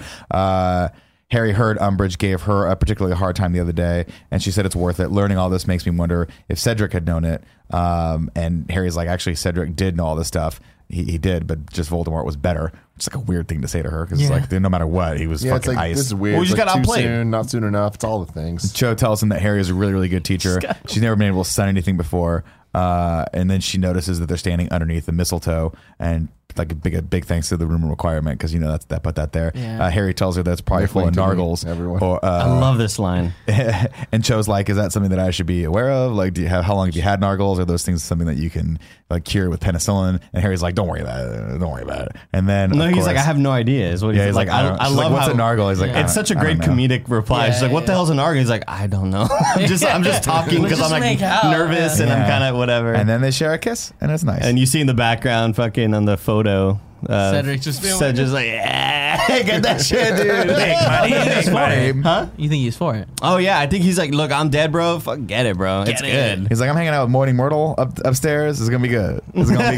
[1.31, 4.64] Harry heard Umbridge gave her a particularly hard time the other day, and she said
[4.64, 5.09] it's worth it.
[5.09, 7.43] Learning all this makes me wonder if Cedric had known it.
[7.70, 10.61] Um, and Harry's like, actually, Cedric did know all this stuff.
[10.89, 12.70] He, he did, but just Voldemort was better.
[12.95, 14.37] It's like a weird thing to say to her because Yeah.
[14.37, 15.97] it's like no matter what, he was Yeah, it's fucking like ice.
[15.97, 16.35] this is weird.
[16.35, 17.05] Well, we It's just like got too outplayed.
[17.07, 17.97] soon, not soon enough.
[17.97, 18.72] It's all the things.
[18.72, 20.61] Cho tells him that Harry is a really, really good teacher.
[20.87, 22.45] She's never been able to stun anything before.
[22.72, 26.29] Uh, and then she notices that they're standing underneath the mistletoe and
[26.59, 29.03] like a big, a big thanks to the room requirement because you know that's that
[29.03, 29.53] put that there.
[29.55, 29.85] Yeah.
[29.85, 31.67] Uh, Harry tells her that's probably full of Definitely nargles.
[31.67, 32.03] everyone.
[32.03, 33.35] Or, I uh, love this line.
[33.49, 36.13] and Cho's like, is that something that I should be aware of?
[36.13, 37.59] Like, do you have how long have you had nargles?
[37.59, 38.79] Are those things something that you can
[39.11, 40.21] like cure with penicillin?
[40.33, 41.59] And Harry's like, don't worry about it.
[41.59, 42.17] Don't worry about it.
[42.33, 43.91] And then No, of he's like, I have no idea.
[43.91, 45.37] Is what he's yeah, he's like, I, don't, I she's like, love what's how a
[45.37, 45.69] nargle?
[45.71, 46.05] He's like, Yeah.
[46.05, 47.47] It's such a great comedic reply.
[47.47, 47.97] Yeah, She's like, "What the yeah.
[47.97, 49.29] hell's an nargle?" He's like, "I don't know.
[49.57, 53.09] I'm just I'm just talking because I'm like nervous and I'm kind of whatever." And
[53.09, 54.43] then they share a kiss, and it's nice.
[54.43, 56.78] And you see in the background, fucking on the photo, photo
[57.09, 60.47] uh, Cedric just being Cedric's like, yeah, get that shit, dude.
[60.57, 62.27] Make money, make Huh?
[62.37, 63.09] You think he's for it?
[63.23, 64.99] Oh yeah, I think he's like, look, I'm dead, bro.
[65.01, 65.83] Fuck, get it, bro.
[65.83, 66.05] it's it.
[66.05, 66.49] good.
[66.49, 68.61] He's like, I'm hanging out with Moaning Myrtle up, upstairs.
[68.61, 69.21] It's gonna be good.
[69.35, 69.77] It's gonna be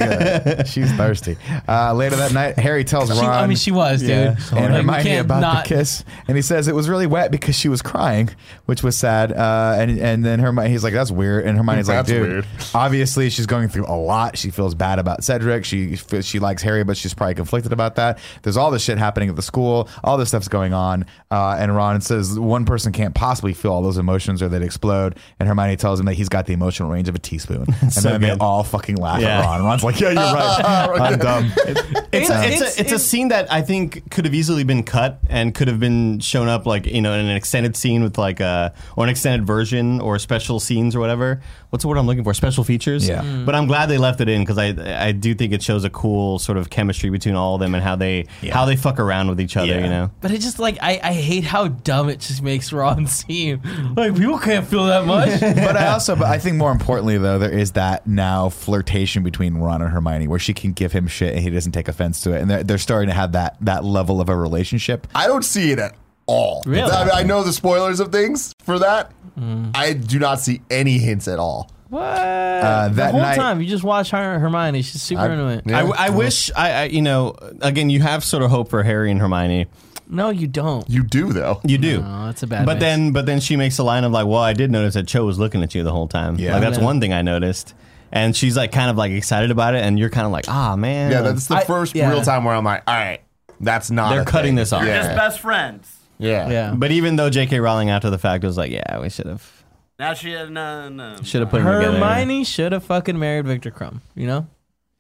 [0.55, 0.67] good.
[0.69, 1.37] She's thirsty.
[1.69, 4.11] Uh, later that night, Harry tells She, Ron I mean, she was, dude.
[4.11, 4.37] Yeah.
[4.57, 7.31] and Like, we Hermione about not- the kiss, and he says it was really wet
[7.31, 8.31] because she was crying,
[8.67, 9.33] which was sad.
[9.33, 11.45] Uh, and and then Hermione, he's like, that's weird.
[11.47, 12.47] And Hermione's like, dude, weird.
[12.75, 14.37] obviously she's going through a lot.
[14.39, 15.65] She feels bad about Cedric.
[15.65, 18.19] She she likes Harry, but she's probably conflicted about that.
[18.43, 19.89] There's all this shit happening at the school.
[20.03, 21.05] All this stuff's going on.
[21.31, 25.17] Uh, and Ron says one person can't possibly feel all those emotions or they'd explode.
[25.39, 27.67] And Hermione tells him that he's got the emotional range of a teaspoon.
[27.83, 29.41] And So then they all fucking laugh Yeah.
[29.41, 29.65] at Ron.
[29.65, 30.91] Ron's like, yeah, you're right.
[31.01, 31.53] I'm dumb.
[31.57, 32.43] It's, Yeah.
[32.43, 35.19] a, it's, It's- a, it's a scene that I think could have easily been cut
[35.29, 38.41] and could have been shown up like you know in an extended scene with like
[38.41, 41.41] a or an extended version or special scenes or whatever.
[41.71, 42.33] What's the word I'm looking for?
[42.35, 43.07] Special features.
[43.09, 43.23] Yeah.
[43.23, 43.45] Mm.
[43.47, 44.75] But I'm glad they left it in because I
[45.09, 47.83] I do think it shows a cool sort of chemistry between all of them and
[47.83, 49.69] how they how they fuck around with each other.
[49.69, 49.81] Yeah.
[49.81, 50.11] You know.
[50.21, 53.61] But it just like I, I hate how dumb it just makes Ron seem.
[53.97, 55.41] Like people can't feel that much.
[55.41, 59.57] but I also, but I think more importantly though, there is that now flirtation between
[59.57, 62.33] Ron and Hermione, where she can give him shit and he doesn't take offense to
[62.33, 65.07] it, and they're, they're starting to have that that level of a relationship.
[65.15, 65.95] I don't see it at
[66.27, 66.63] all.
[66.67, 66.91] Really?
[66.91, 69.13] I, mean, I know the spoilers of things for that.
[69.39, 69.71] Mm.
[69.75, 71.71] I do not see any hints at all.
[71.89, 72.03] What?
[72.03, 74.83] Uh, the that whole night- time you just watch her Hermione.
[74.83, 75.63] She's super I- into it.
[75.67, 75.85] yeah.
[75.97, 79.11] I, I wish I, I you know again you have sort of hope for Harry
[79.11, 79.67] and Hermione.
[80.11, 80.89] No, you don't.
[80.89, 81.61] You do though.
[81.65, 82.01] You do.
[82.01, 82.65] No, that's a bad.
[82.65, 82.81] But mix.
[82.81, 85.25] then, but then she makes a line of like, "Well, I did notice that Cho
[85.27, 86.37] was looking at you the whole time.
[86.37, 86.53] Yeah.
[86.55, 87.75] like that's one thing I noticed."
[88.11, 90.77] And she's like, kind of like excited about it, and you're kind of like, "Ah,
[90.77, 92.09] man, Yeah, that's the I- first yeah.
[92.11, 93.21] real time where I'm like, all right,
[93.61, 94.09] that's not.
[94.09, 94.57] they're a cutting thing.
[94.57, 95.03] this off." You're Yeah.
[95.03, 95.95] just best friends.
[96.19, 96.49] Yeah.
[96.49, 96.75] yeah.
[96.75, 97.61] But even though J.K.
[97.61, 99.58] Rowling after the fact was like, "Yeah, we should have,
[99.99, 101.17] Now she had no, no.
[101.23, 104.01] should have put them together." Hermione should have fucking married Viktor Krum.
[104.15, 104.47] You know.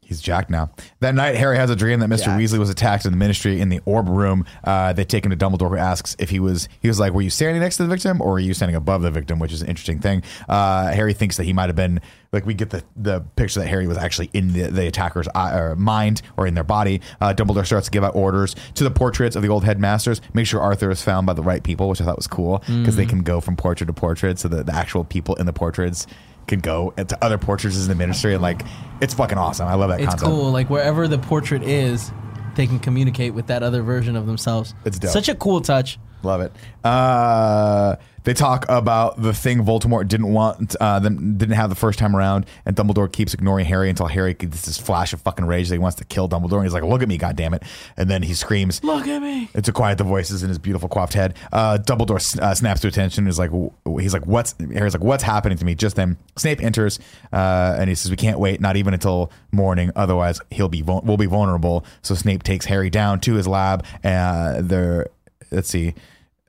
[0.09, 0.70] He's Jack now.
[1.00, 2.28] That night, Harry has a dream that Mr.
[2.38, 4.46] Weasley was attacked in the Ministry in the Orb Room.
[4.64, 6.66] Uh, they take him to Dumbledore, who asks if he was.
[6.80, 9.02] He was like, "Were you standing next to the victim, or were you standing above
[9.02, 10.22] the victim?" Which is an interesting thing.
[10.48, 12.00] Uh, Harry thinks that he might have been.
[12.32, 15.59] Like we get the, the picture that Harry was actually in the, the attacker's eye,
[15.59, 17.02] or mind or in their body.
[17.20, 20.22] Uh, Dumbledore starts to give out orders to the portraits of the old headmasters.
[20.32, 22.96] Make sure Arthur is found by the right people, which I thought was cool because
[22.96, 26.06] they can go from portrait to portrait, so that the actual people in the portraits
[26.49, 28.62] can go to other portraits in the ministry, and like
[29.01, 29.68] it's fucking awesome.
[29.68, 30.28] I love that It's concept.
[30.30, 30.51] cool.
[30.51, 32.11] Like wherever the portrait is,
[32.57, 34.74] they can communicate with that other version of themselves.
[34.84, 35.12] It's dope.
[35.12, 35.99] Such a cool touch.
[36.22, 36.52] Love it.
[36.84, 41.98] Uh, they talk about the thing Voldemort didn't want, uh, then didn't have the first
[41.98, 45.68] time around, and Dumbledore keeps ignoring Harry until Harry gets this flash of fucking rage
[45.68, 46.56] that he wants to kill Dumbledore.
[46.56, 47.62] And he's like, "Look at me, goddammit!"
[47.96, 49.48] And then he screams, Look at me.
[49.54, 51.34] It's to quiet the voices in his beautiful coiffed head.
[51.52, 53.24] Uh, Dumbledore s- uh, snaps to attention.
[53.24, 56.18] and Is like, w- he's like, "What's?" Harry's like, "What's happening to me?" Just then,
[56.36, 56.98] Snape enters,
[57.32, 59.90] uh, and he says, "We can't wait, not even until morning.
[59.96, 63.86] Otherwise, he'll be vul- we'll be vulnerable." So Snape takes Harry down to his lab.
[64.04, 65.06] Uh, they're
[65.51, 65.94] let's see.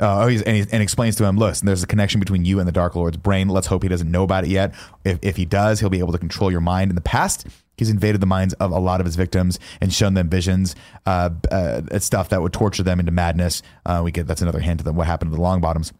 [0.02, 2.60] Uh, oh, he's, and, he, and explains to him, listen, there's a connection between you
[2.60, 3.50] and the Dark Lord's brain.
[3.50, 4.74] Let's hope he doesn't know about it yet.
[5.04, 6.89] If, if he does, he'll be able to control your mind.
[6.89, 7.45] In the past,
[7.78, 10.74] he's invaded the minds of a lot of his victims and shown them visions,
[11.06, 13.62] uh, uh, stuff that would torture them into madness.
[13.86, 15.91] Uh, we get that's another hint the, what happened to the Longbottoms.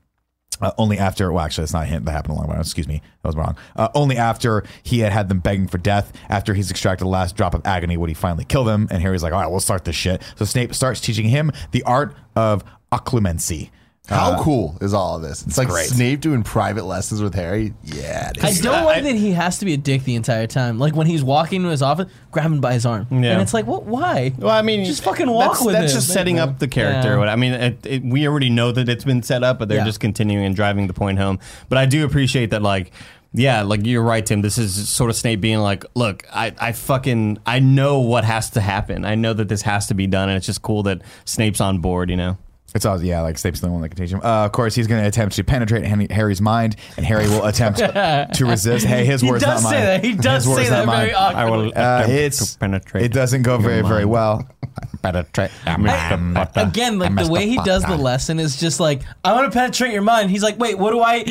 [0.62, 2.60] Uh, only after, well, actually, it's not a hint that happened to Longbottom.
[2.60, 3.58] Excuse me, that was wrong.
[3.76, 7.36] Uh, only after he had had them begging for death, after he's extracted the last
[7.36, 8.88] drop of agony, would he finally kill them.
[8.91, 10.22] And Harry's like, all right, we'll start this shit.
[10.36, 13.70] So Snape starts teaching him the art of occlumency.
[14.08, 15.46] How uh, cool is all of this?
[15.46, 15.86] It's like great.
[15.86, 17.76] Snape doing private lessons with Harry.
[17.84, 18.60] Yeah, it I is.
[18.60, 20.80] don't like that he has to be a dick the entire time.
[20.80, 23.34] Like when he's walking to his office, grab him by his arm, Yeah.
[23.34, 23.84] and it's like, what?
[23.84, 24.34] Why?
[24.36, 25.98] Well, I mean, just fucking walk that's, with That's him.
[25.98, 27.10] just setting up the character.
[27.12, 27.18] Yeah.
[27.18, 29.78] What I mean, it, it, we already know that it's been set up, but they're
[29.78, 29.86] Yeah.
[29.86, 31.38] just continuing and driving the point home.
[31.68, 32.92] But I do appreciate that, like.
[33.32, 34.42] Yeah, like you're right, Tim.
[34.42, 38.50] This is sort of Snape being like, "Look, I, I fucking, I know what has
[38.50, 39.06] to happen.
[39.06, 41.78] I know that this has to be done, and it's just cool that Snape's on
[41.78, 42.38] board." You know.
[42.76, 44.22] It's all yeah, like Snape's the only one that can teach him.
[44.24, 47.80] Uh, of course, he's going to attempt to penetrate Harry's mind, and Harry will attempt
[47.80, 48.86] to resist.
[48.86, 49.86] Hey, his He words, does not say mine.
[49.86, 50.03] that.
[50.03, 50.97] He does His words, say not that mine.
[50.99, 51.74] very awkwardly.
[51.74, 54.47] Uh, attempt it's to penetrate it doesn't go your very very well.
[55.01, 55.51] Penetrate.
[55.65, 59.91] Again, like the way he does the lesson is just like, I want to penetrate
[59.93, 60.30] your mind.
[60.30, 61.24] He's like, wait, what do I?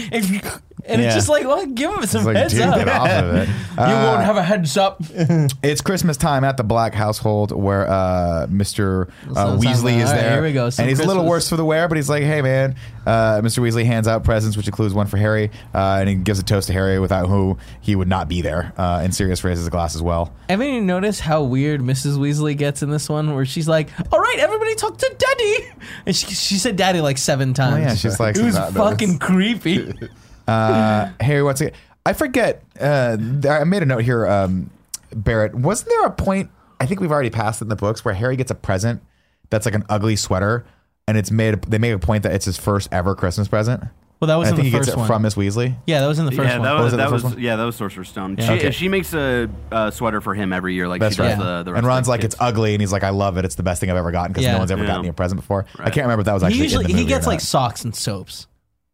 [0.85, 1.14] And it's Yeah.
[1.14, 2.76] just like, well, give him some It's like, heads dude, up.
[2.76, 3.49] get off of it.
[3.70, 5.01] you won't have a heads up.
[5.62, 9.09] It's Christmas time at the Black household where uh, Mr.
[9.31, 10.33] Uh, Sounds Weasley like- is all right, there.
[10.35, 10.70] here we go.
[10.70, 11.31] Some and he's a little Christmas.
[11.31, 12.76] worse for the wear, but he's like, hey, man.
[13.07, 13.61] Uh, Mr.
[13.62, 16.66] Weasley hands out presents, which includes one for Harry, uh, and he gives a toast
[16.66, 18.72] to Harry without who he would not be there.
[18.76, 20.31] Uh, and Sirius raises a glass as well.
[20.51, 22.18] Haven't you noticed how weird Mrs.
[22.18, 25.57] Weasley gets in this one, where she's like, "All right, everybody, talk to Daddy,"
[26.05, 27.76] and she she said "Daddy" like seven times.
[27.76, 29.93] Oh, yeah, she's like, it was not fucking creepy.
[30.49, 31.73] uh, Harry wants to.
[32.07, 32.63] I forget.
[32.81, 33.17] Uh,
[33.49, 34.71] I made a note here, um,
[35.15, 35.55] Barrett.
[35.55, 36.51] Wasn't there a point?
[36.81, 39.03] I think we've already passed in the books where Harry gets a present
[39.51, 40.65] that's like an ugly sweater,
[41.07, 41.63] and it's made.
[41.63, 43.85] They make a point that it's his first ever Christmas present.
[44.21, 45.07] Well, that was I in think the he gets it one.
[45.07, 45.77] from Miss Weasley.
[45.87, 46.63] yeah, that was in the first yeah, one.
[46.65, 47.39] that was was, that was one?
[47.39, 48.35] yeah, that was Sorcerer's Stone.
[48.37, 48.47] Yeah.
[48.47, 48.71] She, Okay.
[48.73, 51.29] she makes a uh, sweater for him every year, like That's she right.
[51.29, 52.35] does the, the rest and Ron's of the like, kids.
[52.35, 53.45] it's ugly, and he's like, I love it.
[53.45, 54.55] It's the best thing I've ever gotten because Yeah.
[54.55, 54.89] no one's ever Yeah.
[54.89, 55.67] gotten me a present before.
[55.79, 57.27] I can't remember if that was actually he usually in the he movie or gets
[57.29, 57.43] like not.
[57.43, 58.48] socks and soaps.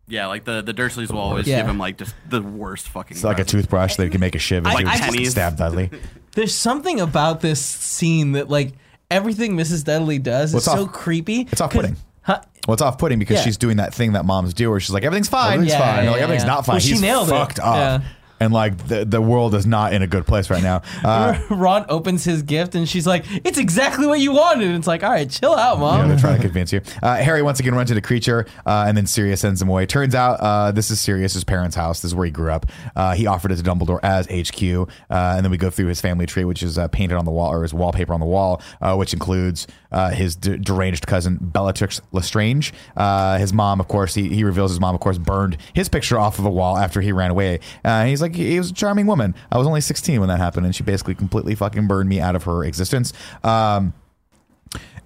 [0.07, 1.59] Yeah, like the the Dursleys will always Yeah.
[1.59, 3.17] give him like just the worst fucking.
[3.17, 3.53] It's like a presents.
[3.53, 5.31] toothbrush that can make a shiv and I- you I- just pennies.
[5.33, 5.91] stab Dudley.
[6.35, 8.73] There's something about this scene that like
[9.11, 9.85] everything Mrs.
[9.85, 11.43] Dudley does Well, is it's so off- creepy.
[11.43, 11.97] it's 'Cause- off-putting.
[12.23, 12.41] Huh?
[12.67, 13.43] Well, it's off-putting because Yeah.
[13.45, 15.53] she's doing that thing that moms do, where she's like, everything's fine.
[15.55, 15.99] Everything's Yeah, fine.
[16.01, 16.55] And, like, Yeah, everything's yeah.
[16.55, 16.75] not fine.
[16.75, 17.33] Well, she He's nailed it.
[17.33, 17.77] fucked up.
[17.77, 18.01] Yeah.
[18.41, 20.83] And like the the world is not in a good place right now.
[21.05, 24.87] Uh, Ron opens his gift and she's like, "It's exactly what you wanted." And it's
[24.87, 26.81] like, "All right, chill out, mom." Yeah, mom." they're trying to convince you.
[27.03, 29.85] Uh, Harry once again runs into the Kreacher, uh, and then Sirius sends him away.
[29.87, 32.01] Turns out uh, this is Sirius's parents' house.
[32.01, 32.67] This is where he grew up.
[32.97, 34.63] Uh, he offered it to Dumbledore as HQ,
[35.11, 37.31] uh, and then we go through his family tree, which is uh, painted on the
[37.31, 41.39] wall or his wallpaper on the wall, uh, which includes uh, his d- deranged cousin
[41.41, 42.75] Bellatrix Lestrange.
[42.97, 46.19] Uh, his mom, of course, he, he reveals his mom, of course, burned his picture
[46.19, 47.61] off of a wall after he ran away.
[47.85, 49.37] Uh, he's like, he was a charming woman.
[49.53, 52.35] I was only 16 when that happened, and she basically completely fucking burned me out
[52.35, 53.13] of her existence.
[53.45, 53.95] Um,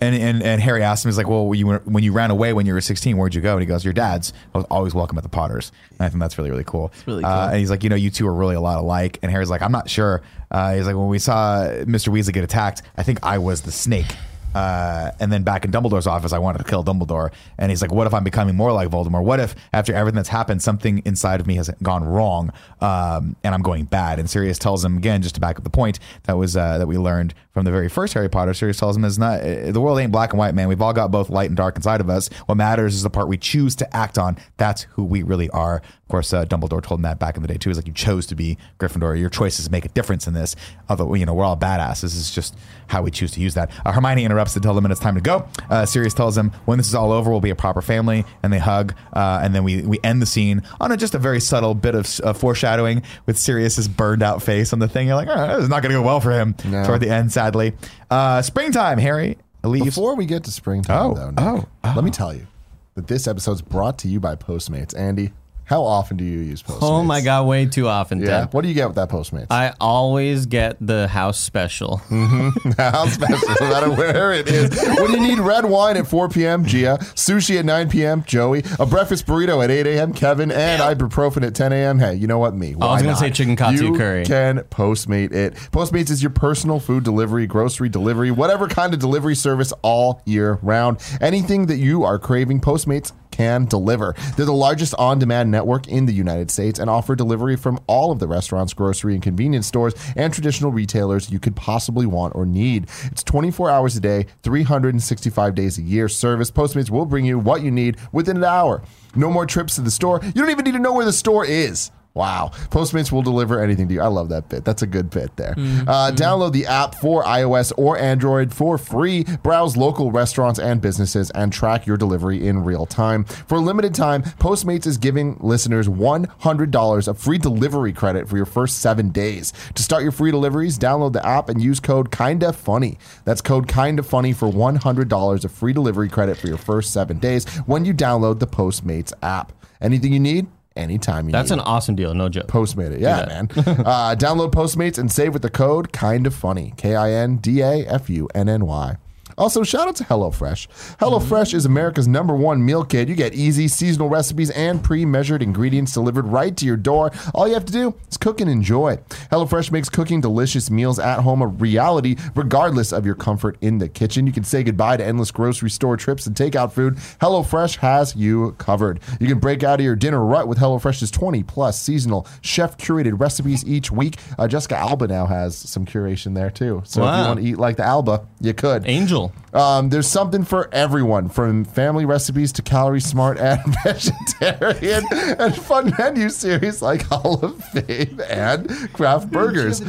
[0.00, 2.30] and, and and Harry asked him, he's like, well, when you, were, when you ran
[2.30, 3.52] away when you were 16, where'd you go?
[3.52, 4.32] And he goes, your dad's.
[4.54, 5.72] I was always welcome at the Potters.
[5.90, 6.92] And I think that's really, really cool.
[7.04, 9.18] really Uh, and he's like, you know, you two are really a lot alike.
[9.22, 10.22] And Harry's like, I'm not sure.
[10.50, 12.08] Uh, he's like, when we saw Mr.
[12.12, 14.06] Weasley get attacked, I think I was the snake.
[14.54, 17.32] Uh, and then back in Dumbledore's office, I wanted to kill Dumbledore.
[17.58, 19.24] And he's like, what if I'm becoming more like Voldemort?
[19.24, 23.54] What if after everything that's happened, something inside of me has gone wrong um, and
[23.54, 24.18] I'm going bad?
[24.18, 26.86] And Sirius tells him again, just to back up the point that was uh, that
[26.86, 28.54] we learned from the very first Harry Potter.
[28.54, 30.68] Sirius tells him, "Is not the world ain't black and white, man.
[30.68, 32.28] We've all got both light and dark inside of us.
[32.46, 34.36] What matters is the part we choose to act on.
[34.58, 37.48] That's who we really are." Of course, uh, Dumbledore told him that back in the
[37.48, 37.68] day too.
[37.68, 39.18] He's like, "You chose to be Gryffindor.
[39.18, 40.56] Your choices make a difference in this.
[40.88, 42.00] Although you know we're all badasses.
[42.02, 42.56] This is just
[42.86, 45.20] how we choose to use that." Uh, Hermione interrupts to tell them it's time to
[45.20, 45.46] go.
[45.68, 48.52] Uh, Sirius tells him "When this is all over, we'll be a proper family," and
[48.52, 48.94] they hug.
[49.12, 51.94] Uh, and then we we end the scene on a, just a very subtle bit
[51.94, 55.08] of uh, foreshadowing with Sirius's burned out face on the thing.
[55.08, 56.84] You're like, oh, this is not going to go well for him No.
[56.84, 57.72] toward the end, sadly.
[58.10, 59.84] Uh, springtime, Harry leaves.
[59.86, 61.92] Before we get to springtime, Oh, though, Nick, oh, oh.
[61.96, 62.46] let me tell you
[62.94, 64.96] that this episode's brought to you by Postmates.
[64.96, 65.32] Andy,
[65.68, 66.78] how often do you use Postmates?
[66.80, 68.22] Oh my god, way too often.
[68.22, 68.46] Yeah.
[68.46, 69.48] What do you get with that Postmates?
[69.50, 72.00] I always get the house special.
[72.08, 72.70] Mm-hmm.
[72.78, 74.70] How special, no matter where it is.
[74.98, 78.86] When you need red wine at 4 p.m., Gia, sushi at 9 p.m., Joey, a
[78.86, 81.98] breakfast burrito at 8 a.m., Kevin, and ibuprofen at 10 a.m.
[81.98, 82.54] Hey, you know what?
[82.54, 82.74] Me.
[82.80, 84.24] I was gonna say chicken katsu you curry.
[84.24, 85.52] can Postmate it.
[85.70, 90.58] Postmates is your personal food delivery, grocery delivery, whatever kind of delivery service all year
[90.62, 90.98] round.
[91.20, 94.16] Anything that you are craving, Postmates can deliver.
[94.36, 98.10] They're the largest on demand network in the United States and offer delivery from all
[98.10, 102.44] of the restaurants, grocery, and convenience stores and traditional retailers you could possibly want or
[102.44, 102.88] need.
[103.04, 106.50] It's 24 hours a day, 365 days a year service.
[106.50, 108.82] Postmates will bring you what you need within an hour.
[109.14, 110.20] No more trips to the store.
[110.24, 111.92] You don't even need to know where the store is.
[112.18, 112.50] Wow.
[112.70, 114.00] Postmates will deliver anything to you.
[114.00, 114.64] I love that bit.
[114.64, 115.54] That's a good bit there.
[115.56, 119.22] Uh, download the app for iOS or Android for free.
[119.44, 123.22] Browse local restaurants and businesses and track your delivery in real time.
[123.22, 128.46] For a limited time, Postmates is giving listeners $100 of free delivery credit for your
[128.46, 129.52] first seven days.
[129.76, 132.98] To start your free deliveries, download the app and use code Kinda Funny.
[133.24, 137.44] That's code Kinda Funny for $100 of free delivery credit for your first seven days
[137.66, 139.52] when you download the Postmates app.
[139.80, 140.48] Anything you need,
[140.78, 141.32] anytime you need.
[141.32, 141.58] That's need.
[141.58, 142.46] an awesome deal, no joke.
[142.46, 143.00] Postmate it.
[143.00, 143.48] Yeah, man.
[143.56, 146.72] uh, download Postmates and save with the code kind of funny.
[146.76, 148.96] K I N D A F U N N Y.
[149.38, 150.96] Also, shout out to HelloFresh.
[150.98, 153.08] HelloFresh is America's number one meal kit.
[153.08, 157.12] You get easy, seasonal recipes and pre measured ingredients delivered right to your door.
[157.32, 158.96] All you have to do is cook and enjoy.
[159.30, 163.88] HelloFresh makes cooking delicious meals at home a reality, regardless of your comfort in the
[163.88, 164.26] kitchen.
[164.26, 166.96] You can say goodbye to endless grocery store trips and takeout food.
[167.20, 169.00] HelloFresh has you covered.
[169.20, 173.20] You can break out of your dinner rut with HelloFresh's 20 plus seasonal chef curated
[173.20, 174.16] recipes each week.
[174.36, 176.82] Uh, Jessica Alba now has some curation there too.
[176.84, 178.86] So if you want to eat like the Alba, you could.
[178.88, 179.27] Angel.
[179.52, 185.94] Um, there's something for everyone, from family recipes to calorie smart and vegetarian, and fun
[185.98, 189.82] menu series like Hall of Fame and craft burgers.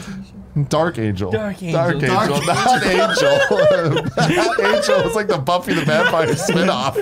[0.68, 1.32] Dark Angel.
[1.32, 1.72] Dark Angel.
[1.82, 2.42] Dark Angel.
[2.42, 3.94] Dark Not Angel.
[4.18, 4.96] Not Angel.
[5.06, 6.98] It's like the Buffy the Vampire spinoff.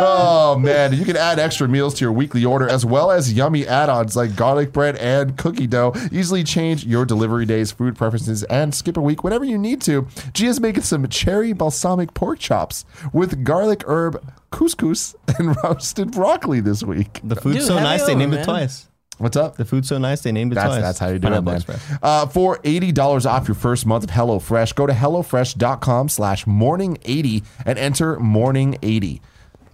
[0.00, 0.92] Oh, man.
[0.92, 4.16] You can add extra meals to your weekly order as well as yummy add ons
[4.16, 5.92] like garlic bread and cookie dough.
[6.12, 10.06] Easily change your delivery days, food preferences, and skip a week whenever you need to.
[10.32, 16.82] Gia's making some cherry balsamic pork chops with garlic herb couscous and roasted broccoli this
[16.82, 17.20] week.
[17.24, 18.40] The food's Dude, so nice they over, named man.
[18.40, 18.86] it twice.
[19.20, 19.58] What's up?
[19.58, 20.80] The food's so nice they named it That's, twice.
[20.80, 21.62] that's how you do it, man.
[22.02, 27.78] Uh, for $80 off your first month of HelloFresh, go to HelloFresh.com slash morning80 and
[27.78, 29.20] enter morning80.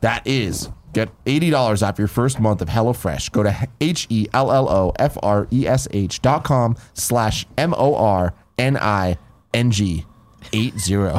[0.01, 3.31] That is, get $80 off your first month of HelloFresh.
[3.31, 8.37] Go to E H-E-L-L-O-F-R-E-S-H dot com slash M-O-R-N-I-N-G
[10.53, 11.13] 80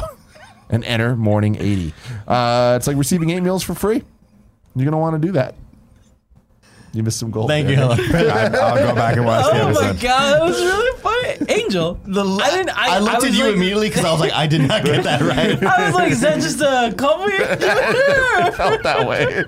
[0.70, 1.94] and enter morning80.
[2.28, 4.04] Uh, it's like receiving eight meals for free.
[4.76, 5.56] You're going to want to do that.
[6.94, 7.50] You missed some gold.
[7.50, 7.76] Thank there.
[7.76, 8.00] you, Helen.
[8.16, 10.00] I, I'll go back and watch the Oh my episode.
[10.02, 11.52] god, that was really funny.
[11.62, 12.00] Angel.
[12.06, 12.70] I didn't.
[12.78, 14.84] I, I looked was at you like- immediately because I was like, I did not
[14.84, 15.62] get that right.
[15.64, 17.30] I was like, is that just a cover?
[18.54, 19.44] felt that way.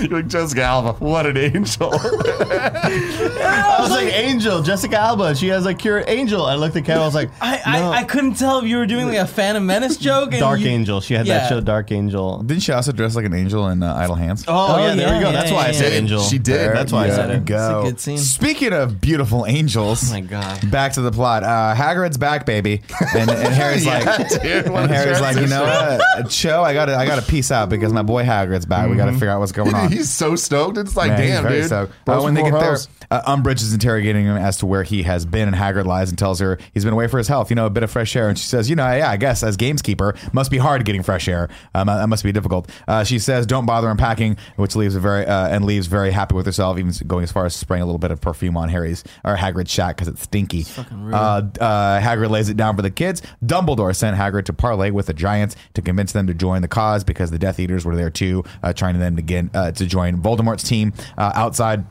[0.00, 0.92] You're like Jessica Alba.
[1.04, 1.90] What an angel.
[1.92, 5.34] I was like, Angel, Jessica Alba.
[5.34, 6.44] She has like cure Angel.
[6.44, 7.02] I looked at Carol.
[7.02, 7.90] I was like, I, I, no.
[7.92, 10.30] I couldn't tell if you were doing like a Phantom Menace joke.
[10.32, 11.00] And Dark you- Angel.
[11.00, 11.38] She had Yeah.
[11.40, 12.42] that show, Dark Angel.
[12.42, 14.42] Didn't she also dress like an angel in uh, Idle Hands?
[14.48, 15.30] Oh, Oh, yeah, there yeah, we go.
[15.30, 15.98] yeah, That's why I yeah, said yeah.
[15.98, 16.22] Angel.
[16.22, 16.61] She did.
[16.72, 17.44] That's why I said it.
[17.44, 17.80] Go.
[17.80, 18.18] It's a good scene.
[18.18, 20.70] Speaking of beautiful angels, Oh my god.
[20.70, 21.42] back to the plot.
[21.42, 22.82] Uh, Hagrid's back, baby,
[23.14, 24.04] and, and Harry's like,
[24.42, 27.50] dude, what and a Harry's like, you know what, Cho, I gotta, I gotta peace
[27.50, 28.88] out because my boy Hagrid's back.
[28.90, 29.90] We gotta figure out what's going on.
[29.90, 30.78] He's so stoked.
[30.78, 31.66] It's like, Man, he's damn, very dude.
[31.66, 31.92] stoked.
[32.04, 32.88] Bros Uh, when they before get there, hoes.
[33.10, 36.18] uh, Umbridge is interrogating him as to where he has been, and Hagrid lies and
[36.18, 37.50] tells her he's been away for his health.
[37.50, 38.28] You know, a bit of fresh air.
[38.28, 41.28] And she says, you know, yeah, I guess as gameskeeper, must be hard getting fresh
[41.28, 41.48] air.
[41.74, 42.68] Um, that must be difficult.
[42.88, 46.34] Uh, she says, don't bother unpacking, which leaves a very uh, and leaves very happy
[46.34, 49.04] with herself, even going as far as spraying a little bit of perfume on Harry's
[49.24, 50.64] or Hagrid's shack because it's stinky.
[50.78, 53.22] Uh, uh, Hagrid lays it down for the kids.
[53.44, 57.04] Dumbledore sent Hagrid to parlay with the Giants to convince them to join the cause
[57.04, 60.20] because the Death Eaters were there too, uh, trying to then again uh, to join
[60.20, 61.84] Voldemort's team uh, outside.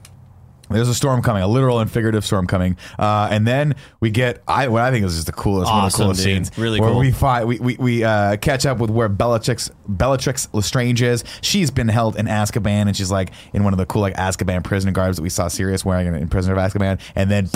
[0.72, 4.42] There's a storm coming, a literal and figurative storm coming, uh, and then we get
[4.48, 6.48] I what I think is just the coolest, one of the coolest dude.
[6.48, 6.58] scenes.
[6.58, 7.00] Really where cool.
[7.00, 11.24] we find we we, we uh, catch up with where Bellatrix Bellatrix Lestrange is.
[11.42, 14.64] She's been held in Azkaban, and she's like in one of the cool like Azkaban
[14.64, 17.50] prison guards that we saw Sirius wearing in, in Prisoner of Azkaban, and then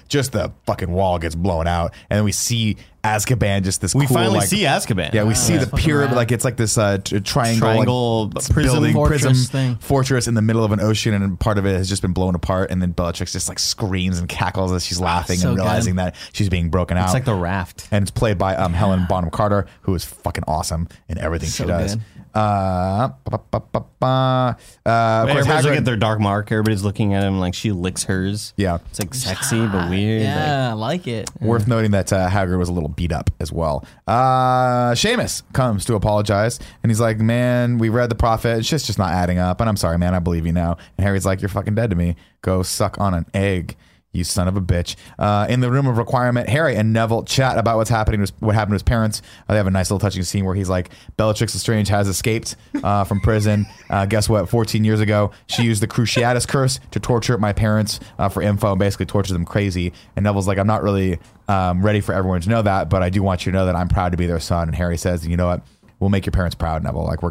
[0.08, 2.76] just the fucking wall gets blown out, and then we see
[3.06, 3.92] Azkaban just this.
[3.92, 4.00] Cool.
[4.00, 5.12] We cool, finally like- see Azkaban.
[5.14, 5.64] Yeah, we see yeah.
[5.64, 6.16] the pyramid, rad.
[6.16, 9.76] like it's like this uh, t- triangle, Triangle like, prism building, fortress prism thing.
[9.76, 12.34] fortress in the middle of an ocean, and part of it has just been blown
[12.34, 12.70] apart.
[12.70, 15.62] And then Bellatrix just like screams and cackles as she's laughing so and good.
[15.62, 17.04] realizing that she's being broken out.
[17.04, 17.88] It's like the raft.
[17.90, 21.64] and it's played by um, Helen Bonham Carter, who is fucking awesome in everything So
[21.64, 21.94] she does.
[21.94, 22.04] good.
[22.36, 24.06] Uh, ba, ba, ba, ba, ba.
[24.06, 24.90] Uh,
[25.24, 26.52] of course, Everybody's looking Hagrid- at their dark mark.
[26.52, 28.52] Everybody's looking at him like she licks hers.
[28.56, 28.78] Yeah.
[28.90, 30.22] It's like sexy but weird.
[30.22, 31.30] Yeah, I like it.
[31.40, 33.86] Worth noting that uh, Hagrid was a little beat up as well.
[34.06, 38.58] Uh, Seamus comes to apologize, and he's like, "Man, we read the prophet.
[38.58, 39.60] It's just just not adding up.
[39.60, 40.14] And I'm sorry, man.
[40.14, 42.16] I believe you now." And Harry's like, "You're fucking dead to me.
[42.42, 43.76] Go suck on an egg."
[44.16, 44.96] You son of a bitch.
[45.18, 48.54] Uh, in the room of requirement, Harry and Neville chat about what's happening, to what
[48.54, 49.22] happened to his parents.
[49.48, 52.56] Uh, they have a nice little touching scene where he's like, Bellatrix Lestrange has escaped
[52.82, 53.66] uh, from prison.
[53.90, 54.48] Uh, guess what?
[54.48, 58.72] 14 years ago, she used the Cruciatus curse to torture my parents uh, for info
[58.72, 59.92] and basically torture them crazy.
[60.16, 61.18] And Neville's like, I'm not really
[61.48, 63.76] um, ready for everyone to know that, but I do want you to know that
[63.76, 64.68] I'm proud to be their son.
[64.68, 65.62] And Harry says, you know what?
[65.98, 67.04] We'll make your parents proud, Neville.
[67.04, 67.30] Like, we're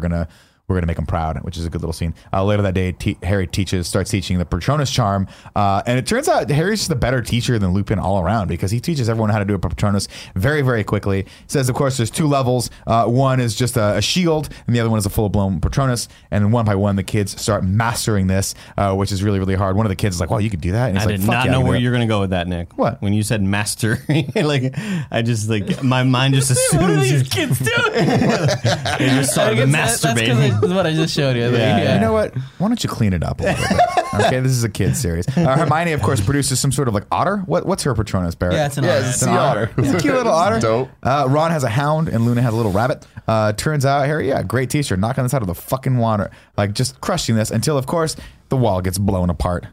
[0.68, 2.14] going to we're gonna make him proud, which is a good little scene.
[2.32, 6.06] Uh, later that day, te- Harry teaches, starts teaching the Patronus charm, uh, and it
[6.06, 9.30] turns out Harry's just a better teacher than Lupin all around because he teaches everyone
[9.30, 11.22] how to do a Patronus very, very quickly.
[11.22, 12.70] He Says, of course, there's two levels.
[12.86, 15.60] Uh, one is just a, a shield, and the other one is a full blown
[15.60, 16.08] Patronus.
[16.30, 19.76] And one by one, the kids start mastering this, uh, which is really, really hard.
[19.76, 21.26] One of the kids is like, "Well, you can do that," and I like, did
[21.26, 22.76] not yeah, know where you're gonna go with that, Nick.
[22.76, 23.00] What?
[23.00, 23.98] When you said master,
[24.34, 24.74] like
[25.10, 26.82] I just like my mind just assumes.
[26.86, 28.08] What are assumes these you're, kids doing?
[28.10, 30.55] you just I started guess that- masturbating.
[30.62, 31.44] is what I just showed you.
[31.46, 31.94] I Yeah, yeah.
[31.94, 32.34] You know what?
[32.58, 33.80] Why don't you clean it up a little bit?
[34.26, 35.26] Okay, this is a kid series.
[35.36, 37.38] Uh, Hermione, of course, produces some sort of like otter.
[37.38, 38.54] What, what's her Patronus, Barrett?
[38.56, 39.08] Yeah, it's an Yeah, honor.
[39.08, 39.70] it's a sea otter.
[39.78, 40.58] It's a cute little otter.
[40.60, 40.88] Dope.
[41.02, 43.06] Uh, Ron has a hound and Luna has a little rabbit.
[43.28, 46.72] Uh, turns out, Harry, yeah, great t-shirt, knocking this out of the fucking water, like
[46.72, 48.16] just crushing this until, of course,
[48.48, 49.66] the wall gets blown apart.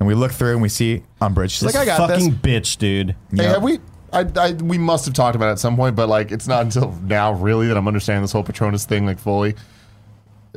[0.00, 1.50] And we look through and we see Umbridge.
[1.50, 2.74] She's This like, I got fucking this.
[2.74, 3.10] bitch, dude.
[3.30, 3.54] Hey, Yep.
[3.54, 3.78] have we?
[4.12, 6.62] I, I, we must have talked about it at some point, but like, it's not
[6.62, 9.54] until now really that I'm understanding this whole Patronus thing like fully.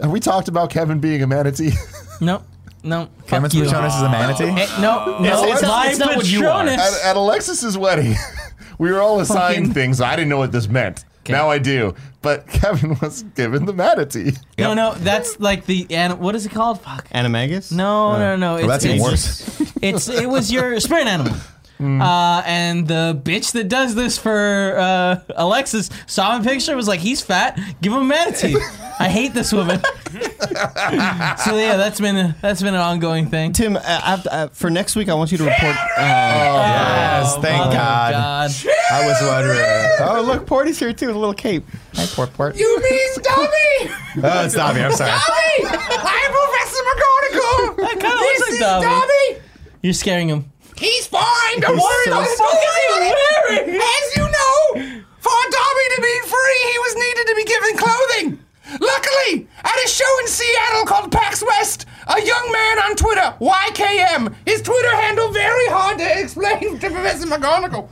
[0.02, 1.72] Have we talked about Kevin being a manatee?
[2.20, 2.44] No,
[2.84, 3.10] no.
[3.28, 3.64] Kevin's fuck you.
[3.70, 4.46] Patronus is a manatee.
[4.62, 6.64] Eh, no, no, it's it's, not- it's not what you are.
[6.66, 7.04] Patronus.
[7.04, 8.16] at, at Alexis's wedding,
[8.78, 10.02] we were all assigned Fucking- things.
[10.02, 11.06] I didn't know what this meant.
[11.30, 11.94] Now I do.
[12.22, 14.34] But Kevin was given the manatee.
[14.58, 16.82] No, no, that's like the and what is it called?
[16.82, 17.08] Fuck.
[17.10, 17.72] Animagus?
[17.72, 18.56] No, no, no.
[18.56, 19.74] It's, Well, that's even it's, worse.
[19.82, 21.34] It's it was your spirit animal.
[21.82, 27.00] Uh, and the bitch that does this for uh, Alexis saw my picture was like,
[27.00, 27.60] he's fat.
[27.82, 28.56] Give him a manatee.
[29.00, 29.82] I hate this woman.
[30.12, 33.52] so yeah, that's been that's been an ongoing thing.
[33.54, 35.76] Tim, uh, after, uh, for next week, I want you to report.
[35.98, 38.12] Uh, Yes, thank Mother of God.
[38.14, 38.52] God.
[38.92, 40.10] I was wondering.
[40.10, 41.64] Oh, look, Porty's here too with a little cape.
[41.96, 42.56] Hi, Port Port.
[42.58, 43.94] You mean Dobby?
[44.24, 44.82] Oh, it's Dobby.
[44.82, 45.12] I'm sorry.
[45.12, 45.78] Dobby!
[45.88, 47.78] I'm Professor McGonagall!
[47.82, 48.86] That kind of looks This like is Dobby.
[48.86, 49.42] Dobby!
[49.82, 50.52] You're scaring him.
[50.82, 53.14] He's fine, don't worry so about his scary.
[53.14, 53.80] wearing.
[53.80, 58.40] As you know, for Dobby to be free, he was needed to be given clothing.
[58.80, 64.34] Luckily, at a show in Seattle called PAX West, a young man on Twitter, YKM,
[64.48, 67.88] his Twitter handle very hard to explain to Professor McGonagall,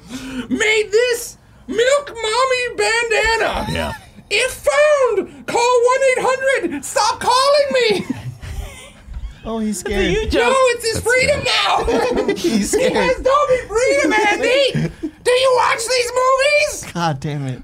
[0.49, 1.37] made this
[1.67, 3.67] Milk Mommy bandana.
[3.71, 3.93] Yeah.
[4.31, 5.81] If found, call
[6.17, 8.05] 1 800 Stop Calling Me.
[9.49, 10.31] oh, he's You scared.
[10.31, 10.51] joke.
[10.51, 12.33] No, it's his freedom now.
[12.35, 13.23] He's he has scared.
[13.23, 14.89] Dobby freedom, Andy.
[15.23, 16.93] Do you watch these movies?
[16.93, 17.63] God damn it.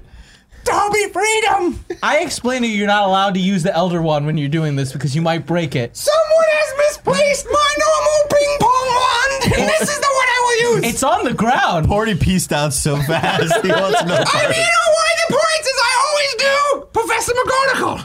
[0.66, 1.78] Dobby freedom.
[2.02, 4.74] I explained to you you're not allowed to use the Elder Wand when you're doing
[4.76, 5.96] this because you might break it.
[5.96, 10.74] Someone has misplaced my normal ping pong wand, and this is the one I will
[10.76, 10.84] use.
[10.92, 11.86] It's on the ground.
[11.86, 13.42] Porty pieced out so fast.
[13.64, 17.32] He wants no I mean, you know why the points as I always do, Professor
[17.32, 17.98] McGonagall.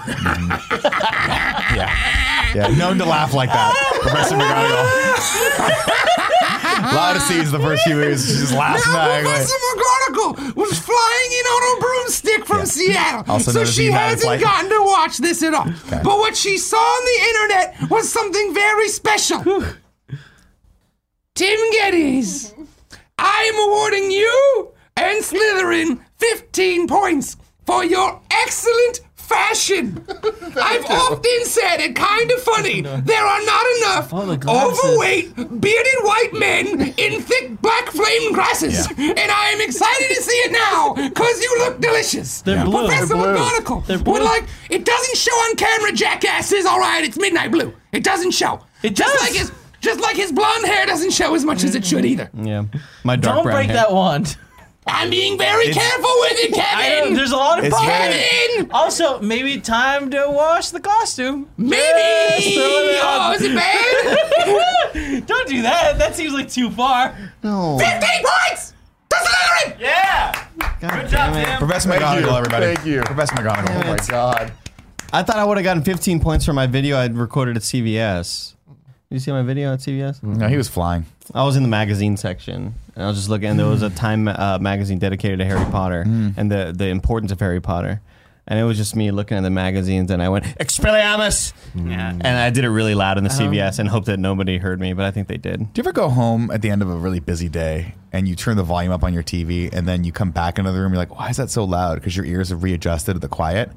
[1.76, 1.90] yeah.
[2.54, 3.74] Yeah, known to laugh like that.
[4.02, 6.21] Professor McGonagall.
[6.82, 7.26] A lot of ah.
[7.28, 8.26] scenes the first few years.
[8.26, 9.24] She just laughs Now, back.
[9.24, 12.66] Professor McGonagall was flying in on a broomstick from Yeah.
[12.66, 15.66] Seattle, Also so she hasn't gotten to watch this at all.
[15.90, 19.42] But what she saw on the internet was something very special.
[21.36, 22.54] Tim Gettys,
[23.18, 29.02] I am awarding you and Slytherin 15 points for your excellent
[29.32, 30.04] fashion.
[30.62, 32.82] I've often said it kind of funny.
[32.82, 34.80] There are not enough Oh, the glasses.
[34.84, 38.88] overweight, bearded white men in thick black flame glasses.
[38.98, 42.42] And I am excited to see it now because you look delicious.
[42.42, 42.88] They're blue.
[42.88, 43.44] Professor They're blue.
[43.44, 44.14] McGonagall They're blue.
[44.14, 46.66] would like, it doesn't show on camera, jackasses.
[46.66, 47.74] All right, it's midnight blue.
[47.92, 48.62] It doesn't show.
[48.84, 49.22] It just does.
[49.30, 52.30] like his, just like his blonde hair doesn't show as much as it should either.
[52.34, 52.66] Yeah.
[53.04, 53.76] My dark Don't brown break hair.
[53.78, 54.38] that wand.
[54.88, 56.64] I'm being very careful with it, I know,
[57.02, 57.14] Kevin.
[57.14, 58.16] there's a lot of It's problems.
[58.16, 58.72] Kevin.
[58.72, 61.50] Also, maybe time to wash the costume.
[61.58, 62.42] Maybe.
[62.44, 63.36] Just throw it Oh, out.
[63.36, 65.26] is it bad?
[65.28, 65.98] Don't do that.
[66.00, 67.16] That seems like too far.
[67.44, 67.78] No.
[67.80, 68.74] 15 points
[69.10, 69.80] to Slytherin.
[69.80, 70.48] Yeah.
[70.80, 71.60] God damn it.
[71.60, 72.38] Professor Thank McGonagall, you.
[72.38, 72.66] everybody.
[72.76, 73.02] Thank you.
[73.04, 73.84] Professor McGonagall.
[73.86, 74.52] Oh my god.
[75.14, 78.56] I thought I would have gotten 15 points for my video I'd recorded at CVS.
[79.12, 80.24] Did you see my video at CVS?
[80.24, 81.06] No, he was flying.
[81.34, 83.50] I was in the magazine section, and I was just looking.
[83.50, 83.98] And there was a mm.
[83.98, 86.34] Time uh, magazine dedicated to Harry Potter mm.
[86.38, 88.00] and the the importance of Harry Potter.
[88.48, 91.92] And it was just me looking at the magazines, and I went Expelliarmus, mm.
[91.92, 92.12] Yeah.
[92.12, 93.50] and I did it really loud in the uh-huh.
[93.50, 95.60] CVS, and hoped that nobody heard me, but I think they did.
[95.60, 98.36] Do you ever go home at the end of a really busy day and you
[98.38, 100.94] turn the volume up on your TV and then you come back into the room?
[100.94, 101.96] You're like, why is that so loud?
[101.96, 103.72] Because your ears have readjusted to the quiet.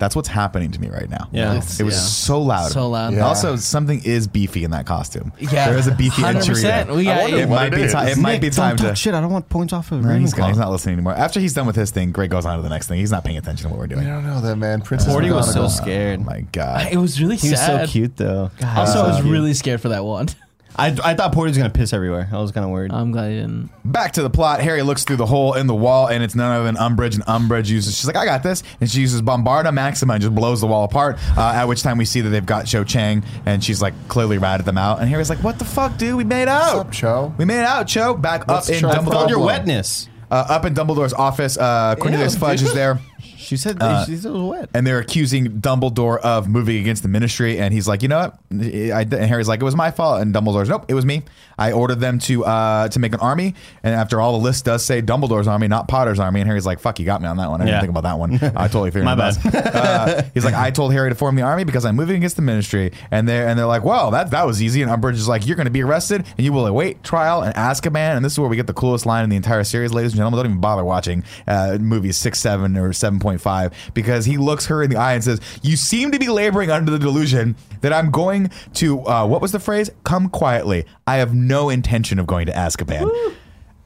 [0.00, 1.28] That's what's happening to me right now.
[1.30, 1.52] Yeah.
[1.54, 2.00] it was Yeah.
[2.00, 2.72] so loud.
[2.72, 3.12] So loud.
[3.14, 3.20] Yeah.
[3.26, 5.30] Also, something is beefy in that costume.
[5.38, 5.68] Yeah.
[5.68, 6.54] there is a beefy entry.
[6.56, 6.62] 100%.
[6.62, 6.94] there.
[6.94, 7.30] We got.
[7.30, 7.92] It might it be is.
[7.92, 8.08] time.
[8.08, 8.96] It might be time don't to.
[8.96, 9.14] shit.
[9.14, 11.12] I don't want points off of No, he's, he's not listening anymore.
[11.12, 12.98] After he's done with his thing, Greg goes on to the next thing.
[12.98, 14.06] He's not paying attention to what we're doing.
[14.08, 14.80] I don't know that man.
[14.80, 16.20] Princess Porty was so scared.
[16.20, 16.90] Oh my god.
[16.92, 18.50] It was really He was so cute though.
[18.58, 19.30] God, Also, so I was cute.
[19.30, 20.34] really scared for that wand.
[20.80, 22.28] I, I thought Porty was gonna piss everywhere.
[22.32, 22.92] I was kind of worried.
[22.92, 23.70] I'm glad you didn't.
[23.84, 24.60] Back to the plot.
[24.60, 27.14] Harry looks through the hole in the wall, and it's none other than Umbridge.
[27.14, 28.62] And Umbridge uses, she's like, I got this.
[28.80, 31.18] And she uses Bombarda Maxima and just blows the wall apart.
[31.36, 34.38] Uh, at which time we see that they've got Cho Chang, and she's like clearly
[34.38, 35.00] ratted them out.
[35.00, 36.16] And Harry's like, What the fuck, dude?
[36.16, 36.76] We made out.
[36.76, 37.34] What's up, Cho?
[37.36, 38.14] We made out, Cho.
[38.14, 40.08] Back What's up in Cho's Dumbledore's Felt your wetness.
[40.30, 41.58] uh, up in Dumbledore's office.
[41.58, 42.68] Uh, Cornelius Ew, Fudge dude.
[42.68, 42.98] is there.
[43.50, 44.70] She said Uh, she said it was wet.
[44.74, 48.38] and they're accusing Dumbledore of moving against the Ministry, and he's like, you know what?
[48.52, 51.22] I, and Harry's like, it was my fault, and Dumbledore's, nope, it was me.
[51.58, 54.84] I ordered them to uh, to make an army, and after all, the list does
[54.84, 57.50] say Dumbledore's army, not Potter's army, and Harry's like, fuck, you got me on that
[57.50, 57.60] one.
[57.60, 57.80] I didn't Yeah.
[57.80, 58.34] think about that one.
[58.56, 59.54] I totally figured My it out.
[59.74, 62.42] uh, he's like, I told Harry to form the army because I'm moving against the
[62.42, 65.46] Ministry, and they're and they're like, well, that that was easy, and Umbridge is like,
[65.46, 68.38] you're going to be arrested, and you will await trial and Azkaban, and this is
[68.38, 70.38] where we get the coolest line in the entire series, ladies and gentlemen.
[70.38, 74.66] Don't even bother watching uh, movies six, seven, or seven point five because he looks
[74.66, 77.92] her in the eye and says, "You seem to be laboring under the delusion that
[77.92, 79.90] I'm going to uh, what was the phrase?
[80.04, 80.84] Come quietly.
[81.06, 83.34] I have no intention of going to Azkaban."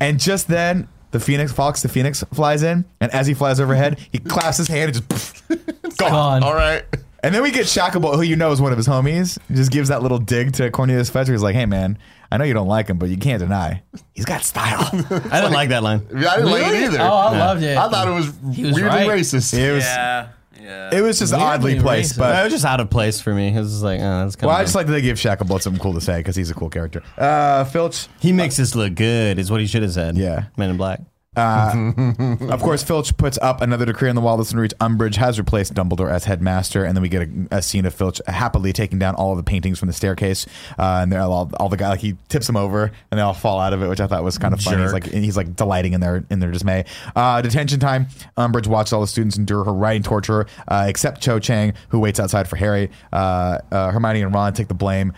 [0.00, 0.88] And just then.
[1.10, 4.66] The Phoenix Fawkes, the Phoenix flies in, and as he flies overhead, he claps his
[4.66, 6.10] hand and just gone.
[6.10, 6.42] Gone.
[6.42, 6.82] All right.
[7.22, 9.38] And then we get Shacklebolt, who you know is one of his homies.
[9.46, 11.30] He just gives that little dig to Cornelius Fetcher.
[11.30, 11.98] He's like, "Hey, man,
[12.34, 13.82] I know you don't like him, but you can't deny
[14.12, 16.06] he's got style." I didn't like that line.
[16.10, 16.98] I didn't like it either.
[17.00, 17.76] Oh, I loved it.
[17.78, 19.08] I thought it was, He was weirdly right.
[19.08, 19.56] racist.
[19.56, 20.28] It was Yeah.
[20.60, 20.90] Yeah.
[20.94, 22.18] it was just Weirdly oddly placed, racist.
[22.18, 23.48] but That was just out of place for me.
[23.48, 24.60] It was just like, oh, that's kind well, of.
[24.60, 26.70] I just like that they give Shacklebolt something cool to say because he's a cool
[26.70, 27.02] character.
[27.18, 29.38] Uh, Filch, he makes this look good.
[29.38, 30.16] Is what he should have said.
[30.16, 30.46] Yeah.
[30.56, 31.00] Men in Black.
[31.36, 35.16] Of course, Filch puts up another decree on the wall that's going to reach Umbridge,
[35.16, 38.72] has replaced Dumbledore as headmaster, and then we get a, a scene of Filch happily
[38.72, 40.46] taking down all of the paintings from the staircase,
[40.78, 43.34] uh, and they're all, all the guy like he tips them over and they all
[43.34, 44.82] fall out of it, which I thought was kind of funny.
[44.82, 46.84] He's like he's like delighting in their in their dismay.
[47.14, 48.06] Uh, detention time.
[48.36, 52.20] Umbridge watched all the students endure her writing torture, uh, except Cho Chang, who waits
[52.20, 52.90] outside for Harry.
[53.12, 55.12] Uh, uh, Hermione and Ron take the blame.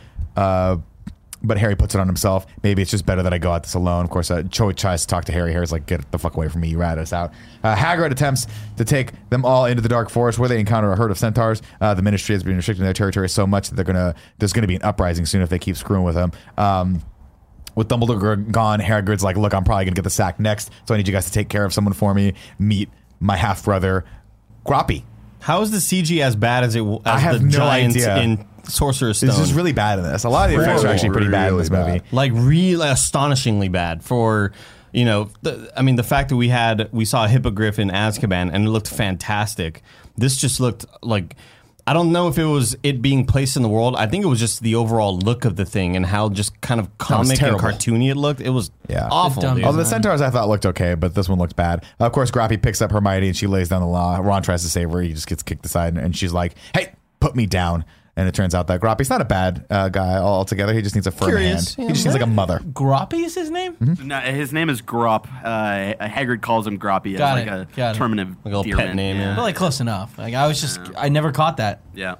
[1.46, 2.46] But Harry puts it on himself.
[2.62, 4.04] Maybe it's just better that I go at this alone.
[4.04, 5.52] Of course, uh, Cho tries to talk to Harry.
[5.52, 6.68] Harry's like, "Get the fuck away from me!
[6.68, 7.32] You rat us out."
[7.62, 8.46] Uh, Hagrid attempts
[8.76, 11.62] to take them all into the Dark Forest, where they encounter a herd of centaurs.
[11.80, 14.66] Uh, the Ministry has been restricting their territory so much that they're gonna there's gonna
[14.66, 16.32] be an uprising soon if they keep screwing with them.
[16.58, 17.02] Um,
[17.76, 20.96] with Dumbledore gone, Hagrid's like, "Look, I'm probably gonna get the sack next, so I
[20.96, 22.34] need you guys to take care of someone for me.
[22.58, 22.88] Meet
[23.20, 24.04] my half brother,
[24.66, 25.04] Groppy."
[25.40, 28.16] How is the CG as bad as it as I have the no giants idea.
[28.16, 29.30] in Sorcerer's Stone?
[29.30, 30.24] It's just really bad in this.
[30.24, 32.02] A lot of the effects are actually pretty bad in this Really movie.
[32.12, 34.52] like really astonishingly bad for
[34.92, 37.88] you know the, i mean the fact that we had we saw a hippogriff in
[37.90, 39.82] azkaban and it looked fantastic
[40.16, 41.34] this just looked like
[41.88, 44.28] i don't know if it was it being placed in the world i think it
[44.28, 47.38] was just the overall look of the thing and how just kind of comic and
[47.38, 47.58] terrible.
[47.60, 49.08] cartoony it looked it was Yeah.
[49.10, 49.64] awful Dumb dude.
[49.66, 51.84] Although the centaurs I thought looked okay, but this one looked bad.
[51.98, 54.16] Of course, Groppy picks up Hermione and she lays down the law.
[54.18, 55.00] Ron tries to save her.
[55.00, 57.84] He just gets kicked aside, and- and she's like, "Hey, put me down."
[58.18, 60.72] And it turns out that Groppy's not a bad uh, guy altogether.
[60.72, 61.84] He just needs a firm Curious, hand.
[61.84, 61.88] yeah.
[61.88, 62.60] he just needs like a mother.
[62.60, 63.76] Groppy is his name?
[64.02, 65.26] No, his name is Grawp.
[65.44, 67.98] Uh, Hagrid calls him Groppy as Got like it, a got it.
[67.98, 68.96] term of Like a little pet endearment.
[68.96, 69.36] name, yeah.
[69.36, 70.16] But like close enough.
[70.16, 71.82] Like I was just, I never caught that.
[71.94, 72.14] yeah.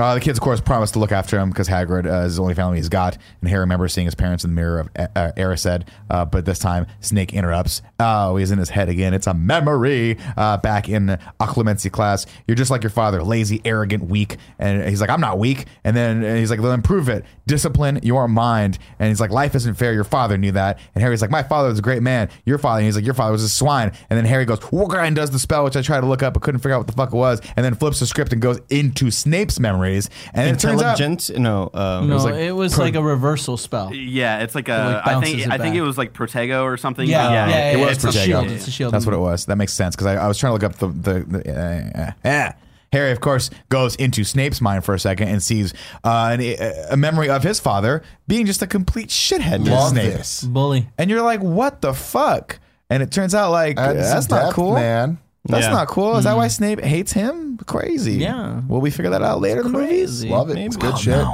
[0.00, 2.42] Uh, the kids, of course, promise to look after him because Hagrid uh, is the
[2.42, 3.18] only family he's got.
[3.40, 5.86] And Harry remembers seeing his parents in the mirror of uh, Erised.
[6.08, 7.82] Uh, but this time, Snape interrupts.
[7.98, 9.14] Oh, he's in his head again.
[9.14, 10.18] It's a memory.
[10.36, 14.36] Uh, back in occlumency class, you're just like your father, lazy, arrogant, weak.
[14.58, 15.66] And he's like, I'm not weak.
[15.84, 17.24] And then and he's like, then prove it.
[17.46, 18.78] Discipline your mind.
[18.98, 19.92] And he's like, life isn't fair.
[19.92, 20.78] Your father knew that.
[20.94, 22.28] And Harry's like, my father was a great man.
[22.44, 22.80] Your father.
[22.80, 23.92] And he's like, your father was a swine.
[24.08, 26.42] And then Harry goes, and does the spell, which I tried to look up but
[26.42, 27.40] couldn't figure out what the fuck it was.
[27.56, 29.58] And then flips the script and goes into Snape's
[29.90, 30.10] memories.
[30.34, 31.00] And it turns out.
[31.00, 33.94] intelligent no um, No, it was it was like like, a reversal spell.
[33.94, 34.72] Yeah, it's like a.
[34.72, 35.74] like I bounces think it I think back.
[35.74, 37.08] it was like Protego or something.
[37.08, 38.24] Yeah, but yeah, yeah, it yeah, was it's a Protego.
[38.24, 38.46] shield.
[38.48, 38.94] It's a shield.
[38.94, 39.46] That's what it was.
[39.46, 41.24] That makes sense because I, I was trying to look up the the.
[41.24, 42.52] the uh, uh, uh.
[42.92, 45.72] Harry, of course, goes into Snape's mind for a second and sees
[46.02, 46.56] uh, an,
[46.90, 50.12] a memory of his father being just a complete shithead to Love Snape.
[50.12, 50.42] this.
[50.42, 50.88] Bully.
[50.98, 52.58] And you're like, what the fuck?
[52.90, 55.18] And it turns out like Adds that's not depth, cool, man.
[55.48, 55.72] That's Yeah.
[55.72, 56.16] not cool.
[56.18, 57.58] Is that why Snape hates him?
[57.66, 58.14] Crazy.
[58.14, 58.60] Yeah.
[58.68, 60.20] Will we figure that out later in the movies?
[60.20, 60.28] Crazy.
[60.28, 60.58] Love it.
[60.58, 61.26] It's good Oh, shit.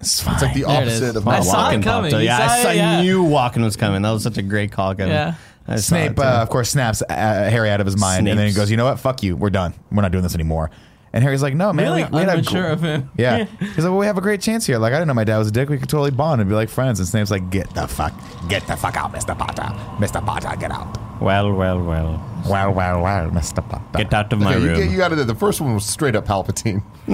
[0.00, 0.34] It's fine.
[0.34, 1.02] It's like the There it is.
[1.02, 1.82] opposite of I my saw it coming.
[1.82, 2.20] popped up.
[2.20, 3.02] You Yeah, saw I, it, saw- yeah.
[3.02, 4.00] Knew walking was coming.
[4.02, 5.12] That was such a great call, Kevin.
[5.12, 5.34] Yeah.
[5.68, 6.22] I saw Snape, too.
[6.22, 8.56] uh, of course, snaps uh, Harry out of his mind, and then he Snapes.
[8.56, 8.98] goes, "You know what?
[8.98, 9.36] Fuck you.
[9.36, 9.74] We're done.
[9.92, 10.70] We're not doing this anymore."
[11.12, 13.10] And Harry's like, "No, man, Really we, we had a unsure gr- of him.
[13.16, 14.78] Yeah, he's like, "Well, we have a great chance here.
[14.78, 15.68] Like, I didn't know my dad was a dick.
[15.68, 18.12] We could totally bond and be like friends." And Snape's like, "Get the fuck,
[18.48, 19.70] get the fuck out, Mister Potter.
[20.00, 22.26] Mister Potter, get out." Well, well, well.
[22.48, 23.98] Well, well, well, Mister Potter.
[23.98, 24.78] Get out of my Okay, you, room.
[24.80, 25.24] get- you got to.
[25.24, 26.82] The first one was straight up Palpatine.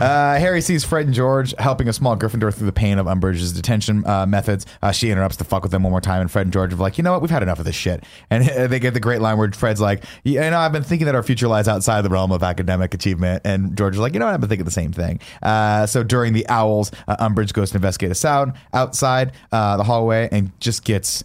[0.00, 3.52] Uh, Harry sees Fred and George helping a small Gryffindor through the pain of Umbridge's
[3.52, 4.66] detention uh, methods.
[4.82, 6.76] Uh, she interrupts to fuck with them one more time, and Fred and George are
[6.76, 7.22] like, you know what?
[7.22, 8.04] We've had enough of this shit.
[8.30, 11.14] And they get the great line where Fred's like, you know, I've been thinking that
[11.14, 13.42] our future lies outside the realm of academic achievement.
[13.44, 14.34] And George is like, you know what?
[14.34, 15.20] I've been thinking the same thing.
[15.42, 19.84] Uh, so during the Owls, uh, Umbridge goes to investigate a sound outside uh, the
[19.84, 21.24] hallway and just gets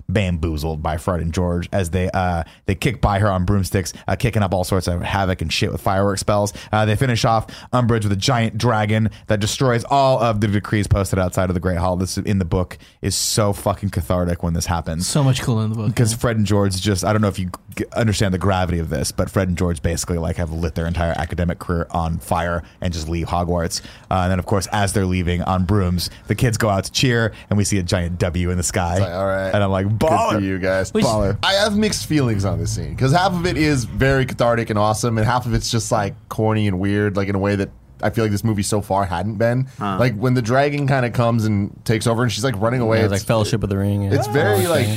[0.13, 4.15] bamboozled by Fred and George as they uh, they kick by her on broomsticks, uh,
[4.15, 6.53] kicking up all sorts of havoc and shit with firework spells.
[6.71, 10.87] Uh, they finish off Umbridge with a giant dragon that destroys all of the decrees
[10.87, 11.95] posted outside of the Great Hall.
[11.95, 15.69] This in the book is so fucking cathartic when this happens So much cooler in
[15.71, 15.87] the book.
[15.87, 18.89] because Fred and George just I don't know if you g- understand the gravity of
[18.89, 22.63] this, but Fred and George basically like have lit their entire academic career on fire
[22.81, 23.81] and just leave Hogwarts.
[24.09, 26.91] Uh, and then of course, as they're leaving on brooms, the kids go out to
[26.91, 28.97] cheer, and we see a giant W in the sky.
[28.99, 29.51] Like, all right.
[29.53, 30.33] and I'm like, Good baller.
[30.33, 30.93] for you guys.
[30.93, 31.37] Which- Baller.
[31.43, 34.77] I have mixed feelings on this scene because half of it is very cathartic and
[34.79, 37.69] awesome, and half of it's just like corny and weird, like in a way that
[38.03, 39.67] I feel like this movie so far hadn't been.
[39.79, 42.97] Like when the dragon kind of comes and takes over, and she's like running away.
[42.99, 44.03] Yeah, it's like Fellowship of the Ring.
[44.03, 44.13] yeah.
[44.15, 44.87] It's very like,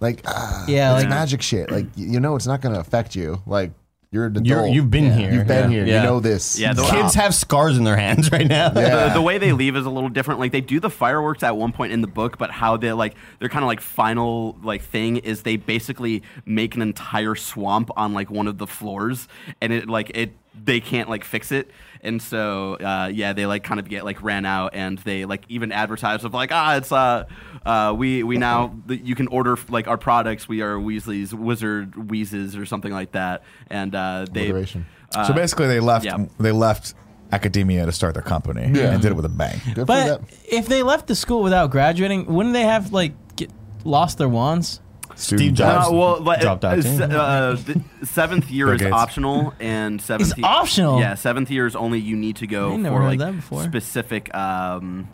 [0.00, 1.70] like ah, Yeah, it's like- magic shit.
[1.70, 3.40] Like you know, it's not going to affect you.
[3.46, 3.70] Like
[4.12, 4.46] you're an adult.
[4.46, 5.12] You're, you've been Yeah.
[5.16, 5.32] here.
[5.32, 5.76] You've been Yeah.
[5.78, 5.86] here.
[5.86, 6.02] Yeah.
[6.02, 6.58] You know this.
[6.60, 8.70] Yeah, the- Kids have scars in their hands right now.
[8.76, 9.08] Yeah.
[9.08, 10.38] the, the way they leave is a little different.
[10.38, 13.14] Like they do the fireworks at one point in the book, but how they like
[13.40, 18.12] their kind of like final like thing is they basically make an entire swamp on
[18.12, 19.26] like one of the floors,
[19.60, 20.32] and it like it
[20.64, 21.70] they can't like fix it,
[22.02, 25.44] and so uh, yeah, they like kind of get like ran out, and they like
[25.48, 27.24] even advertise of like ah it's uh
[27.66, 30.48] uh we we now you can order like our products.
[30.48, 34.46] We are Weasley's Wizard Wheezes or something like that, and uh, they.
[34.46, 34.86] Alliteration.
[35.14, 36.04] Uh, so basically, they left.
[36.04, 36.26] yeah.
[36.40, 36.94] They left
[37.32, 38.92] academia to start their company Yeah.
[38.92, 39.58] and did it with a bang.
[39.74, 43.50] Good But if they left the school without graduating, wouldn't they have like get,
[43.84, 44.80] lost their wands?
[45.14, 45.90] Steve Uh, Jobs.
[45.92, 47.56] well, like, dropped out, uh, uh,
[48.02, 51.00] seventh year is optional, and seventh It's ye- optional?
[51.00, 55.08] Yeah, seventh year is only you need to go for like that specific, um,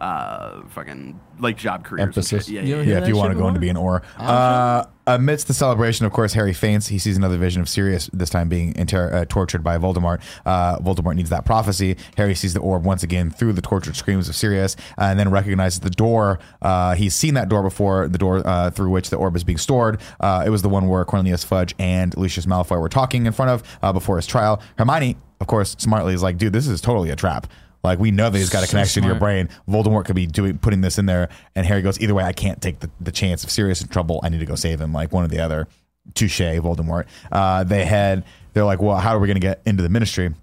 [0.00, 2.06] uh, fucking like job careers.
[2.08, 2.48] Emphasis.
[2.48, 2.82] Yeah, yeah, yeah.
[2.82, 3.60] Yeah, if you want to go in to before?
[3.60, 4.02] be an or.
[4.18, 6.88] Uh, amidst the celebration, of course, Harry faints.
[6.88, 10.22] He sees another vision of Sirius, this time being inter- uh, tortured by Voldemort.
[10.46, 11.96] Uh, Voldemort needs that prophecy.
[12.16, 15.30] Harry sees the orb once again through the tortured screams of Sirius, uh, and then
[15.30, 16.38] recognizes the door.
[16.62, 19.58] Uh, he's seen that door before, the door uh, through which the orb is being
[19.58, 20.00] stored.
[20.20, 23.50] Uh, it was the one where Cornelius Fudge and Lucius Malfoy were talking in front
[23.50, 24.62] of uh, before his trial.
[24.78, 27.46] Hermione, of course, smartly is like, dude, this is totally a trap.
[27.82, 29.48] Like we know that he's got a So connection to your brain.
[29.68, 32.60] Voldemort could be doing putting this in there, and Harry goes, either way, I can't
[32.60, 33.44] take the, the chance.
[33.44, 34.92] of serious trouble, I need to go save him.
[34.92, 35.68] Like one or the other.
[36.14, 37.06] Touche, Voldemort.
[37.30, 38.24] Uh, they had.
[38.52, 40.34] They're like, well, how are we going to get into the Ministry?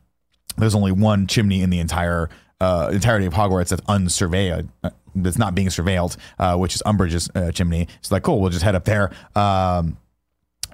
[0.57, 2.29] There's only one chimney in the entire
[2.61, 4.69] uh, entirety of Hogwarts that's unsurveilled.
[4.83, 7.87] Uh, that's not being surveilled, uh, which is Umbridge's uh, chimney.
[7.99, 9.11] It's like, cool, we'll just head up there.
[9.35, 9.97] Um,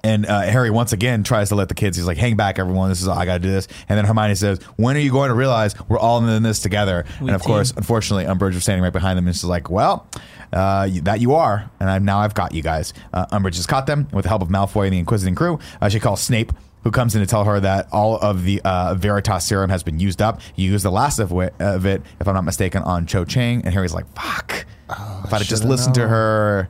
[0.04, 1.96] and uh, Harry once again tries to let the kids.
[1.96, 2.90] He's like, "Hang back, everyone!
[2.90, 5.30] This is I got to do this." And then Hermione says, "When are you going
[5.30, 7.46] to realize we're all in this together?" We and of team.
[7.46, 10.06] course, unfortunately, Umbridge was standing right behind them, and she's like, "Well,
[10.52, 13.86] uh, that you are, and I've, now I've got you guys." Uh, Umbridge has caught
[13.86, 15.58] them with the help of Malfoy and the Inquisiting crew.
[15.80, 16.52] Uh, she calls Snape.
[16.84, 20.20] Who comes in to tell her that all of the uh, Veritaserum has been used
[20.20, 20.42] up?
[20.54, 23.62] You used the last of it, of it, if I'm not mistaken, on Cho Chang.
[23.64, 24.66] And Harry's like, "Fuck!
[24.90, 26.68] if I'd have just listened to her,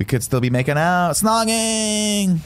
[0.00, 2.40] we could still be making out, snogging."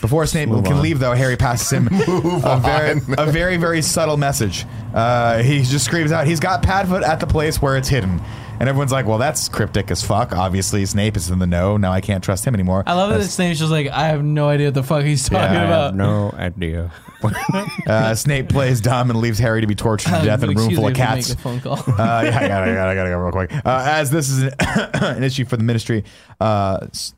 [0.00, 0.82] Before Snape move can on.
[0.82, 4.64] leave, though, Harry passes him a very, a very, very subtle message.
[4.94, 8.18] Uh, he just screams out, "He's got Padfoot at the place where it's hidden,"
[8.60, 11.76] and everyone's like, "Well, that's cryptic as fuck." Obviously, Snape is in the know.
[11.76, 12.84] Now I can't trust him anymore.
[12.86, 15.28] I love that That's- Snape's just like, I have no idea what the fuck he's
[15.28, 15.96] talking Yeah, I about.
[15.96, 16.92] no idea.
[17.86, 20.58] uh, Snape plays dumb and leaves Harry to be tortured to death in a room
[20.70, 21.28] Excuse full me of if we cats.
[21.30, 21.74] Make a phone call.
[21.98, 23.52] uh, yeah, I gotta, I gotta, I gotta go real quick.
[23.52, 24.52] Uh, as this is an,
[24.94, 26.04] an issue for the ministry,
[26.40, 27.14] uh, s-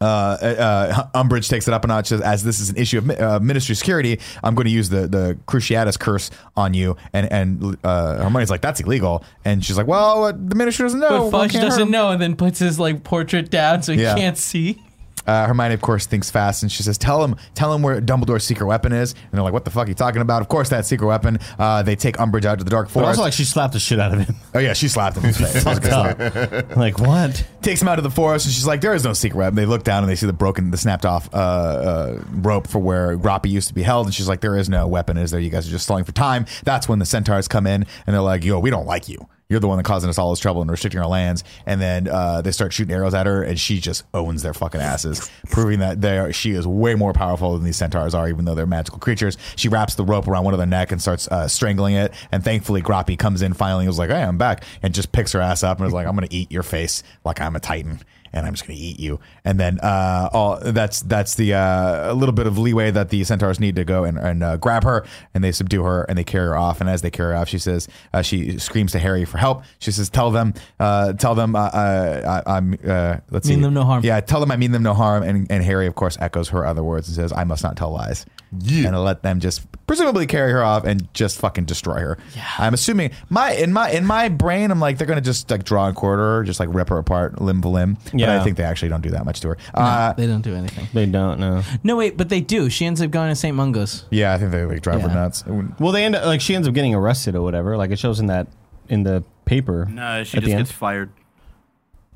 [0.00, 2.08] uh, uh, Umbridge takes it up a notch.
[2.08, 5.06] Says, as this is an issue of uh, ministry security, I'm going to use the
[5.08, 6.96] the Cruciatus curse on you.
[7.12, 9.24] And and uh, Hermione's like, that's illegal.
[9.44, 11.30] And she's like, well, uh, the ministry doesn't know.
[11.30, 14.14] but Fudge doesn't him." know and then puts his like portrait down so he Yeah.
[14.16, 14.82] can't see.
[15.28, 18.44] Uh, Hermione, of course, thinks fast, and she says, "Tell him, tell him where Dumbledore's
[18.44, 20.70] secret weapon is." And they're like, "What the fuck are you talking about?" Of course,
[20.70, 21.38] that secret weapon.
[21.58, 23.08] Uh, they take Umbridge out to the dark But forest.
[23.10, 24.34] also, like, she slapped the shit out of him.
[24.54, 25.56] oh yeah, she slapped him in his face.
[25.56, 26.76] It was a good slap.
[26.76, 27.44] like, what?
[27.60, 29.66] takes him out of the forest, and she's like, "There is no secret weapon." They
[29.66, 33.18] look down and they see the broken, the snapped off uh, uh, rope for where
[33.18, 35.40] Groppy used to be held, and she's like, "There is no weapon, is there?
[35.40, 38.20] You guys are just stalling for time." That's when the centaurs come in, and they're
[38.22, 40.60] like, "Yo, we don't like you." You're the one that causing us all this trouble
[40.60, 41.42] and restricting our lands.
[41.64, 44.80] And then uh, they start shooting arrows at her, and she just owns their fucking
[44.80, 48.44] asses, proving that they are, she is way more powerful than these centaurs are, even
[48.44, 49.38] though they're magical creatures.
[49.56, 52.12] She wraps the rope around one of their neck and starts uh, strangling it.
[52.30, 55.32] And thankfully, Groppy comes in finally and was like, "Hey, I'm back," and just picks
[55.32, 58.00] her ass up and is like, "I'm gonna eat your face like I'm a titan."
[58.32, 59.20] And I'm just going to eat you.
[59.44, 63.24] And then uh, all that's that's the uh, a little bit of leeway that the
[63.24, 66.24] centaurs need to go and, and uh, grab her, and they subdue her and they
[66.24, 66.80] carry her off.
[66.80, 69.62] And as they carry her off, she says uh, she screams to Harry for help.
[69.78, 73.62] She says, "Tell them, uh, tell them, uh, uh, I, I'm uh, let's Mean see,
[73.62, 74.04] them no harm.
[74.04, 76.66] Yeah, tell them I mean them no harm." And and Harry, of course, echoes her
[76.66, 78.26] other words and says, "I must not tell lies."
[78.60, 78.88] Yeah.
[78.88, 82.18] And let them just presumably carry her off and just fucking destroy her.
[82.36, 82.44] Yeah.
[82.58, 85.88] I'm assuming my in my in my brain, I'm like they're gonna just like draw
[85.88, 87.96] and quarter her, just like rip her apart limb to limb.
[88.04, 88.40] But Yeah.
[88.40, 89.56] I think they actually don't do that much to her.
[89.74, 90.86] Uh, they don't do anything.
[90.94, 91.62] They don't know.
[91.82, 92.70] No, wait, but they do.
[92.70, 93.56] She ends up going to St.
[93.56, 94.04] Mungo's.
[94.10, 95.42] yeah, I think they like drive her nuts.
[95.80, 97.76] Well, they end up like she ends up getting arrested or whatever.
[97.76, 98.46] Like it shows in that
[98.88, 99.86] in the paper.
[99.90, 101.10] No, she just gets fired.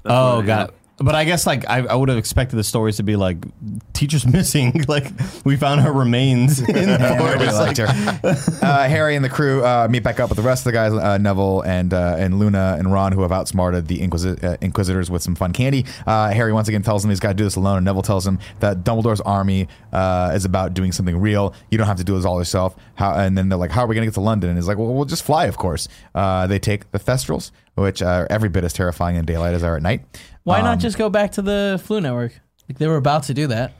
[0.05, 0.75] That's Oh, what it got is.
[0.75, 0.75] it.
[1.03, 3.39] But I guess like I, I would have expected the stories to be like
[3.93, 4.85] teachers missing.
[4.89, 5.07] like
[5.45, 7.55] we found her remains in the forest.
[7.55, 8.59] liked Like, her.
[8.63, 10.93] Uh, Harry and the crew uh, meet back up with the rest of the guys,
[10.93, 15.11] uh, Neville and uh, and Luna and Ron, who have outsmarted the Inquisi- uh, Inquisitors
[15.11, 15.85] with some fun candy.
[16.07, 18.27] Uh, Harry once again tells him he's got to do this alone, and Neville tells
[18.27, 21.55] him that Dumbledore's army uh, is about doing something real.
[21.71, 22.77] You don't have to do this all yourself.
[22.95, 24.69] How, and then they're like, "How are we going to get to London?" And he's
[24.69, 28.49] like, "Well, we'll just fly, of course." Uh, they take the Thestrals, which are every
[28.49, 30.05] bit as terrifying in daylight as they are at night.
[30.45, 32.33] Why Um, not just go back to the Floo Network?
[32.69, 33.73] Like they were about to do that.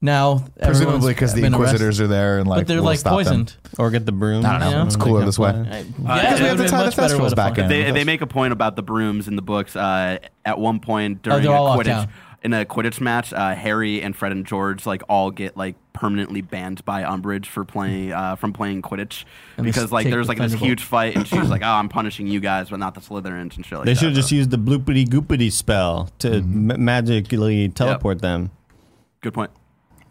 [0.00, 2.04] Now, presumably because the Inquisitors arrested.
[2.04, 3.24] are there and like but they're we'll like stop them.
[3.24, 3.56] poisoned.
[3.78, 4.46] or get the broom.
[4.46, 4.70] I don't know.
[4.70, 4.84] Yeah.
[4.86, 5.48] It's cooler this way.
[5.50, 7.22] I- Uh, yeah, because it we have to would've been tie the much better Thestrals
[7.24, 7.68] with a back fun- in.
[7.68, 9.74] They, they make a point about the brooms in the books.
[9.74, 12.08] Uh, at one point during they're a locked Quidditch, down.
[12.42, 16.40] In a Quidditch match, uh, Harry and Fred and George like all get like permanently
[16.40, 19.24] banned by Umbridge for playing uh, from playing Quidditch
[19.56, 21.88] And because like take there's the like this huge fight, and she's like, "Oh, I'm
[21.88, 24.36] punishing you guys, but not the Slytherins and shit like They should have just So,
[24.36, 28.50] used the bloopity goopity spell to ma- magically teleport them.
[29.20, 29.50] good point.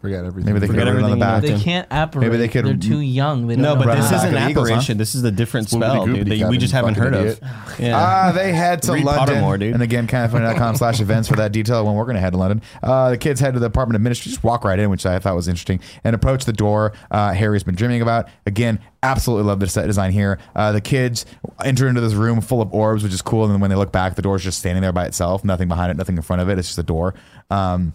[0.00, 0.54] Forget everything.
[0.54, 1.58] Maybe they could Forget have written on the everything you back.
[1.58, 2.24] They can't apparate.
[2.28, 3.48] Maybe they could- They're too young.
[3.48, 4.74] They don't No, know but Run this the is back an of the Eagles, huh?
[4.74, 4.98] apparition.
[4.98, 6.26] This is a different spell, Swoopity-goopity dude.
[6.26, 7.42] That we Captain, just haven't fucking heard idiot.
[7.42, 7.80] of.
[7.80, 7.96] Yeah.
[7.98, 9.36] Ah, they head to Read London.
[9.42, 9.74] Pottermore, dude.
[9.74, 12.62] And again, kindafunny.com slash events for that detail when we're going to head to London.
[12.80, 15.18] Uh, the kids head to the Department of Ministry, just walk right in, which I
[15.18, 18.28] thought was interesting, and approach the door uh, Harry's been dreaming about.
[18.46, 20.38] Again, absolutely love the set design here.
[20.54, 21.26] Uh, the kids
[21.64, 23.44] enter into this room full of orbs, which is cool.
[23.44, 25.90] And then when they look back, the door's just standing there by itself, nothing behind
[25.90, 26.56] it, nothing in front of it.
[26.56, 27.14] It's just a door.
[27.50, 27.94] Um,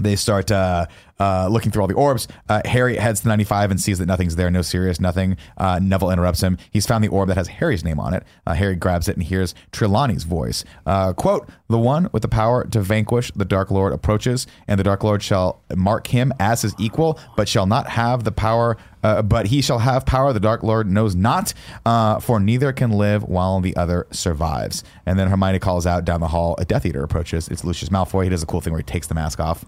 [0.00, 0.86] they start uh,
[1.20, 2.28] uh, looking through all the orbs.
[2.48, 5.36] Uh, Harry heads to 95 and sees that nothing's there, no Sirius, nothing.
[5.56, 6.58] Uh, Neville interrupts him.
[6.70, 8.24] He's found the orb that has Harry's name on it.
[8.46, 10.64] Uh, Harry grabs it and hears Trelawney's voice.
[10.86, 14.84] Uh, quote, the one with the power to vanquish the Dark Lord approaches, and the
[14.84, 19.22] Dark Lord shall mark him as his equal, but shall not have the power, uh,
[19.22, 21.52] but he shall have power the Dark Lord knows not,
[21.84, 24.82] uh, for neither can live while the other survives.
[25.04, 27.48] And then Hermione calls out down the hall, a Death Eater approaches.
[27.48, 28.24] It's Lucius Malfoy.
[28.24, 29.64] He does a cool thing where he takes the mask off.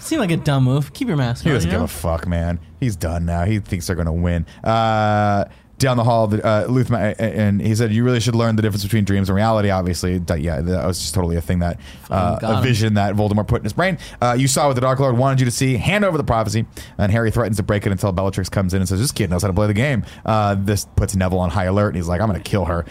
[0.00, 0.92] Seemed like a dumb move.
[0.92, 1.54] Keep your mask He on.
[1.56, 1.84] doesn't you give know?
[1.84, 2.58] a fuck, man.
[2.80, 3.44] He's done now.
[3.44, 4.46] He thinks they're going to win.
[4.62, 5.44] Uh,
[5.78, 8.82] down the hall, the, uh, Luthma, and he said, "You really should learn the difference
[8.82, 11.78] between dreams and reality." Obviously, that, yeah, that was just totally a thing that
[12.10, 12.62] uh, a him.
[12.62, 13.98] vision that Voldemort put in his brain.
[14.22, 15.76] Uh, you saw what the Dark Lord wanted you to see.
[15.76, 16.64] Hand over the prophecy,
[16.96, 19.42] and Harry threatens to break it until Bellatrix comes in and says, "This kid knows
[19.42, 22.22] how to play the game." Uh, this puts Neville on high alert, and he's like,
[22.22, 22.86] "I'm going to kill her."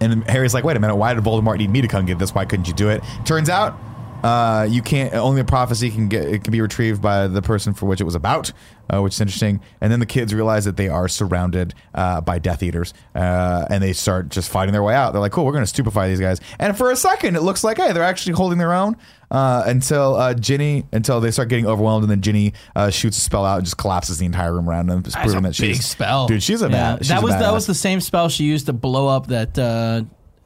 [0.00, 2.34] And Harry's like, wait a minute, why did Voldemort need me to come get this?
[2.34, 3.02] Why couldn't you do it?
[3.24, 3.78] Turns out,
[4.26, 5.14] uh, you can't.
[5.14, 6.24] Only a prophecy can get.
[6.24, 8.52] It can be retrieved by the person for which it was about,
[8.92, 9.60] uh, which is interesting.
[9.80, 13.82] And then the kids realize that they are surrounded uh, by Death Eaters, uh, and
[13.82, 15.12] they start just fighting their way out.
[15.12, 17.62] They're like, "Cool, we're going to stupefy these guys." And for a second, it looks
[17.64, 18.96] like, hey, they're actually holding their own.
[19.28, 23.20] Uh, until uh, Ginny, until they start getting overwhelmed, and then Ginny uh, shoots a
[23.20, 25.58] spell out and just collapses the entire room around them, just That's a proving that
[25.58, 26.44] big she's spell, dude.
[26.44, 26.70] She's a Yeah.
[26.70, 26.98] bad.
[27.00, 27.52] she's That a was that badass.
[27.54, 29.58] was the same spell she used to blow up that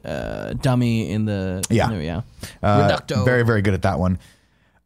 [0.05, 1.90] uh, dummy in the Yeah.
[1.90, 2.20] in the- yeah.
[2.62, 3.24] Uh, Reducto.
[3.24, 4.18] Very, very good at that one.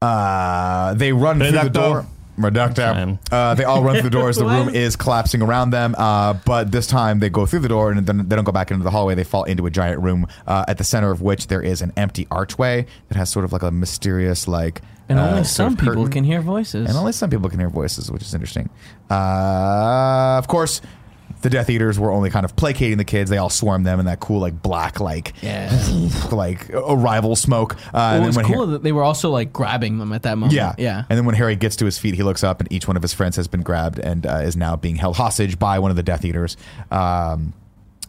[0.03, 1.73] Uh, they run through the Reducto.
[1.73, 2.07] door.
[2.39, 2.93] Reducto.
[2.93, 3.19] Fine.
[3.31, 5.95] Uh, they all run through the door as the room is collapsing around them.
[5.97, 8.73] Uh, but this time they go through the door and then they don't go back
[8.73, 9.15] into the hallway.
[9.15, 11.93] They fall into a giant room uh, at the center of which there is an
[11.97, 14.83] empty archway that has sort of like a mysterious, like.
[15.09, 16.11] And uh, only sort some of people curtain.
[16.11, 16.89] can hear voices.
[16.89, 18.69] And only some people can hear voices, which is interesting.
[19.11, 20.81] Uh, of course,
[21.45, 23.29] the Death Eaters were only kind of placating the kids.
[23.29, 25.71] They all swarmed them in that cool, like black, like yeah.
[26.33, 27.75] like arrival smoke.
[27.75, 30.15] Uh, Well, and it was when cool Har- that they were also like grabbing them
[30.15, 30.55] at that moment.
[30.55, 31.05] yeah, yeah.
[31.09, 33.03] And then when Harry gets to his feet, he looks up, and each one of
[33.03, 35.97] his friends has been grabbed and uh, is now being held hostage by one of
[35.99, 36.57] the Death Eaters.
[36.91, 37.53] Um,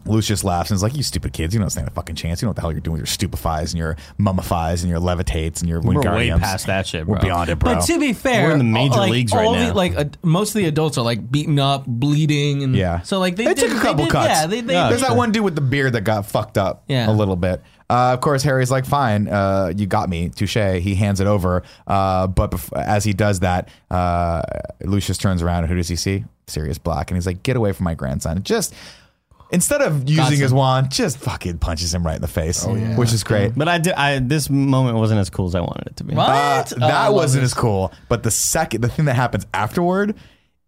[0.06, 1.52] Lucius laughs and is like, "You stupid kids!
[1.54, 2.40] You don't stand a fucking chance.
[2.40, 5.00] You know what the hell you're doing with your stupefies and your mummifies and your
[5.00, 6.40] levitates and your We're way Wingardiums.
[6.40, 8.96] past that shit, We're beyond it, bro." But to be fair, We're in the major
[8.98, 9.68] like, leagues right all now.
[9.68, 13.00] The, like uh, most of the adults are like beaten up, bleeding, and Yeah.
[13.02, 14.28] So like they, They did, took a couple did, cuts.
[14.28, 16.58] Yeah, they, they, Yeah, There's they- that one dude with the beard that got fucked
[16.58, 17.10] up Yeah.
[17.10, 17.62] a little bit.
[17.88, 21.62] Uh, of course, Harry's like, "Fine, uh, you got me, touche." He hands it over,
[21.86, 24.42] uh, but bef- as he does that, uh,
[24.82, 26.24] Lucius turns around and who does he see?
[26.48, 28.74] Sirius Black, and he's like, "Get away from my grandson!" Just
[29.50, 30.40] instead of using him.
[30.40, 32.64] his wand, just fucking punches him right in the face,
[32.96, 33.52] which is great.
[33.56, 33.92] But I did.
[33.94, 36.14] I this moment wasn't as cool as I wanted it to be.
[36.14, 36.28] What?
[36.28, 37.52] Uh, Oh, I that love wasn't this.
[37.52, 37.92] as cool.
[38.08, 40.14] But the second, the thing that happens afterward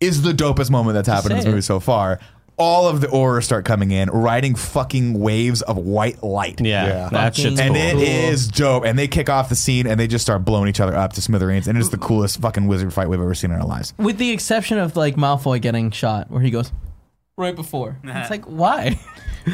[0.00, 1.62] is the dopest moment that's happened in this say movie it.
[1.62, 2.20] so far.
[2.60, 6.60] all of the Aurors start coming in, riding fucking waves of white light.
[6.60, 7.08] Yeah, Yeah.
[7.12, 7.82] that shit's And cool.
[7.84, 8.84] it is dope.
[8.84, 11.22] And they kick off the scene and they just start blowing each other up to
[11.22, 11.68] smithereens.
[11.68, 13.94] And it's the coolest fucking wizard fight we've ever seen in our lives.
[13.96, 16.72] With the exception of like Malfoy getting shot, where he goes
[17.38, 17.96] right before.
[18.04, 19.00] It's like why?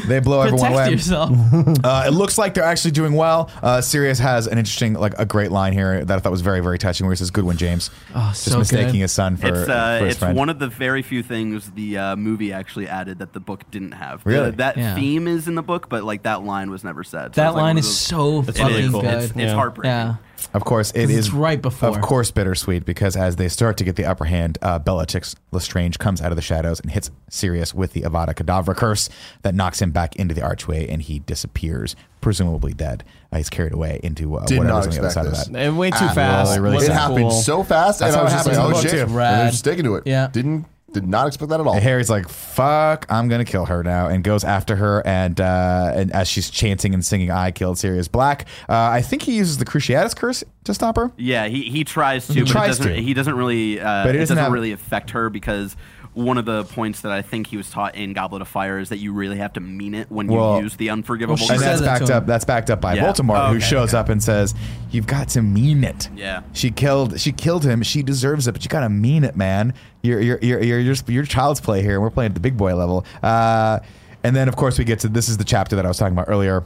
[0.08, 0.90] They blow everyone Protect away.
[0.90, 1.30] yourself.
[1.84, 3.48] Uh, it looks like they're actually doing well.
[3.62, 6.58] Uh, Sirius has an interesting, like a great line here that I thought was very,
[6.60, 7.06] very touching.
[7.06, 8.98] Where he says, "Good one, James." Oh, Just so mistaking good.
[9.02, 10.36] his son for, It's uh, for his it's friend.
[10.36, 13.92] one of the very few things the uh, movie actually added that the book didn't
[13.92, 14.24] have.
[14.24, 14.50] The- Really?
[14.52, 14.94] that Yeah.
[14.96, 17.34] theme is in the book, but like that line was never said.
[17.36, 18.90] So That it's like line one of is those- so It fucking is.
[18.90, 19.04] good.
[19.04, 19.54] It's, it's Yeah.
[19.54, 19.90] heartbreaking.
[19.90, 20.14] yeah.
[20.52, 21.88] Of course, it 'Cause is it's right before.
[21.88, 25.98] Of course, bittersweet because as they start to get the upper hand, uh, Bellatrix Lestrange
[25.98, 29.08] comes out of the shadows and hits Sirius with the Avada Kedavra curse
[29.42, 33.04] that knocks him back into the archway and he disappears, presumably dead.
[33.32, 35.52] Uh, he's carried away into uh, Did not whatever's on the other side expect of
[35.54, 35.68] that.
[35.68, 36.48] Uh, way too At fast.
[36.50, 36.56] all.
[36.56, 37.30] It really it Wasn't happened cool.
[37.32, 38.98] so fast, That's and I how was it just like, "Oh shit!" too.
[39.00, 40.02] And they're just sticking to it.
[40.06, 40.28] Yeah.
[40.32, 41.74] didn't did not expect that at all.
[41.74, 45.06] And Harry's like, "Fuck, I'm gonna kill her now," and goes after her.
[45.06, 49.22] And uh, and as she's chanting and singing, "I killed Sirius Black," uh, I think
[49.22, 51.12] he uses the Cruciatus curse to stop her.
[51.18, 53.02] Yeah, he, he tries to, but tries it doesn't, to.
[53.02, 55.76] he doesn't really uh, But it it doesn't doesn't have- really affect her because
[56.14, 58.88] one of the points that I think he was taught in Goblet of Fire is
[58.90, 61.34] that you really have to mean it when you use the unforgivable.
[61.40, 62.26] Well, and She that's that backed up.
[62.26, 63.12] That's backed up by Yeah.
[63.12, 63.98] Voldemort, Oh, who shows okay.
[63.98, 64.54] up and says,
[64.90, 66.42] "You've got to mean it." Yeah.
[66.52, 67.18] she killed.
[67.20, 67.82] She killed him.
[67.82, 69.74] She deserves it, but you got to mean it, man.
[70.02, 72.40] You're you're you're you're you're, just, you're child's play here, and we're playing at the
[72.40, 73.04] big boy level.
[73.22, 73.80] Uh,
[74.22, 76.14] and then of course we get to this is the chapter that I was talking
[76.14, 76.64] about earlier.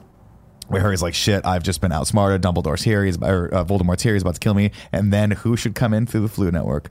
[0.68, 2.42] Where Harry's like, shit, I've just been outsmarted.
[2.42, 3.02] Dumbledore's here.
[3.02, 4.12] He's or, uh, Voldemort's here.
[4.12, 4.70] He's about to kill me.
[4.92, 6.90] And then who should come in through the Floo Network?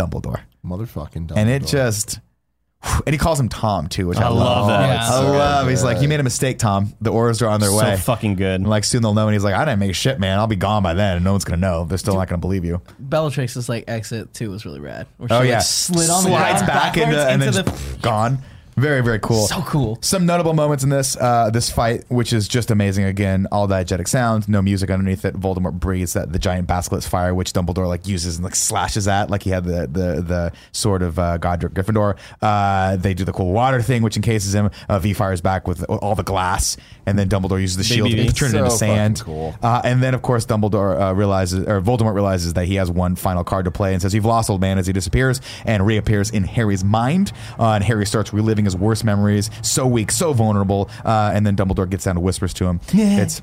[0.00, 0.40] Dumbledore.
[0.64, 1.28] Motherfucking.
[1.28, 1.36] Dumbledore.
[1.36, 2.20] And it just,
[2.82, 4.86] and he calls him Tom too, which I, I love that.
[4.88, 5.08] Yeah.
[5.10, 5.68] I love.
[5.68, 6.94] He's like, you made a mistake, Tom.
[7.00, 7.96] The Aurors are on their so way.
[7.96, 8.60] So fucking good.
[8.60, 9.28] And like soon they'll know.
[9.28, 10.38] And he's like, I didn't make shit, man.
[10.38, 11.84] I'll be gone by then, and no one's gonna know.
[11.84, 12.80] They're still not gonna believe you.
[12.98, 15.06] Bellatrix's like exit too was really rad.
[15.18, 17.62] Where she, Oh like, yeah, slid on slides the back into, backwards and then into
[17.62, 18.38] just gone.
[18.76, 19.46] Very very cool.
[19.46, 19.98] So cool.
[20.00, 23.04] Some notable moments in this uh, this fight, which is just amazing.
[23.04, 25.34] Again, all diegetic sound, no music underneath it.
[25.34, 29.30] Voldemort breathes that the giant basilisk fire, which Dumbledore like uses and like slashes at,
[29.30, 32.16] like he had the the the sword of uh, Godric Gryffindor.
[32.40, 34.70] Uh, they do the cool water thing, which encases him.
[34.88, 36.76] Uh, v fires back with all the glass,
[37.06, 38.34] and then Dumbledore uses the shield Baby to V.
[38.34, 39.20] turn it So into sand.
[39.22, 39.54] cool.
[39.62, 43.16] Uh, and then, of course, Dumbledore uh, realizes, or Voldemort realizes that he has one
[43.16, 46.30] final card to play and says, You've lost, old man, as he disappears and reappears
[46.30, 47.32] in Harry's mind.
[47.58, 49.50] Uh, and Harry starts reliving his worst memories.
[49.62, 50.90] So weak, so vulnerable.
[51.04, 52.80] Uh, and then Dumbledore gets down and whispers to him,
[53.20, 53.42] It's.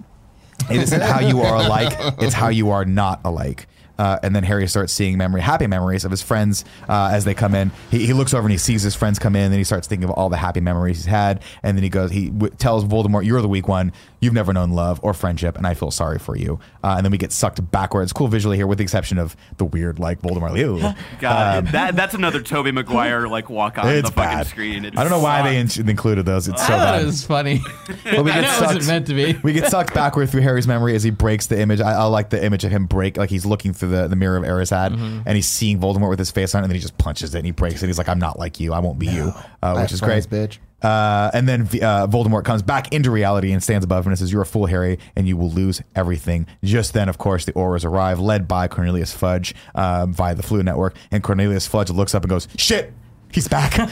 [0.71, 3.67] It isn't how you are alike, it's how you are not alike.
[3.97, 7.33] Uh, and then Harry starts seeing memory, happy memories of his friends uh, as they
[7.33, 7.71] come in.
[7.91, 10.05] He, he looks over and he sees his friends come in, and he starts thinking
[10.09, 11.41] of all the happy memories he's had.
[11.63, 13.91] And then he goes, he w- tells Voldemort, "You're the weak one.
[14.19, 17.11] You've never known love or friendship, and I feel sorry for you." Uh, and then
[17.11, 18.13] we get sucked backwards.
[18.13, 20.51] Cool visually here, with the exception of the weird, like Voldemort.
[20.51, 20.93] Like, Ew.
[21.19, 24.47] God, that that's another Tobey Maguire like walk on the fucking bad.
[24.47, 24.85] screen.
[24.85, 26.47] It I don't know why they in- included those.
[26.47, 27.01] It's so I thought bad.
[27.01, 27.61] it was funny.
[28.03, 29.33] But we I get know it wasn't sucked- meant to be.
[29.43, 31.81] we get sucked backward through Harry's memory as he breaks the image.
[31.81, 34.37] I, I like the image of him break, like he's looking through the, the mirror
[34.37, 35.21] of Erised Mm-hmm.
[35.25, 37.39] and he's seeing Voldemort with his face on, it, and then he just punches it
[37.39, 37.87] and he breaks it.
[37.87, 38.73] He's like, "I'm not like you.
[38.73, 39.31] I won't be you,"
[39.63, 40.49] uh, which is friends, great.
[40.51, 40.57] bitch.
[40.79, 44.31] Uh, and then uh, Voldemort comes back into reality and stands above him and says,
[44.31, 47.83] "You're a fool, Harry, and you will lose everything." Just then, of course, the Aurors
[47.85, 52.23] arrive, led by Cornelius Fudge uh, via the Floo Network, and Cornelius Fudge looks up
[52.23, 52.93] and goes, "Shit."
[53.31, 53.77] He's back.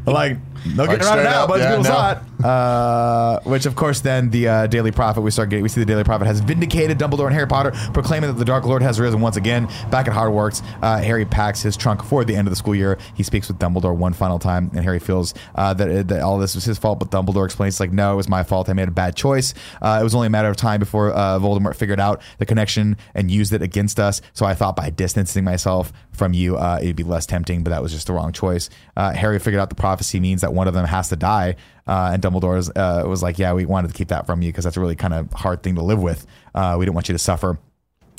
[0.06, 0.36] like,
[0.66, 1.46] no getting around it now.
[1.46, 2.18] Bunch yeah, people saw it.
[2.44, 5.86] Uh, which, of course, then the uh, Daily Prophet, we start getting, we see the
[5.86, 9.20] Daily Prophet has vindicated Dumbledore and Harry Potter, proclaiming that the Dark Lord has risen
[9.20, 9.68] once again.
[9.90, 12.98] Back at Hogwarts, uh, Harry packs his trunk for the end of the school year.
[13.14, 16.54] He speaks with Dumbledore one final time, and Harry feels uh, that, that all this
[16.54, 18.68] was his fault, but Dumbledore explains, like, no, it was my fault.
[18.68, 19.52] I made a bad choice.
[19.82, 22.96] Uh, it was only a matter of time before uh, Voldemort figured out the connection
[23.14, 24.22] and used it against us.
[24.32, 27.82] So I thought by distancing myself from you, uh, it'd be less tempting, but that
[27.82, 28.70] was just the wrong choice.
[28.96, 31.56] Uh, Harry figured out the prophecy means that one of them has to die.
[31.86, 34.64] Uh, and Dumbledore uh, was like, "Yeah, we wanted to keep that from you because
[34.64, 36.26] that's a really kind of hard thing to live with.
[36.54, 37.58] Uh, we didn't want you to suffer."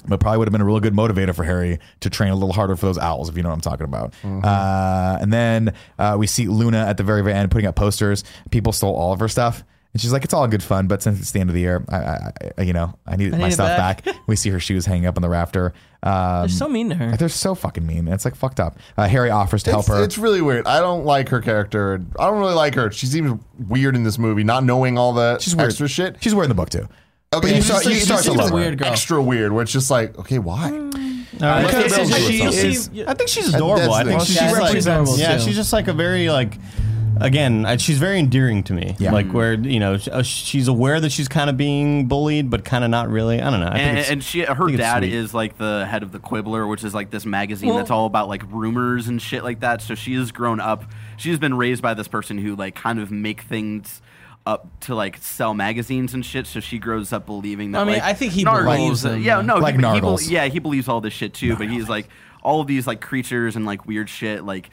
[0.08, 2.54] But probably would have been a really good motivator for Harry to train a little
[2.54, 4.16] harder for those owls, if you know what I'm talking about.
[4.24, 8.24] Uh, and then uh, we see Luna at the very, very end putting up posters.
[8.50, 9.64] People stole all of her stuff.
[9.94, 11.86] And she's like, it's all good fun, but since it's the end of the year,
[11.90, 14.04] I, I, I you know, I need I my need it stuff back.
[14.06, 14.16] back.
[14.26, 15.74] we see her shoes hanging up on the rafter.
[16.04, 17.16] Um, They're so mean to her.
[17.16, 18.08] they're so fucking mean.
[18.08, 18.78] It's like fucked up.
[18.98, 20.04] Uh, Harry offers to help It's, her.
[20.04, 20.66] it's really weird.
[20.66, 22.02] I don't like her character.
[22.20, 22.92] I don't really like her.
[22.92, 25.70] She seems weird in this movie, not knowing all the She's weird.
[25.70, 26.18] extra shit.
[26.20, 26.88] She's wearing the book too.
[27.34, 28.56] Okay, you start- just like- you start to seems love her.
[28.56, 28.88] Weird girl.
[28.88, 30.70] Extra weird, where it's just like, okay, why?
[31.40, 33.94] Uh, Because because she she is- is- I think she's adorable.
[33.94, 34.42] I think That's the she's.
[34.42, 35.44] Yeah, like, adorable, yeah, too.
[35.44, 36.58] she's just like a very like
[37.20, 38.96] again, I- she's very endearing to me.
[39.00, 39.12] Yeah.
[39.12, 42.64] Like where you know sh- uh, she's aware that she's kind of being bullied, but
[42.66, 43.42] kind of not really.
[43.42, 43.68] I don't know.
[43.68, 46.68] I and, it's, and she, her think dad is like the head of the Quibbler,
[46.68, 49.82] which is like this magazine Well- that's all about like rumors and shit like that.
[49.82, 50.86] So she has grown up.
[51.18, 54.02] She's been raised by this person who like kind of make things
[54.46, 56.48] up to like sell magazines and shit.
[56.48, 57.82] So she grows up believing that.
[57.82, 60.22] I mean, like, I think he Nargles- believes them, Yeah, no, Like he, he bel-
[60.22, 61.56] yeah, he believes all this shit too.
[61.56, 62.08] But he's like
[62.44, 64.44] all of these like creatures and like weird shit.
[64.44, 64.72] Like,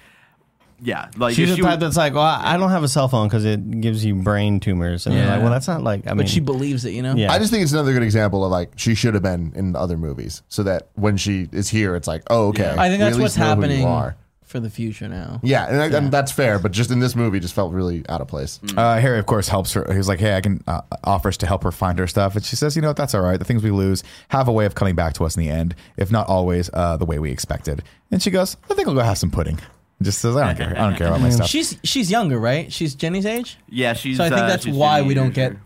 [0.80, 2.88] yeah, like She's if the she type would- that's like, well, I don't have a
[2.88, 5.32] cell phone because it gives you brain tumors, and they're Yeah.
[5.34, 6.06] like, well, that's not like.
[6.06, 7.14] I mean, But she believes it, you know.
[7.14, 7.32] Yeah.
[7.32, 9.96] I just think it's another good example of like she should have been in other
[9.96, 12.74] movies, so that when she is here, it's like, oh, okay.
[12.78, 14.16] I think we that's at what's least know who you happening are.
[14.44, 15.40] for the future now.
[15.42, 18.20] Yeah, and, I- and that's fair, but just in this movie, just felt really out
[18.22, 18.60] of place.
[18.76, 19.92] Uh, Harry, of course, helps her.
[19.92, 22.56] He's like, "Hey, I can." Uh, offers to help her find her stuff, and she
[22.56, 23.38] says, "You know, what, that's all right.
[23.38, 25.74] The things we lose have a way of coming back to us in the end,
[25.98, 29.00] if not always uh, the way we expected." And she goes, "I think I'll go
[29.00, 29.58] have some pudding."
[30.00, 30.78] Just says, "I don't care.
[30.78, 32.72] I don't care about my stuff." She's she's younger, right?
[32.72, 34.16] She's Jenny's age, yeah, she's.
[34.18, 35.50] so I think uh, that's she's why Jenny we don't User.
[35.50, 35.56] get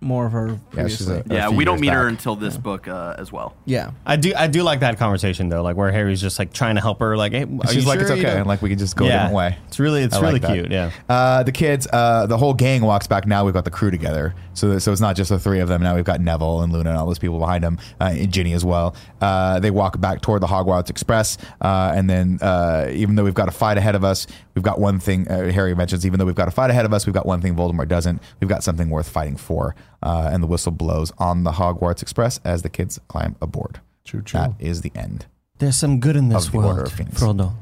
[0.00, 0.58] more of her.
[0.74, 3.30] Yeah, she's a, a Yeah, we don't years meet her until this book uh, as
[3.30, 3.54] well.
[3.66, 3.90] yeah.
[4.06, 4.32] I do.
[4.36, 7.16] I do like that conversation though, like where Harry's just like trying to help her.
[7.16, 8.36] Like, hey, are She's you like, sure "It's okay.
[8.36, 10.40] don't-" Like we can just go a yeah, different way." It's really, it's I really
[10.40, 10.70] like cute.
[10.70, 10.90] Yeah.
[11.08, 13.26] Uh, the kids, uh, the whole gang walks back.
[13.26, 14.34] Now we've got the crew together.
[14.54, 15.82] So, so it's not just the three of them.
[15.82, 18.52] Now we've got Neville and Luna and all those people behind them, uh, and Ginny
[18.52, 18.94] as well.
[19.20, 21.38] Uh, they walk back toward the Hogwarts Express.
[21.60, 24.26] Uh, and then, uh, even though we've got a fight ahead of us,
[24.60, 26.92] we've got one thing, uh, Harry mentions, even though we've got a fight ahead of
[26.92, 28.20] us, we've got one thing Voldemort doesn't.
[28.40, 29.74] We've got something worth fighting for.
[30.02, 33.80] Uh, and the whistle blows on the Hogwarts Express as the kids climb aboard.
[34.04, 34.38] True, true.
[34.40, 35.24] That is the end.
[35.60, 36.90] There's some good in this Of the Order world.
[36.90, 37.54] Frodo,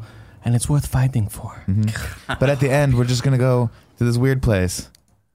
[0.44, 1.64] and it's worth fighting for.
[2.40, 4.90] But at the end, we're just going to go to this weird place.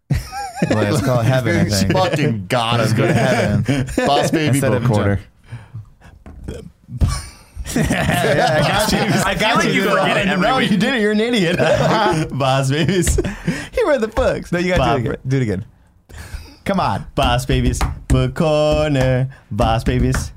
[0.69, 1.93] Let's call it heaven, I think.
[1.93, 2.97] Fucking God, Let's us.
[2.97, 3.87] go to heaven.
[4.05, 5.19] Boss baby Instead book of quarter.
[7.75, 8.99] yeah, I got you.
[8.99, 10.69] I feel like you forget it every no, week.
[10.69, 11.01] you did it.
[11.01, 11.57] You're an idiot,
[12.37, 13.15] boss babies.
[13.15, 14.51] He read the books.
[14.51, 15.21] No, you got to do it again.
[15.27, 15.65] Do it again.
[16.65, 17.07] Come on.
[17.15, 19.29] Boss babies, book corner.
[19.49, 20.33] Boss babies.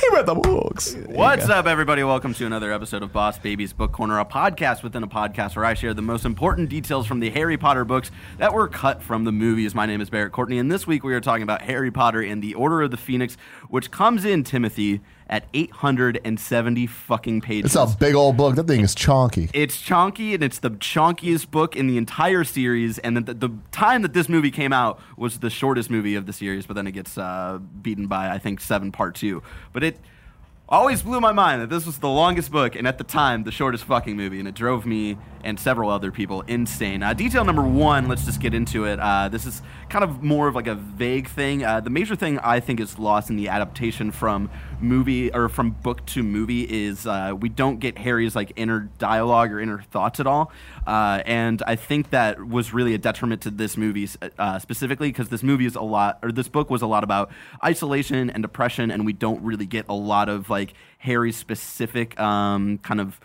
[0.00, 0.96] He read the books.
[1.08, 2.04] What's up, everybody?
[2.04, 5.64] Welcome to another episode of Boss Babies Book Corner, a podcast within a podcast where
[5.64, 9.24] I share the most important details from the Harry Potter books that were cut from
[9.24, 9.74] the movies.
[9.74, 12.40] My name is Barrett Courtney, and this week we are talking about Harry Potter and
[12.40, 13.36] the Order of the Phoenix,
[13.68, 17.74] which comes in, Timothy, at 870 fucking pages.
[17.74, 18.56] It's a big old book.
[18.56, 19.50] That thing is chonky.
[19.52, 22.98] It's chonky, and it's the chonkiest book in the entire series.
[22.98, 26.32] And the, the time that this movie came out was the shortest movie of the
[26.32, 29.42] series, but then it gets uh, beaten by I think seven part two.
[29.72, 29.98] But it
[30.68, 33.50] always blew my mind that this was the longest book, and at the time the
[33.50, 37.02] shortest fucking movie, and it drove me and several other people insane.
[37.02, 38.98] Uh, detail number one, let's just get into it.
[39.00, 41.64] Uh, this is kind of more of like a vague thing.
[41.64, 44.50] Uh, the major thing I think is lost in the adaptation from
[44.80, 49.52] movie or from book to movie is uh, we don't get Harry's like inner dialogue
[49.52, 50.52] or inner thoughts at all.
[50.86, 55.28] Uh, and I think that was really a detriment to this movie uh, specifically because
[55.28, 57.30] this movie is a lot, or this book was a lot about
[57.64, 62.78] isolation and depression, and we don't really get a lot of like Harry's specific um,
[62.78, 63.20] kind of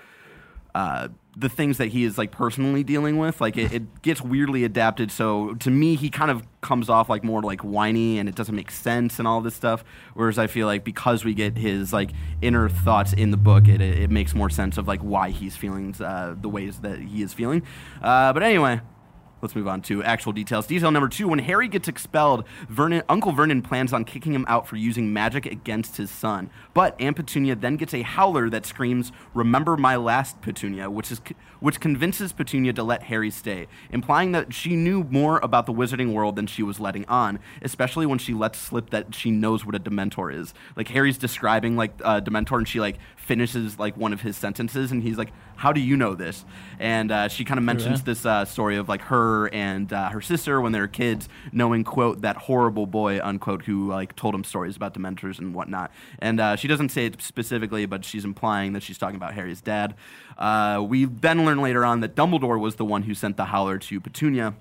[0.75, 3.41] uh, the things that he is like personally dealing with.
[3.41, 5.11] Like it, it gets weirdly adapted.
[5.11, 8.55] So to me, he kind of comes off like more like whiny and it doesn't
[8.55, 9.83] make sense and all this stuff.
[10.13, 12.11] Whereas I feel like because we get his like
[12.41, 15.95] inner thoughts in the book, it, it, makes more sense of like why he's feeling
[15.99, 17.63] uh, the ways that he is feeling.
[18.01, 18.81] Uh, but anyway.
[19.43, 20.67] Let's move on to actual details.
[20.67, 24.69] Detail number two: When Harry gets expelled, Vernon, Uncle Vernon plans on kicking him out
[24.69, 26.49] for using magic against his son.
[26.73, 31.19] But Aunt Petunia then gets a howler that screams, "Remember my last Petunia," which is
[31.59, 36.13] which convinces Petunia to let Harry stay, implying that she knew more about the wizarding
[36.13, 37.37] world than she was letting on.
[37.61, 40.53] Especially when she lets slip that she knows what a Dementor is.
[40.77, 44.91] Like Harry's describing like uh, Dementor, and she like finishes like one of his sentences,
[44.91, 46.45] and he's like, "How do you know this?"
[46.79, 48.05] And uh, she kind of mentions Yeah.
[48.05, 51.83] this uh, story of like her and uh, her sister when they were kids, knowing
[51.83, 55.91] quote that horrible boy unquote who like told him stories about Dementors and whatnot.
[56.19, 59.61] And uh, she doesn't say it specifically, but she's implying that she's talking about Harry's
[59.61, 59.95] dad.
[60.37, 63.77] Uh, we then learn later on that Dumbledore was the one who sent the Howler
[63.79, 64.53] to Petunia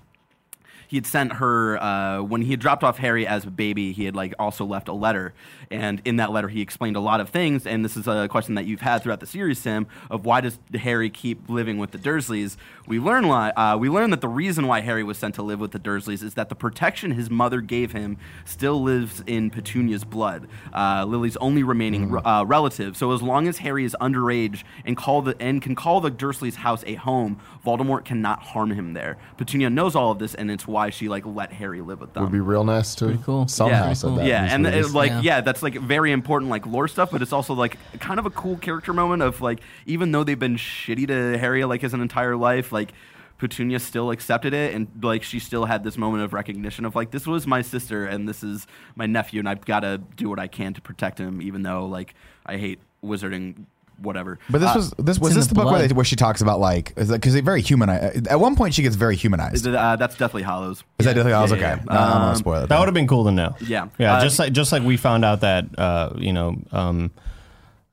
[0.92, 3.92] he had sent her uh, when he had dropped off Harry as a baby.
[3.92, 5.32] He had like also left a letter,
[5.70, 7.66] and in that letter he explained a lot of things.
[7.66, 10.58] And this is a question that you've had throughout the series, Sam, of why does
[10.74, 12.58] Harry keep living with the Dursleys?
[12.86, 13.52] We learn why.
[13.52, 16.22] Uh, we learn that the reason why Harry was sent to live with the Dursleys
[16.22, 21.38] is that the protection his mother gave him still lives in Petunia's blood, uh, Lily's
[21.38, 22.98] only remaining uh, relative.
[22.98, 26.56] So as long as Harry is underage and call the and can call the Dursleys'
[26.56, 29.16] house a home, Voldemort cannot harm him there.
[29.36, 32.24] Petunia knows all of this, and it's why she like let Harry live with them.
[32.24, 33.46] Would be real nice to Pretty cool.
[33.46, 34.26] somehow yeah, said that.
[34.26, 34.88] yeah, and movies.
[34.90, 35.20] it, like Yeah.
[35.22, 35.40] yeah.
[35.42, 38.56] that's like very important like lore stuff, but it's also like kind of a cool
[38.56, 42.72] character moment of like even though they've been shitty to Harry like his entire life,
[42.72, 42.92] like
[43.38, 47.10] Petunia still accepted it, and like she still had this moment of recognition of like
[47.12, 48.66] this was my sister and this is
[48.96, 51.86] my nephew, and I've got to do what I can to protect him, even though
[51.86, 52.14] like
[52.46, 53.66] I hate wizarding,
[53.98, 54.38] whatever.
[54.50, 55.90] But this Uh, was this was in this the the book where, blood.
[55.90, 58.26] they, where she talks about like because they very humanized.
[58.28, 59.66] At one point, she gets very humanized.
[59.66, 60.82] Is uh, that's definitely Hollows.
[60.98, 61.32] Is that definitely?
[61.34, 61.66] I was Yeah, okay.
[61.66, 62.68] yeah, No, I don't want Um, to spoil it.
[62.68, 63.56] That would have been cool to know.
[63.60, 63.88] Yeah.
[63.98, 64.14] yeah.
[64.16, 67.10] Uh, just like just like we found out that uh, you know, um,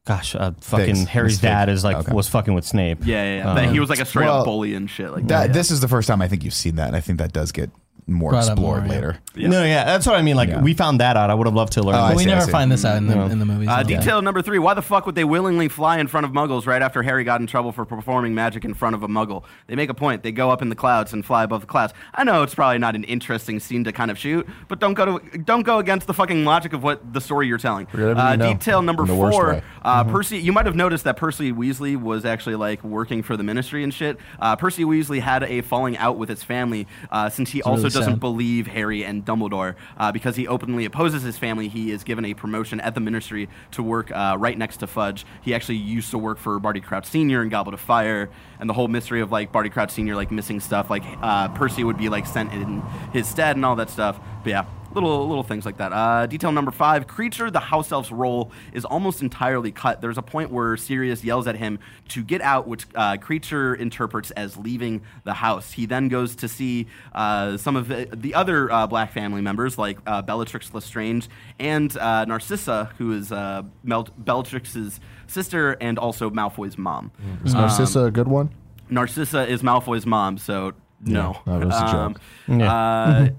[0.05, 1.07] gosh, uh, fucking Figgs.
[1.09, 2.13] Harry's Miss dad is like Okay.
[2.13, 2.99] was fucking with Snape.
[3.05, 3.53] Yeah, yeah, yeah.
[3.53, 5.11] But Um, he was like a straight well, up bully and shit.
[5.11, 5.53] Like that, that.
[5.53, 7.51] This is the first time I think you've seen that, and I think that does
[7.51, 7.69] get
[8.09, 8.93] more Brought up explored more, yeah.
[8.93, 9.17] later.
[9.35, 10.35] No, yeah, that's what I mean.
[10.35, 10.61] Like Yeah.
[10.61, 11.29] we found that out.
[11.29, 11.95] I would have loved to learn.
[11.95, 12.51] Oh, I But we see, I never see.
[12.51, 13.25] find this out in the, No.
[13.25, 13.67] in the movies.
[13.69, 13.95] Uh, Okay.
[13.97, 16.81] detail number three: Why the fuck would they willingly fly in front of Muggles right
[16.81, 19.43] after Harry got in trouble for performing magic in front of a Muggle?
[19.67, 20.23] They make a point.
[20.23, 21.93] They go up in the clouds and fly above the clouds.
[22.13, 25.17] I know it's probably not an interesting scene to kind of shoot, but don't go
[25.19, 27.85] to don't go against the fucking logic of what the story you're telling.
[27.91, 29.61] Whatever Uh, you know, detail number in the worst four: way.
[29.83, 30.37] uh, Percy.
[30.39, 33.93] You might have noticed that Percy Weasley was actually like working for the Ministry and
[33.93, 34.17] shit.
[34.39, 37.89] Uh, Percy Weasley had a falling out with his family uh, since he also really
[37.99, 38.19] doesn't sad.
[38.19, 41.67] believe Harry and Dumbledore uh, because he openly opposes his family.
[41.67, 45.25] He is given a promotion at the Ministry to work uh, right next to Fudge.
[45.41, 48.73] He actually used to work for Barty Crouch Senior and Goblet of Fire, and the
[48.73, 50.89] whole mystery of like Barty Crouch Senior like missing stuff.
[50.89, 52.81] Like uh, Percy would be like sent in
[53.13, 54.19] his stead and all that stuff.
[54.43, 54.65] But yeah.
[54.93, 55.93] Little little things like that.
[55.93, 60.01] Uh, detail number five: Kreacher, the house elf's role is almost entirely cut.
[60.01, 61.77] There's a point where Sirius yells at him
[62.09, 65.73] to get out, which uh, Kreacher interprets as leaving the house.
[65.73, 69.77] He then goes to see uh, some of the, the other uh, Black family members,
[69.77, 71.29] like uh, Bellatrix Lestrange
[71.59, 77.11] and uh, Narcissa, who is uh, Mel- Bellatrix's sister and also Malfoy's mom.
[77.45, 78.49] Is Narcissa a good one?
[78.89, 81.39] Narcissa is Malfoy's mom, so no.
[81.45, 82.21] Yeah, that was a joke.
[82.47, 83.29] Yeah.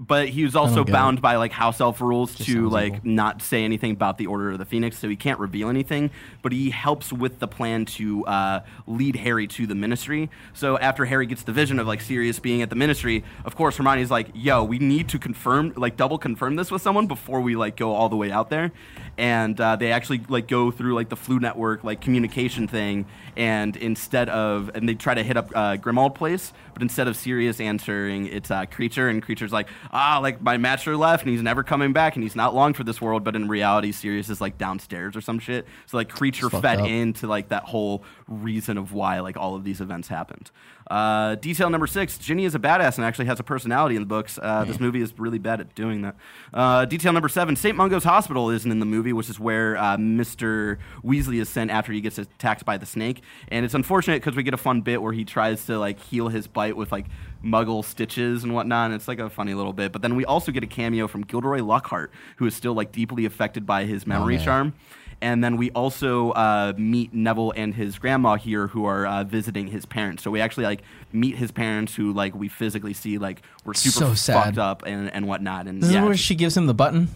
[0.00, 3.00] But he was also bound by like house elf rules to like evil.
[3.04, 6.10] not say anything about the Order of the Phoenix, so he can't reveal anything.
[6.40, 10.30] But he helps with the plan to uh, lead Harry to the Ministry.
[10.54, 13.76] So after Harry gets the vision of like Sirius being at the Ministry, of course
[13.76, 17.56] Hermione's like, "Yo, we need to confirm, like double confirm this with someone before we
[17.56, 18.70] like go all the way out there."
[19.16, 23.06] And uh, they actually like go through like the Floo Network like communication thing,
[23.36, 27.16] and instead of and they try to hit up uh, Grimmauld Place, but instead of
[27.16, 31.42] Sirius answering, it's uh, Kreacher, and Kreacher's like, ah, like my master left, and he's
[31.42, 33.24] never coming back, and he's not long for this world.
[33.24, 35.66] But in reality, Sirius is like downstairs or some shit.
[35.86, 36.86] So like Kreacher fed up.
[36.86, 40.50] into like that whole reason of why like all of these events happened.
[40.90, 44.06] Uh, detail number six: Ginny is a badass and actually has a personality in the
[44.06, 44.38] books.
[44.40, 46.16] Uh, this movie is really bad at doing that.
[46.52, 47.76] Uh, detail number seven: St.
[47.76, 50.78] Mungo's Hospital isn't in the movie, which is where uh, Mr.
[51.04, 53.22] Weasley is sent after he gets attacked by the snake.
[53.48, 56.28] And it's unfortunate because we get a fun bit where he tries to like heal
[56.28, 57.06] his bite with like
[57.44, 58.86] Muggle stitches and whatnot.
[58.86, 59.92] And it's like a funny little bit.
[59.92, 63.24] But then we also get a cameo from Gilderoy Lockhart, who is still like deeply
[63.24, 64.44] affected by his memory man.
[64.44, 64.74] charm.
[65.20, 69.66] And then we also uh, meet Neville and his grandma here, who are uh, visiting
[69.66, 70.22] his parents.
[70.22, 70.82] So we actually like
[71.12, 74.44] meet his parents, who like we physically see like we're super So sad.
[74.44, 75.66] fucked up and, and whatnot.
[75.66, 77.08] And This yeah, is where she gives him the button.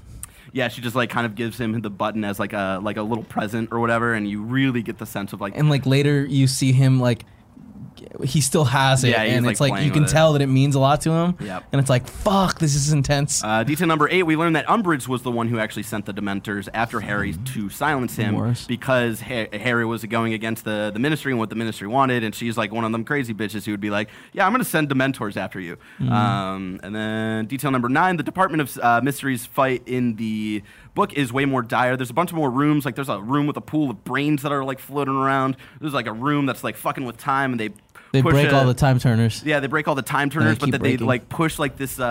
[0.53, 3.03] yeah, she just like kind of gives him the button as like a like a
[3.03, 6.25] little present or whatever, and you really get the sense of like and like later
[6.27, 7.25] you see him like
[8.25, 10.09] he still has it Yeah, and it's like playing you can it.
[10.09, 11.65] tell that it means a lot to him Yep.
[11.73, 15.09] and it's like fuck this is intense Uh, detail number eight, we learned that Umbridge
[15.09, 18.67] was the one who actually sent the Dementors after Harry to silence him Worse.
[18.67, 22.35] because ha- Harry was going against the, the Ministry and what the Ministry wanted, and
[22.35, 24.69] she's like one of them crazy bitches who would be like, "Yeah, I'm going to
[24.69, 29.47] send Dementors after you." Um, and then detail number nine, the Department of uh, Mysteries
[29.47, 30.63] fight in the
[30.95, 31.97] book is way more dire.
[31.97, 32.85] There's a bunch of more rooms.
[32.85, 35.57] Like there's a room with a pool of brains that are like floating around.
[35.81, 37.71] There's like a room that's like fucking with time, and they
[38.13, 40.59] they push break a- all the time turners yeah, they break all the time turners,
[40.59, 42.05] but keep then they like push like this uh,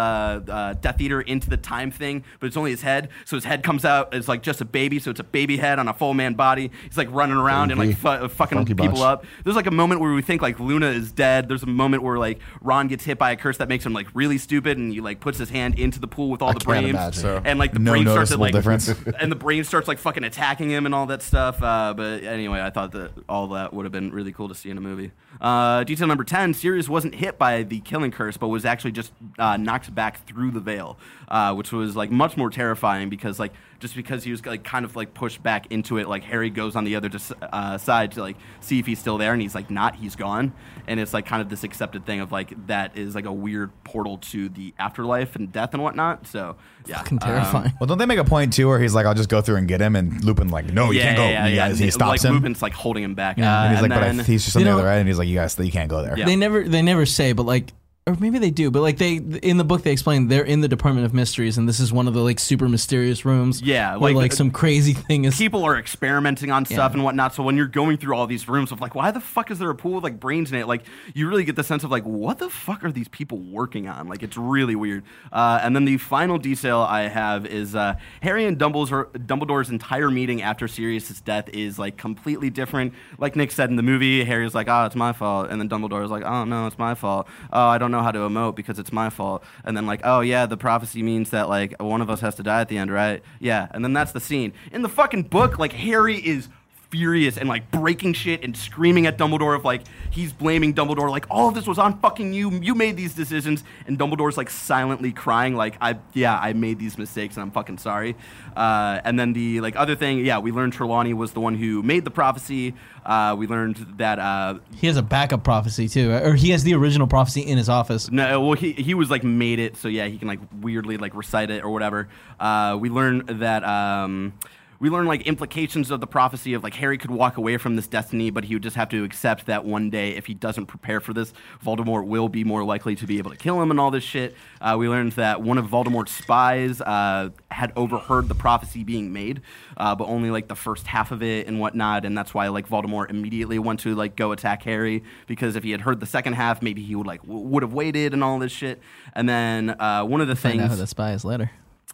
[0.47, 3.09] uh, Death Eater into the time thing, but it's only his head.
[3.25, 5.79] So his head comes out It's like just a baby, so it's a baby head
[5.79, 6.71] on a full man body.
[6.83, 8.99] He's like running around and like fu- fucking Funky people bunch.
[8.99, 9.25] up.
[9.43, 11.47] There's like a moment where we think like Luna is dead.
[11.47, 14.07] There's a moment where like Ron gets hit by a curse that makes him like
[14.13, 16.59] really stupid, and he like puts his hand into the pool with all I the
[16.59, 17.21] can't brains, imagine.
[17.21, 18.87] So- and like the No brain starts to like difference.
[19.19, 21.61] and the brain starts like fucking attacking him and all that stuff.
[21.61, 24.69] Uh, but anyway, I thought that all that would have been really cool to see
[24.69, 25.11] in a movie.
[25.39, 29.11] Uh, detail number ten: Sirius wasn't hit by the killing curse, but was actually just
[29.37, 30.97] uh, knocked back through the veil,
[31.27, 34.85] uh, which was like much more terrifying because like just because he was like kind
[34.85, 38.13] of like pushed back into it, like Harry goes on the other dis- uh, side
[38.13, 40.53] to like see if he's still there, and he's like not, he's gone,
[40.87, 43.71] and it's like kind of this accepted thing of like that is like a weird
[43.83, 46.27] portal to the afterlife and death and whatnot.
[46.27, 46.55] So
[46.85, 49.13] yeah, fucking um, terrifying Well, don't they make a point too where he's like, "I'll
[49.15, 51.47] just go through and get him," and Lupin like, "No, you yeah, can't go, yeah,
[51.47, 51.85] yeah, guys." yeah.
[51.85, 53.37] He stops like, him, Lupin's like holding him back.
[53.37, 53.59] Yeah.
[53.61, 55.07] Uh, and he's like, "But I, then- he's just on the other don't- end," and
[55.09, 56.25] he's like, "You guys, you can't go there." Yeah.
[56.25, 57.73] they never they never say but like
[58.07, 60.67] or maybe they do, but like they in the book they explain they're in the
[60.67, 63.61] Department of Mysteries, and this is one of the like super mysterious rooms.
[63.61, 65.37] Yeah, where like, like uh, some crazy thing is.
[65.37, 66.93] people are experimenting on stuff Yeah.
[66.95, 67.35] and whatnot.
[67.35, 69.69] So when you're going through all these rooms of like, why the fuck is there
[69.69, 70.67] a pool with like brains in it?
[70.67, 70.81] Like,
[71.13, 74.07] you really get the sense of like, what the fuck are these people working on?
[74.07, 75.03] Like, it's really weird.
[75.31, 80.09] Uh, and then the final detail I have is uh, Harry and Dumbledore's, Dumbledore's entire
[80.09, 82.95] meeting after Sirius's death is like completely different.
[83.19, 86.09] Like Nick said in the movie, Harry's like, oh, it's my fault, and then Dumbledore's
[86.09, 87.27] like, oh no, it's my fault.
[87.53, 89.43] Oh, I don't know how to emote because it's my fault.
[89.63, 92.43] And then like, oh yeah, the prophecy means that like one of us has to
[92.43, 93.21] die at the end, right?
[93.39, 93.67] Yeah.
[93.71, 95.59] And then that's the scene in the fucking book.
[95.59, 96.49] Like Harry is
[96.91, 101.25] furious and like breaking shit and screaming at Dumbledore of like he's blaming Dumbledore like
[101.29, 105.13] all of this was on fucking you you made these decisions and Dumbledore's like silently
[105.13, 108.15] crying like I yeah I made these mistakes and I'm fucking sorry
[108.57, 111.81] uh, and then the like other thing yeah we learned Trelawney was the one who
[111.81, 116.35] made the prophecy uh, we learned that uh, he has a backup prophecy too, or
[116.35, 118.11] he has the original prophecy in his office.
[118.11, 121.15] no, well, he, he was like made it, so yeah, he can like weirdly like
[121.15, 122.07] recite it or whatever.
[122.39, 124.33] Uh, we learned that um,
[124.81, 127.87] we learned like implications of the prophecy of like Harry could walk away from this
[127.87, 130.99] destiny, but he would just have to accept that one day if he doesn't prepare
[130.99, 131.33] for this,
[131.63, 134.35] Voldemort will be more likely to be able to kill him and all this shit.
[134.59, 139.41] Uh, we learned that one of Voldemort's spies uh, had overheard the prophecy being made,
[139.77, 142.67] uh, but only like the first half of it and whatnot, and that's why like
[142.67, 146.33] Voldemort immediately went to like go attack Harry because if he had heard the second
[146.33, 148.81] half, maybe he would like w- would have waited and all this shit.
[149.13, 150.53] And then uh, one of the things.
[150.53, 151.51] Find out who the spy is later.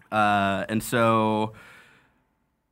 [0.09, 1.51] uh, and so.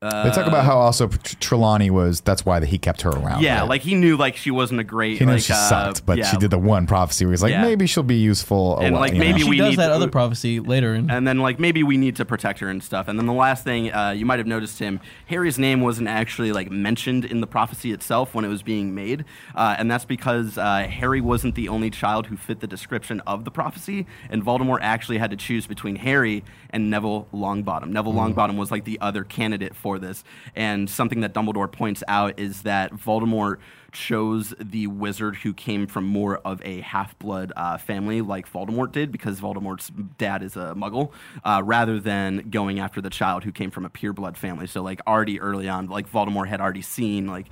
[0.02, 2.22] They talk about how also Tr- Trelawney was.
[2.22, 3.42] That's why he kept her around.
[3.42, 3.70] Yeah, right?
[3.70, 5.18] like he knew like she wasn't a great.
[5.18, 6.26] he knew like, she uh, sucked, but yeah.
[6.26, 7.62] she did the one prophecy where he's like, Yeah.
[7.64, 8.78] maybe she'll be useful.
[8.78, 9.26] And, while, like, you know?
[9.26, 10.94] maybe She we does need that to- other prophecy later.
[10.94, 13.08] In, and then like maybe we need to protect her and stuff.
[13.08, 16.52] And then the last thing uh, you might have noticed him, Harry's name wasn't actually
[16.52, 20.58] like mentioned in the prophecy itself when it was being made, uh, and that's because
[20.58, 24.80] uh, Harry wasn't the only child who fit the description of the prophecy, and Voldemort
[24.82, 27.88] actually had to choose between Harry and Neville Longbottom.
[27.88, 30.24] Neville Longbottom was like the other candidate for this,
[30.56, 33.58] and something that Dumbledore points out is that Voldemort
[33.92, 39.12] chose the wizard who came from more of a half-blood uh, family like Voldemort did
[39.12, 41.12] because Voldemort's dad is a muggle
[41.44, 45.00] uh, rather than going after the child who came from a pure-blood family so like
[45.06, 47.46] already early on like Voldemort had already seen like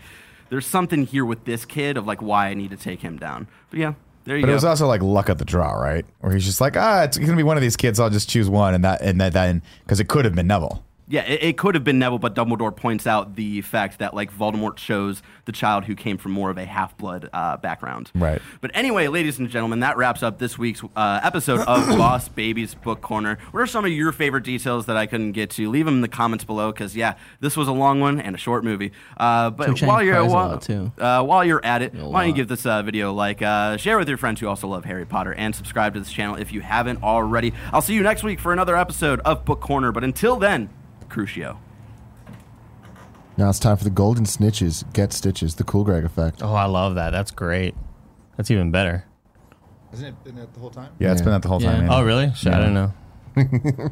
[0.50, 3.48] there's something here with this kid of like why I need to take him down
[3.70, 3.94] but yeah
[4.26, 6.06] there you But go it was also like luck of the draw, right?
[6.22, 8.00] Where he's just like, ah, it's gonna be one of these kids.
[8.00, 10.84] I'll just choose one, and that and that then because it could have been Neville.
[11.08, 14.34] Yeah, it, it could have been Neville, but Dumbledore points out the fact that like
[14.34, 18.10] Voldemort chose the child who came from more of a half-blood uh, background.
[18.16, 18.42] Right.
[18.62, 22.74] But anyway, ladies and gentlemen, that wraps up this week's uh, episode of Boss Babies
[22.76, 23.38] Book Corner.
[23.52, 25.70] What are some of your favorite details that I couldn't get to?
[25.70, 28.40] Leave them in the comments below, because yeah, this was a long one and a
[28.40, 28.94] short movie.
[29.18, 30.92] Uh, but while you're while, too.
[30.98, 33.76] uh, while you're at it, why don't you give this uh, video a like, uh,
[33.76, 36.54] share with your friends who also love Harry Potter, and subscribe to this channel if
[36.54, 37.54] you haven't already.
[37.74, 39.92] I'll see you next week for another episode of Book Corner.
[39.92, 40.70] But until then,
[41.14, 41.58] Crucio.
[43.38, 44.92] Now it's time for the golden snitches.
[44.94, 45.56] Get stitches.
[45.56, 46.42] The cool Greg effect.
[46.44, 47.12] Oh, I love that.
[47.12, 47.76] That's great.
[48.38, 49.06] That's even better.
[49.94, 50.92] Isn't it been that the whole time?
[51.00, 51.26] Yeah, it's Yeah.
[51.26, 51.84] been that the whole time.
[51.84, 51.88] Yeah.
[51.88, 52.00] time.
[52.02, 52.32] Oh, really?
[52.36, 52.94] Shit, I don't know.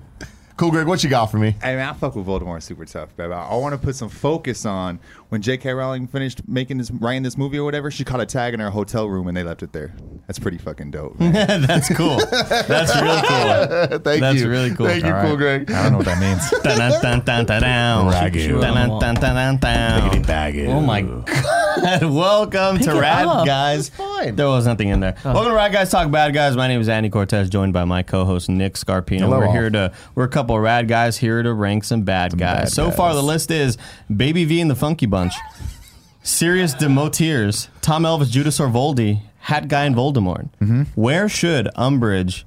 [0.58, 1.56] Cool Greg, what you got for me?
[1.64, 4.64] I mean, I fuck with Voldemort super tough, but I want to put some focus
[4.64, 5.00] on
[5.32, 5.72] when J.K.
[5.72, 7.90] Rowling finished making this, writing this movie or whatever.
[7.90, 9.96] She caught a tag in her hotel room and they left it there.
[10.28, 11.16] That's pretty fucking dope.
[11.20, 12.18] That's cool.
[12.18, 14.00] That's really cool.
[14.00, 14.20] Thank you.
[14.20, 14.50] That's you.
[14.50, 14.88] really cool.
[14.88, 15.38] Thank you, All Cool.
[15.38, 15.72] Greg.
[15.72, 16.50] I don't know what that means.
[16.64, 18.12] Dun, dun, dun, dun, dun.
[18.12, 18.60] Ragu.
[18.60, 20.24] Dun, dun, dun, dun, dun, dun.
[20.24, 20.68] Bagu.
[20.68, 22.04] Oh my god!
[22.04, 23.46] Welcome to it Rad up.
[23.46, 23.90] Guys.
[23.90, 24.36] fine.
[24.36, 25.16] There was nothing in there.
[25.24, 26.58] Welcome to Rad Guys Talk Bad Guys.
[26.58, 29.22] My name is Andy Cortez, joined by my co-host Nick Scarpino.
[29.22, 29.54] Hello, we're all.
[29.54, 32.66] here to we're a couple of rad guys here to rank some bad guys.
[32.66, 33.16] bad so far, guys.
[33.16, 33.78] the list is
[34.16, 35.21] Baby V and the Funky Bunch,
[36.24, 40.50] Sirius Demotiers, Tom Elvis, Judas Orvoldi, Hat Guy, and Voldemort.
[40.62, 40.84] Mm-hmm.
[40.96, 42.44] Where should Umbridge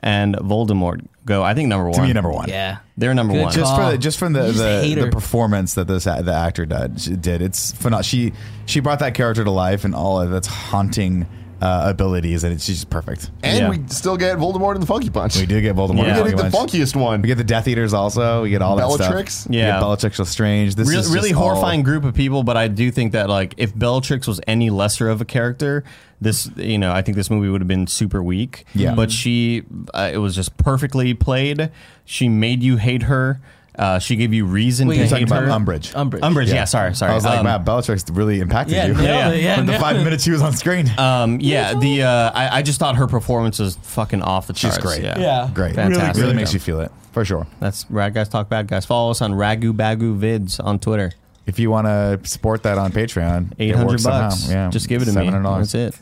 [0.00, 1.42] and Voldemort go?
[1.42, 1.94] I think number one.
[1.94, 2.48] To me, number one.
[2.48, 3.52] yeah, They're number Good one.
[3.52, 7.20] Just for the, just from the just the, the performance that this the actor did,
[7.20, 8.02] did it's phenomenal.
[8.02, 8.32] She
[8.66, 11.26] she brought that character to life and all of its haunting
[11.62, 13.30] uh, abilities, and it's just perfect.
[13.42, 13.70] And Yeah.
[13.70, 15.36] we still get Voldemort and the Funky Punch.
[15.38, 16.06] We do get Voldemort.
[16.06, 16.18] Yeah.
[16.18, 17.22] We're We the get- funkiest one.
[17.22, 18.42] We get the Death Eaters also.
[18.42, 19.34] We get all that Bellatrix?
[19.34, 19.50] stuff.
[19.50, 19.72] We Yeah.
[19.72, 20.74] get Bellatrix Lestrange.
[20.74, 23.28] This Real, is really just all- horrifying group of people, but I do think that
[23.30, 25.82] like if Bellatrix was any lesser of a character,
[26.20, 28.64] this you know I think this movie would have been super weak.
[28.74, 28.94] Yeah.
[28.94, 29.62] but she
[29.94, 31.70] uh, it was just perfectly played.
[32.04, 33.40] She made you hate her.
[33.78, 35.44] Uh, she gave you reason Wait, to you're hate talking her.
[35.44, 35.92] about Umbridge.
[35.92, 36.20] Umbridge.
[36.20, 36.64] Umbridge, yeah.
[36.64, 37.12] sorry, sorry.
[37.12, 38.94] I was like, Um, wow, Bellatrix really impacted Yeah, you.
[38.94, 39.32] nailed Yeah.
[39.34, 40.90] yeah, From the nailed five minutes she was on screen.
[40.98, 44.76] Um, yeah, the uh, I, I just thought her performance was fucking off the charts.
[44.76, 44.98] She's charts.
[45.00, 45.04] great.
[45.04, 45.50] Yeah, Yeah.
[45.52, 45.74] Great.
[45.74, 46.22] Fantastic.
[46.22, 47.46] Really makes you feel it for sure.
[47.60, 48.86] That's Rad Guys Talk Bad Guys.
[48.86, 51.12] Follow us on Ragu Bagu Vids on Twitter.
[51.46, 54.36] If you want to support that on Patreon, Eight it hundred works bucks.
[54.40, 54.64] somehow.
[54.64, 55.26] Yeah, just give it to me.
[55.28, 55.58] $700.
[55.58, 55.94] That's it.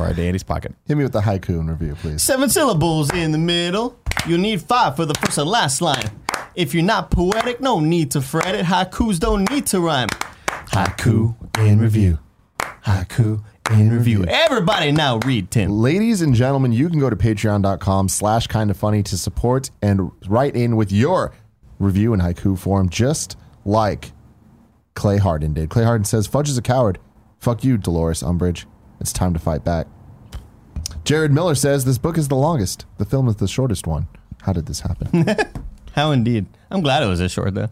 [0.00, 0.74] Right, Andy's pocket.
[0.86, 2.22] Hit me with the haiku and review, please.
[2.22, 3.98] Seven syllables in the middle.
[4.26, 6.10] You'll need five for the first and last line.
[6.54, 8.64] If you're not poetic, no need to fret it.
[8.64, 10.08] Haikus don't need to rhyme.
[10.48, 12.18] Haiku in review.
[12.58, 14.24] Haiku in review.
[14.24, 15.70] Everybody now read Tim.
[15.70, 20.10] Ladies and gentlemen, you can go to patreon.com slash kind of funny to support and
[20.26, 21.32] write in with your
[21.78, 24.12] review in haiku form, just like
[24.94, 25.68] Clay Harden did.
[25.68, 26.98] Clay Harden says, Fudge is a coward.
[27.38, 28.64] Fuck you, Dolores Umbridge.
[29.00, 29.86] It's time to fight back.
[31.04, 32.84] Jared Miller says, This book is the longest.
[32.98, 34.06] The film is the shortest one.
[34.42, 35.24] How did this happen?
[35.92, 36.46] How indeed.
[36.70, 37.68] I'm glad it was this short though.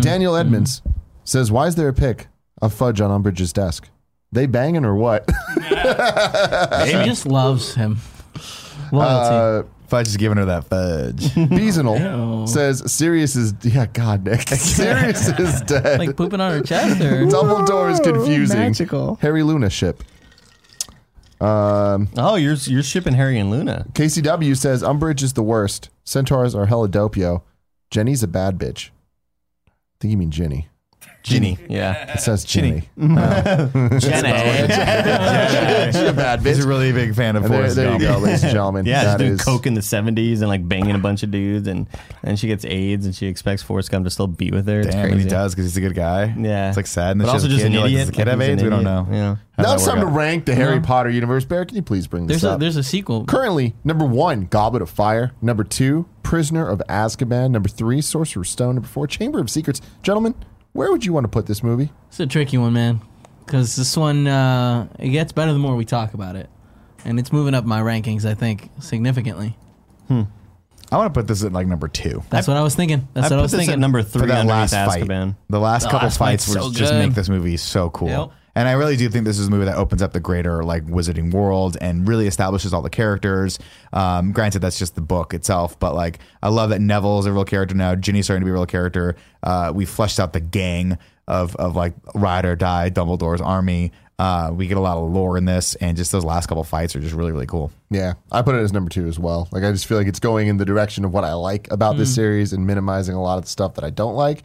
[0.00, 0.82] Daniel Edmonds
[1.24, 2.28] says, Why is there a pic
[2.62, 3.88] of Fudge on Umbridge's desk?
[4.32, 5.28] They banging or what?
[6.86, 7.98] She just loves him.
[8.92, 9.66] Loyalty.
[9.66, 11.16] Uh, Fudge is giving her that fudge.
[11.34, 15.98] Beasenal says Sirius is yeah God Nick Sirius is dead.
[15.98, 18.56] like pooping on her chest or Dumbledore is confusing.
[18.58, 19.16] magical.
[19.20, 20.04] Harry Luna ship.
[21.40, 23.86] Um, Oh, you're you're shipping Harry and Luna.
[23.92, 25.88] KCW says Umbridge is the worst.
[26.04, 27.42] Centaurs are hella dopio.
[27.90, 28.90] Jenny's a bad bitch.
[29.68, 30.68] I think you mean Ginny.
[31.22, 31.58] Ginny.
[31.68, 32.14] Yeah.
[32.14, 32.88] It says Ginny.
[33.00, 33.98] Oh.
[33.98, 34.02] Jenny.
[35.92, 36.64] She's a bad He's bitch.
[36.64, 38.14] a really big fan of And there, Forrest there you Gump.
[38.20, 38.86] go, ladies and gentlemen.
[38.86, 41.30] Yeah, she's That doing is- coke in the '70s and like banging a bunch of
[41.30, 41.86] dudes, and
[42.22, 44.80] then she gets AIDS, and she expects Forrest Gump to still be with her.
[44.80, 45.24] It's Damn, and crazy.
[45.24, 46.34] he does because he's a good guy.
[46.38, 47.12] Yeah, it's like sad.
[47.12, 47.98] And but also just an Like, idiot.
[48.00, 48.62] does the kid Like, have he's an AIDS?
[48.62, 49.08] We don't idiot.
[49.10, 49.14] know.
[49.14, 49.36] Yeah.
[49.56, 50.12] How'd Now that it's time to out?
[50.14, 51.44] rank the Harry Potter universe.
[51.44, 52.60] Bear, can you please bring this there's a up?
[52.60, 53.24] there's a sequel.
[53.26, 55.32] Currently, number one, Goblet of Fire.
[55.42, 57.50] Number two, Prisoner of Azkaban.
[57.50, 58.76] Number three, Sorcerer's Stone.
[58.76, 59.80] Number four, Chamber of Secrets.
[60.02, 60.34] Gentlemen,
[60.72, 61.90] where would you want to put this movie?
[62.08, 63.00] It's a tricky one, man.
[63.44, 66.48] Because this one uh, it gets better the more we talk about it,
[67.04, 68.24] and it's moving up my rankings.
[68.24, 69.56] I think significantly.
[70.92, 72.22] I want to put this at like number two.
[72.30, 73.06] That's what I was thinking.
[73.14, 73.72] That's I what I put was this thinking.
[73.74, 75.36] at number For three that underneath last fight, Azkaban.
[75.48, 76.98] the last The couple last fights fight's were so just good.
[77.06, 78.08] make this movie so cool.
[78.08, 78.30] Yep.
[78.54, 80.84] And I really do think this is a movie that opens up the greater like
[80.86, 83.58] wizarding world and really establishes all the characters.
[83.92, 87.44] Um, granted, that's just the book itself, but like I love that Neville's a real
[87.44, 87.94] character now.
[87.94, 89.16] Ginny's starting to be a real character.
[89.42, 90.98] Uh, we fleshed out the gang
[91.28, 93.92] of of like ride or die Dumbledore's army.
[94.18, 96.94] Uh, we get a lot of lore in this, and just those last couple fights
[96.94, 97.72] are just really really cool.
[97.88, 99.48] Yeah, I put it as number two as well.
[99.50, 101.96] Like, I just feel like it's going in the direction of what I like about
[101.96, 104.42] this series and minimizing a lot of the stuff that I don't like.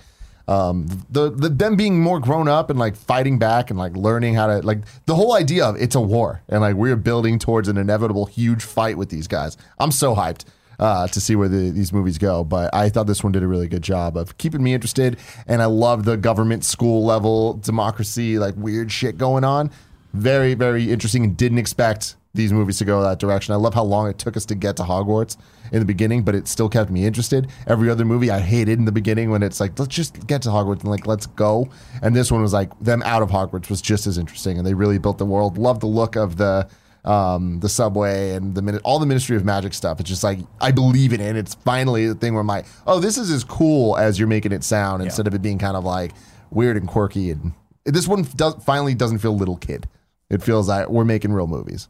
[0.47, 4.35] Um, the, the them being more grown up and like fighting back and like learning
[4.35, 7.67] how to like the whole idea of it's a war and like we're building towards
[7.67, 9.57] an inevitable huge fight with these guys.
[9.79, 10.45] I'm so hyped
[10.79, 12.43] uh, to see where the, these movies go.
[12.43, 15.17] But I thought this one did a really good job of keeping me interested,
[15.47, 19.71] and I love the government school level democracy like weird shit going on.
[20.13, 23.53] Very very interesting, and didn't expect these movies to go that direction.
[23.53, 25.37] I love how long it took us to get to Hogwarts
[25.71, 27.49] in the beginning, but it still kept me interested.
[27.67, 30.49] Every other movie I hated in the beginning when it's like, let's just get to
[30.49, 31.69] Hogwarts and like, let's go.
[32.01, 34.57] And this one was like, them out of Hogwarts was just as interesting.
[34.57, 35.57] And they really built the world.
[35.57, 36.67] Love the look of the,
[37.03, 39.99] um, the subway and the minute, all the Ministry of Magic stuff.
[39.99, 41.29] It's just like, I believe in it.
[41.29, 44.27] And it's finally the thing where I'm like, oh, this is as cool as you're
[44.27, 46.11] making it sound instead of it being kind of like
[46.49, 47.31] weird and quirky.
[47.31, 47.53] And
[47.85, 49.87] this one does finally doesn't feel little kid.
[50.29, 51.87] It feels like we're making real movies.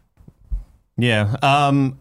[0.97, 1.35] Yeah.
[1.41, 1.99] Um,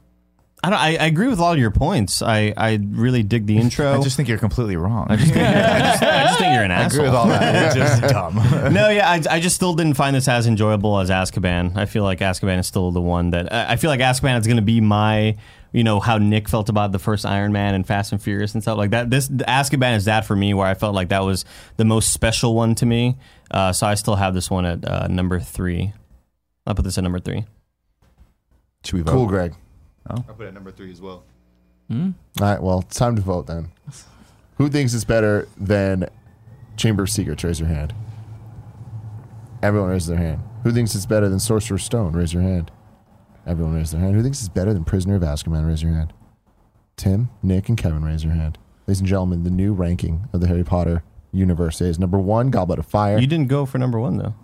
[0.62, 0.78] I don't.
[0.78, 2.22] I, I agree with all of your points.
[2.22, 3.98] I, I really dig the intro.
[4.00, 5.08] I just think you're completely wrong.
[5.10, 7.04] I just, I just think you're an I agree asshole.
[7.04, 7.66] with all that.
[7.66, 8.36] It's just dumb.
[8.72, 11.76] no, yeah, I, I just still didn't find this as enjoyable as Azkaban.
[11.76, 14.46] I feel like Azkaban is still the one that I I feel like Azkaban is
[14.46, 15.36] going to be my,
[15.72, 18.62] you know, how Nick felt about the first Iron Man and Fast and Furious and
[18.62, 19.10] stuff like that.
[19.10, 21.44] This Azkaban is that for me, where I felt like that was
[21.76, 23.18] the most special one to me.
[23.50, 25.92] Uh, so I still have this one at uh, number three.
[26.66, 27.44] I'll put this at number three.
[28.84, 29.12] Should we vote?
[29.12, 29.54] Cool, Greg.
[30.10, 30.16] Oh.
[30.28, 31.24] I put it at number three as well.
[31.88, 32.10] Hmm?
[32.40, 33.70] All right, well, it's time to vote then.
[34.58, 36.08] Who thinks it's better than
[36.76, 37.42] Chamber of Secrets?
[37.44, 37.94] Raise your hand.
[39.62, 40.42] Everyone raises their hand.
[40.62, 42.12] Who thinks it's better than Sorcerer's Stone?
[42.12, 42.70] Raise your hand.
[43.46, 44.14] Everyone raise their hand.
[44.14, 45.66] Who thinks it's better than Prisoner of Azkaban?
[45.66, 46.12] Raise your hand.
[46.96, 48.58] Tim, Nick, and Kevin, raise your hand.
[48.86, 51.02] Ladies and gentlemen, the new ranking of the Harry Potter
[51.32, 53.18] universe is number one, Goblet of Fire.
[53.18, 54.34] You didn't go for number one though.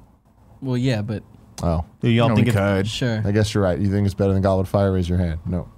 [0.61, 1.23] Well, yeah, but
[1.63, 2.89] oh, Do y'all No, think we it's could.
[2.89, 3.79] sure, I guess you're right.
[3.79, 4.93] You think it's better than Goblet of Fire?
[4.93, 5.41] Raise your hand.
[5.47, 5.69] No,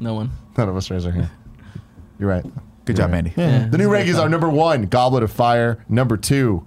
[0.00, 0.30] no one.
[0.56, 1.30] none of us raise our hand.
[2.18, 2.44] You're right.
[2.84, 3.32] Good job, Andy.
[3.36, 3.68] Yeah.
[3.68, 5.84] The new rankings are number one, Goblet of Fire.
[5.88, 6.66] Number two,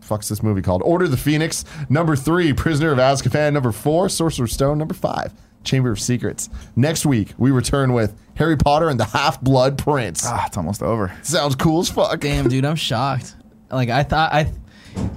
[0.00, 0.82] fuck's this movie called?
[0.82, 1.64] Order of the Phoenix.
[1.88, 3.52] Number three, Prisoner of Azkaban.
[3.54, 4.76] Number four, Sorcerer's Stone.
[4.78, 5.32] Number five,
[5.64, 6.50] Chamber of Secrets.
[6.76, 10.22] Next week, we return with Harry Potter and the Half Blood Prince.
[10.26, 11.12] Ah, it's almost over.
[11.22, 12.20] Sounds cool as fuck.
[12.20, 13.34] Damn, dude, I'm shocked.
[13.70, 14.52] Like I thought, I,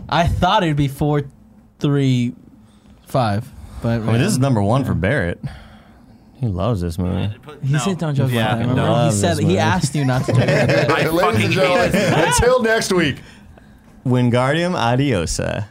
[0.08, 1.24] I thought it'd be four,
[1.80, 2.34] three,
[3.08, 3.48] five,
[3.82, 5.40] but I mean, this is number one for Barrett.
[6.36, 7.34] He loves this movie.
[7.64, 8.64] He said don't joke Yeah, about that.
[8.66, 8.70] no.
[8.72, 8.92] Remember?
[8.92, 9.58] Love He said this he movie.
[9.60, 10.92] asked you not to joke about that.
[10.92, 12.28] I Ladies fucking and hate gentlemen, it.
[12.28, 13.18] until next week.
[14.06, 15.66] Wingardium Adiosa.